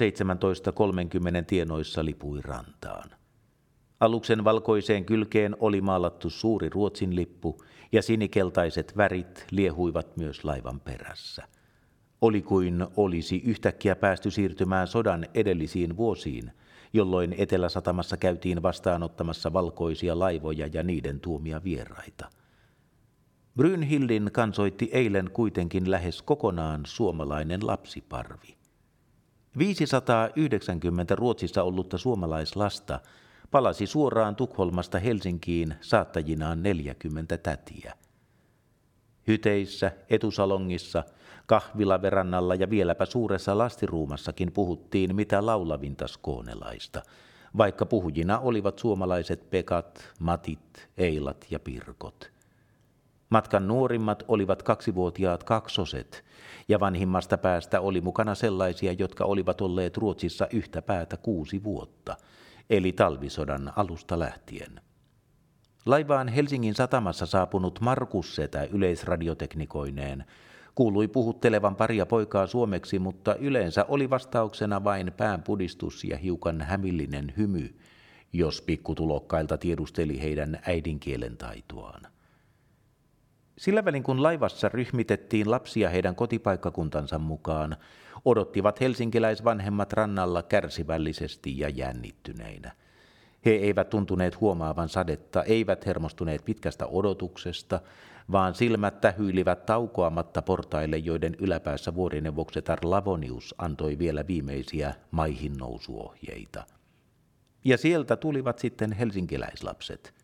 tienoissa 1.47 2.05
lipui 2.05 2.41
rantaan. 2.41 3.09
Aluksen 3.99 4.43
valkoiseen 4.43 5.05
kylkeen 5.05 5.55
oli 5.59 5.81
maalattu 5.81 6.29
suuri 6.29 6.69
Ruotsin 6.69 7.15
lippu 7.15 7.63
ja 7.91 8.01
sinikeltaiset 8.01 8.97
värit 8.97 9.45
liehuivat 9.51 10.17
myös 10.17 10.43
laivan 10.43 10.79
perässä. 10.79 11.43
Oli 12.21 12.41
kuin 12.41 12.87
olisi 12.97 13.41
yhtäkkiä 13.45 13.95
päästy 13.95 14.31
siirtymään 14.31 14.87
sodan 14.87 15.25
edellisiin 15.33 15.97
vuosiin, 15.97 16.51
jolloin 16.93 17.35
Eteläsatamassa 17.37 18.17
käytiin 18.17 18.63
vastaanottamassa 18.63 19.53
valkoisia 19.53 20.19
laivoja 20.19 20.69
ja 20.73 20.83
niiden 20.83 21.19
tuomia 21.19 21.63
vieraita– 21.63 22.29
Brynhildin 23.57 24.29
kansoitti 24.33 24.89
eilen 24.91 25.31
kuitenkin 25.33 25.91
lähes 25.91 26.21
kokonaan 26.21 26.81
suomalainen 26.85 27.67
lapsiparvi. 27.67 28.57
590 29.57 31.15
Ruotsissa 31.15 31.63
ollutta 31.63 31.97
suomalaislasta 31.97 32.99
palasi 33.51 33.87
suoraan 33.87 34.35
Tukholmasta 34.35 34.99
Helsinkiin 34.99 35.75
saattajinaan 35.81 36.63
40 36.63 37.37
tätiä. 37.37 37.93
Hyteissä, 39.27 39.91
etusalongissa, 40.09 41.03
kahvilaverannalla 41.45 42.55
ja 42.55 42.69
vieläpä 42.69 43.05
suuressa 43.05 43.57
lastiruumassakin 43.57 44.51
puhuttiin 44.51 45.15
mitä 45.15 45.45
laulavinta 45.45 46.07
skoonelaista, 46.07 47.01
vaikka 47.57 47.85
puhujina 47.85 48.39
olivat 48.39 48.79
suomalaiset 48.79 49.49
Pekat, 49.49 50.13
Matit, 50.19 50.89
Eilat 50.97 51.45
ja 51.49 51.59
Pirkot– 51.59 52.29
Matkan 53.29 53.67
nuorimmat 53.67 54.23
olivat 54.27 54.63
kaksivuotiaat 54.63 55.43
kaksoset, 55.43 56.25
ja 56.67 56.79
vanhimmasta 56.79 57.37
päästä 57.37 57.81
oli 57.81 58.01
mukana 58.01 58.35
sellaisia, 58.35 58.91
jotka 58.91 59.25
olivat 59.25 59.61
olleet 59.61 59.97
Ruotsissa 59.97 60.47
yhtä 60.53 60.81
päätä 60.81 61.17
kuusi 61.17 61.63
vuotta, 61.63 62.17
eli 62.69 62.91
talvisodan 62.91 63.73
alusta 63.75 64.19
lähtien. 64.19 64.81
Laivaan 65.85 66.27
Helsingin 66.27 66.75
satamassa 66.75 67.25
saapunut 67.25 67.79
Markus 67.81 68.35
Setä 68.35 68.63
yleisradioteknikoineen 68.63 70.25
kuului 70.75 71.07
puhuttelevan 71.07 71.75
paria 71.75 72.05
poikaa 72.05 72.47
suomeksi, 72.47 72.99
mutta 72.99 73.35
yleensä 73.35 73.85
oli 73.87 74.09
vastauksena 74.09 74.83
vain 74.83 75.13
päänpudistus 75.17 76.03
ja 76.03 76.17
hiukan 76.17 76.61
hämillinen 76.61 77.33
hymy, 77.37 77.75
jos 78.33 78.61
pikkutulokkailta 78.61 79.57
tiedusteli 79.57 80.21
heidän 80.21 80.59
äidinkielen 80.67 81.37
taitoaan. 81.37 82.14
Sillä 83.57 83.85
välin 83.85 84.03
kun 84.03 84.23
laivassa 84.23 84.69
ryhmitettiin 84.69 85.51
lapsia 85.51 85.89
heidän 85.89 86.15
kotipaikkakuntansa 86.15 87.19
mukaan, 87.19 87.77
odottivat 88.25 88.79
helsinkiläisvanhemmat 88.81 89.93
rannalla 89.93 90.43
kärsivällisesti 90.43 91.59
ja 91.59 91.69
jännittyneinä. 91.69 92.71
He 93.45 93.51
eivät 93.51 93.89
tuntuneet 93.89 94.41
huomaavan 94.41 94.89
sadetta, 94.89 95.43
eivät 95.43 95.85
hermostuneet 95.85 96.45
pitkästä 96.45 96.85
odotuksesta, 96.85 97.81
vaan 98.31 98.55
silmät 98.55 99.01
tähyilivät 99.01 99.65
taukoamatta 99.65 100.41
portaille, 100.41 100.97
joiden 100.97 101.35
yläpäässä 101.39 101.95
vuorinevoksetar 101.95 102.79
Lavonius 102.83 103.55
antoi 103.57 103.99
vielä 103.99 104.27
viimeisiä 104.27 104.93
maihin 105.11 105.53
nousuohjeita. 105.57 106.63
Ja 107.65 107.77
sieltä 107.77 108.15
tulivat 108.15 108.59
sitten 108.59 108.91
helsinkiläislapset– 108.91 110.13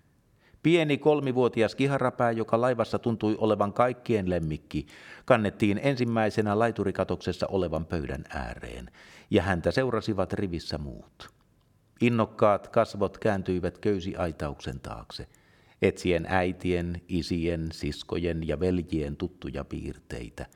Pieni 0.63 0.97
kolmivuotias 0.97 1.75
kiharapää, 1.75 2.31
joka 2.31 2.61
laivassa 2.61 2.99
tuntui 2.99 3.35
olevan 3.39 3.73
kaikkien 3.73 4.29
lemmikki, 4.29 4.85
kannettiin 5.25 5.79
ensimmäisenä 5.83 6.59
laiturikatoksessa 6.59 7.47
olevan 7.47 7.85
pöydän 7.85 8.23
ääreen, 8.29 8.91
ja 9.29 9.41
häntä 9.41 9.71
seurasivat 9.71 10.33
rivissä 10.33 10.77
muut. 10.77 11.29
Innokkaat 12.01 12.67
kasvot 12.67 13.17
kääntyivät 13.17 13.77
köysiaitauksen 13.77 14.79
taakse, 14.79 15.27
etsien 15.81 16.25
äitien, 16.29 17.01
isien, 17.07 17.67
siskojen 17.71 18.47
ja 18.47 18.59
veljien 18.59 19.17
tuttuja 19.17 19.65
piirteitä– 19.65 20.45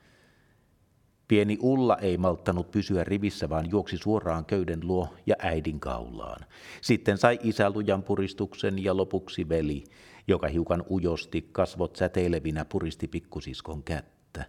Pieni 1.28 1.58
Ulla 1.60 1.96
ei 1.96 2.18
malttanut 2.18 2.70
pysyä 2.70 3.04
rivissä, 3.04 3.48
vaan 3.48 3.70
juoksi 3.70 3.96
suoraan 3.96 4.44
köyden 4.44 4.80
luo 4.82 5.14
ja 5.26 5.36
äidin 5.38 5.80
kaulaan. 5.80 6.46
Sitten 6.80 7.18
sai 7.18 7.38
isä 7.42 7.70
lujan 7.70 8.02
puristuksen 8.02 8.84
ja 8.84 8.96
lopuksi 8.96 9.48
veli, 9.48 9.84
joka 10.28 10.48
hiukan 10.48 10.84
ujosti 10.90 11.48
kasvot 11.52 11.96
säteilevinä 11.96 12.64
puristi 12.64 13.08
pikkusiskon 13.08 13.82
kättä. 13.82 14.44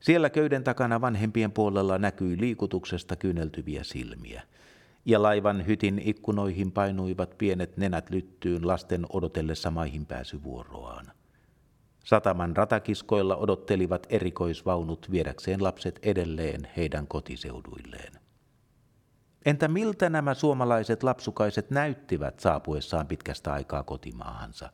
Siellä 0.00 0.30
köyden 0.30 0.64
takana 0.64 1.00
vanhempien 1.00 1.52
puolella 1.52 1.98
näkyi 1.98 2.40
liikutuksesta 2.40 3.16
kyyneltyviä 3.16 3.84
silmiä. 3.84 4.42
Ja 5.04 5.22
laivan 5.22 5.66
hytin 5.66 6.02
ikkunoihin 6.04 6.72
painuivat 6.72 7.38
pienet 7.38 7.76
nenät 7.76 8.10
lyttyyn 8.10 8.66
lasten 8.66 9.06
odotellessa 9.12 9.70
maihin 9.70 10.06
pääsyvuoroaan. 10.06 11.06
Sataman 12.04 12.56
ratakiskoilla 12.56 13.36
odottelivat 13.36 14.06
erikoisvaunut 14.10 15.10
viedäkseen 15.10 15.62
lapset 15.62 15.98
edelleen 16.02 16.68
heidän 16.76 17.06
kotiseuduilleen. 17.06 18.12
Entä 19.44 19.68
miltä 19.68 20.10
nämä 20.10 20.34
suomalaiset 20.34 21.02
lapsukaiset 21.02 21.70
näyttivät 21.70 22.40
saapuessaan 22.40 23.06
pitkästä 23.06 23.52
aikaa 23.52 23.82
kotimaahansa? 23.82 24.70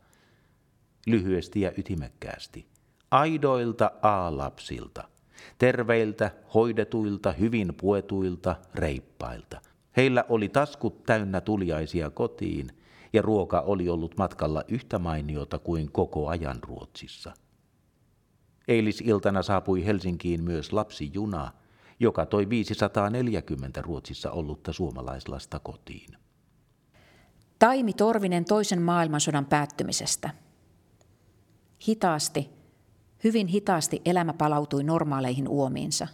Lyhyesti 1.07 1.61
ja 1.61 1.71
ytimekkäästi. 1.77 2.67
Aidoilta 3.11 3.91
A-lapsilta. 4.01 5.03
Terveiltä, 5.57 6.31
hoidetuilta, 6.53 7.31
hyvin 7.31 7.73
puetuilta, 7.77 8.55
reippailta. 8.75 9.61
Heillä 9.97 10.25
oli 10.29 10.49
taskut 10.49 11.03
täynnä 11.03 11.41
tuliaisia 11.41 12.09
kotiin– 12.09 12.71
ja 13.13 13.21
ruoka 13.21 13.61
oli 13.61 13.89
ollut 13.89 14.17
matkalla 14.17 14.63
yhtä 14.67 14.99
mainiota 14.99 15.59
kuin 15.59 15.91
koko 15.91 16.27
ajan 16.27 16.59
Ruotsissa. 16.63 17.33
Eilisiltana 18.67 19.41
saapui 19.41 19.85
Helsinkiin 19.85 20.43
myös 20.43 20.73
lapsijuna, 20.73 21.51
joka 21.99 22.25
toi 22.25 22.49
540 22.49 23.81
Ruotsissa 23.81 24.31
ollutta 24.31 24.73
suomalaislasta 24.73 25.59
kotiin. 25.59 26.17
Taimi 27.59 27.93
Torvinen 27.93 28.45
toisen 28.45 28.81
maailmansodan 28.81 29.45
päättymisestä. 29.45 30.29
Hitaasti, 31.87 32.49
hyvin 33.23 33.47
hitaasti 33.47 34.01
elämä 34.05 34.33
palautui 34.33 34.83
normaaleihin 34.83 35.47
uomiinsa. 35.47 36.07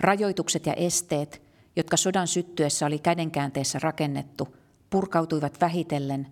Rajoitukset 0.00 0.66
ja 0.66 0.74
esteet, 0.74 1.42
jotka 1.76 1.96
sodan 1.96 2.26
syttyessä 2.26 2.86
oli 2.86 2.98
kädenkäänteessä 2.98 3.78
rakennettu, 3.82 4.48
purkautuivat 4.90 5.60
vähitellen, 5.60 6.26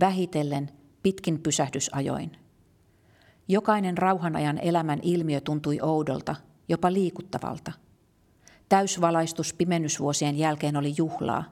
vähitellen 0.00 0.70
pitkin 1.02 1.40
pysähdysajoin. 1.40 2.32
Jokainen 3.48 3.98
rauhanajan 3.98 4.58
elämän 4.58 4.98
ilmiö 5.02 5.40
tuntui 5.40 5.80
oudolta, 5.82 6.36
jopa 6.68 6.92
liikuttavalta. 6.92 7.72
Täysvalaistus 8.68 9.54
pimennysvuosien 9.54 10.38
jälkeen 10.38 10.76
oli 10.76 10.94
juhlaa. 10.96 11.44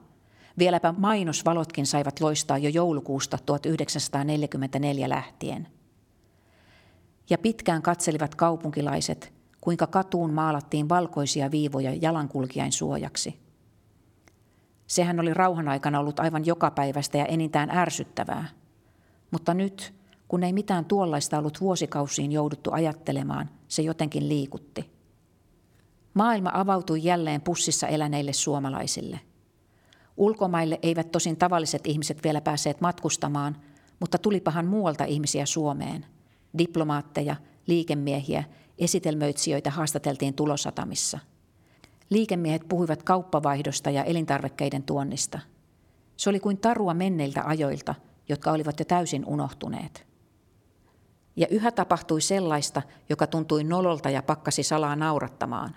Vieläpä 0.59 0.93
mainosvalotkin 0.97 1.85
saivat 1.85 2.19
loistaa 2.19 2.57
jo 2.57 2.69
joulukuusta 2.69 3.37
1944 3.45 5.09
lähtien. 5.09 5.67
Ja 7.29 7.37
pitkään 7.37 7.81
katselivat 7.81 8.35
kaupunkilaiset, 8.35 9.33
kuinka 9.61 9.87
katuun 9.87 10.33
maalattiin 10.33 10.89
valkoisia 10.89 11.51
viivoja 11.51 11.93
jalankulkijain 11.93 12.71
suojaksi– 12.71 13.39
Sehän 14.87 15.19
oli 15.19 15.33
rauhan 15.33 15.67
aikana 15.67 15.99
ollut 15.99 16.19
aivan 16.19 16.45
jokapäiväistä 16.45 17.17
ja 17.17 17.25
enintään 17.25 17.69
ärsyttävää. 17.69 18.45
Mutta 19.31 19.53
nyt, 19.53 19.93
kun 20.27 20.43
ei 20.43 20.53
mitään 20.53 20.85
tuollaista 20.85 21.37
ollut 21.37 21.61
vuosikausiin 21.61 22.31
jouduttu 22.31 22.71
ajattelemaan, 22.73 23.49
se 23.67 23.81
jotenkin 23.81 24.29
liikutti. 24.29 24.91
Maailma 26.13 26.51
avautui 26.53 27.03
jälleen 27.03 27.41
pussissa 27.41 27.87
eläneille 27.87 28.33
suomalaisille. 28.33 29.19
Ulkomaille 30.17 30.79
eivät 30.81 31.11
tosin 31.11 31.37
tavalliset 31.37 31.87
ihmiset 31.87 32.23
vielä 32.23 32.41
päässeet 32.41 32.81
matkustamaan, 32.81 33.57
mutta 33.99 34.17
tulipahan 34.17 34.65
muualta 34.65 35.03
ihmisiä 35.03 35.45
Suomeen. 35.45 36.05
Diplomaatteja, 36.57 37.35
liikemiehiä, 37.67 38.43
esitelmöitsijöitä 38.77 39.71
haastateltiin 39.71 40.33
tulosatamissa– 40.33 41.19
Liikemiehet 42.09 42.61
puhuivat 42.69 43.03
kauppavaihdosta 43.03 43.89
ja 43.89 44.03
elintarvikkeiden 44.03 44.83
tuonnista. 44.83 45.39
Se 46.17 46.29
oli 46.29 46.39
kuin 46.39 46.57
tarua 46.57 46.93
menneiltä 46.93 47.43
ajoilta, 47.45 47.95
jotka 48.29 48.51
olivat 48.51 48.79
jo 48.79 48.85
täysin 48.85 49.25
unohtuneet. 49.25 50.07
Ja 51.35 51.47
yhä 51.47 51.71
tapahtui 51.71 52.21
sellaista, 52.21 52.81
joka 53.09 53.27
tuntui 53.27 53.63
nololta 53.63 54.09
ja 54.09 54.23
pakkasi 54.23 54.63
salaa 54.63 54.95
naurattamaan. 54.95 55.75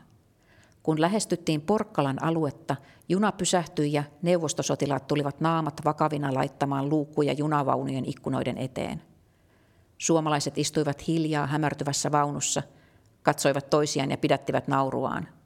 Kun 0.83 1.01
lähestyttiin 1.01 1.61
Porkkalan 1.61 2.23
aluetta, 2.23 2.77
juna 3.09 3.33
pysähtyi 3.33 3.93
ja 3.93 4.05
neuvostosotilaat 4.23 5.07
tulivat 5.07 5.41
naamat 5.41 5.81
vakavina 5.85 6.35
laittamaan 6.35 6.89
luukkuja 6.89 7.33
junavaunujen 7.33 8.05
ikkunoiden 8.05 8.59
eteen. 8.59 9.03
Suomalaiset 9.99 10.59
istuivat 10.59 11.09
hiljaa 11.09 11.47
hämärtyvässä 11.47 12.13
vaunussa, 12.13 12.63
katsoivat 13.23 13.71
toisiaan 13.71 14.11
ja 14.11 14.19
pidättivät 14.19 14.69
nauruaan– 14.69 15.29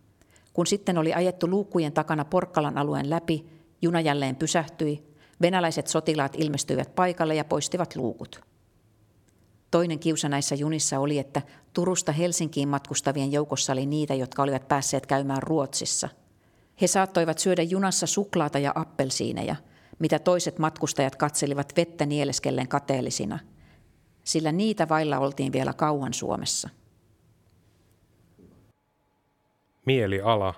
kun 0.53 0.67
sitten 0.67 0.99
oli 0.99 1.15
ajettu 1.15 1.51
luukkujen 1.51 1.93
takana 1.93 2.25
Porkkalan 2.25 2.79
alueen 2.79 3.11
läpi, 3.11 3.47
juna 3.83 4.01
jälleen 4.01 4.37
pysähtyi, 4.37 5.03
venäläiset 5.41 5.87
sotilaat 5.87 6.33
ilmestyivät 6.37 6.95
paikalle 6.95 7.35
ja 7.35 7.45
poistivat 7.45 7.97
luukut. 7.97 8.41
Toinen 9.71 9.99
kiusa 9.99 10.29
näissä 10.29 10.55
junissa 10.55 10.99
oli, 10.99 11.19
että 11.19 11.43
Turusta 11.73 12.13
Helsinkiin 12.13 12.69
matkustavien 12.69 13.33
joukossa 13.33 13.73
oli 13.73 13.87
niitä, 13.87 14.15
jotka 14.15 14.43
olivat 14.43 14.69
päässeet 14.69 15.07
käymään 15.07 15.43
Ruotsissa. 15.43 16.09
He 16.81 16.87
saattoivat 16.87 17.39
syödä 17.39 17.63
junassa 17.63 18.07
suklaata 18.07 18.59
ja 18.59 18.73
appelsiineja, 18.75 19.57
mitä 19.99 20.19
toiset 20.19 20.59
matkustajat 20.59 21.17
katselivat 21.17 21.73
vettä 21.77 22.07
nieleskellen 22.07 22.69
kateellisina, 22.69 23.39
sillä 24.25 24.53
niitä 24.53 24.89
vailla 24.89 25.19
oltiin 25.19 25.53
vielä 25.53 25.73
kauan 25.73 26.15
Suomessa. 26.15 26.69
Mieliala, 29.87 30.55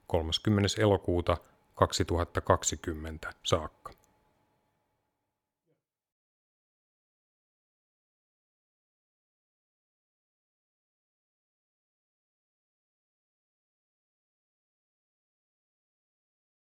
30. 0.06 0.68
elokuuta 0.78 1.36
2020 1.74 3.32
saakka. 3.42 3.92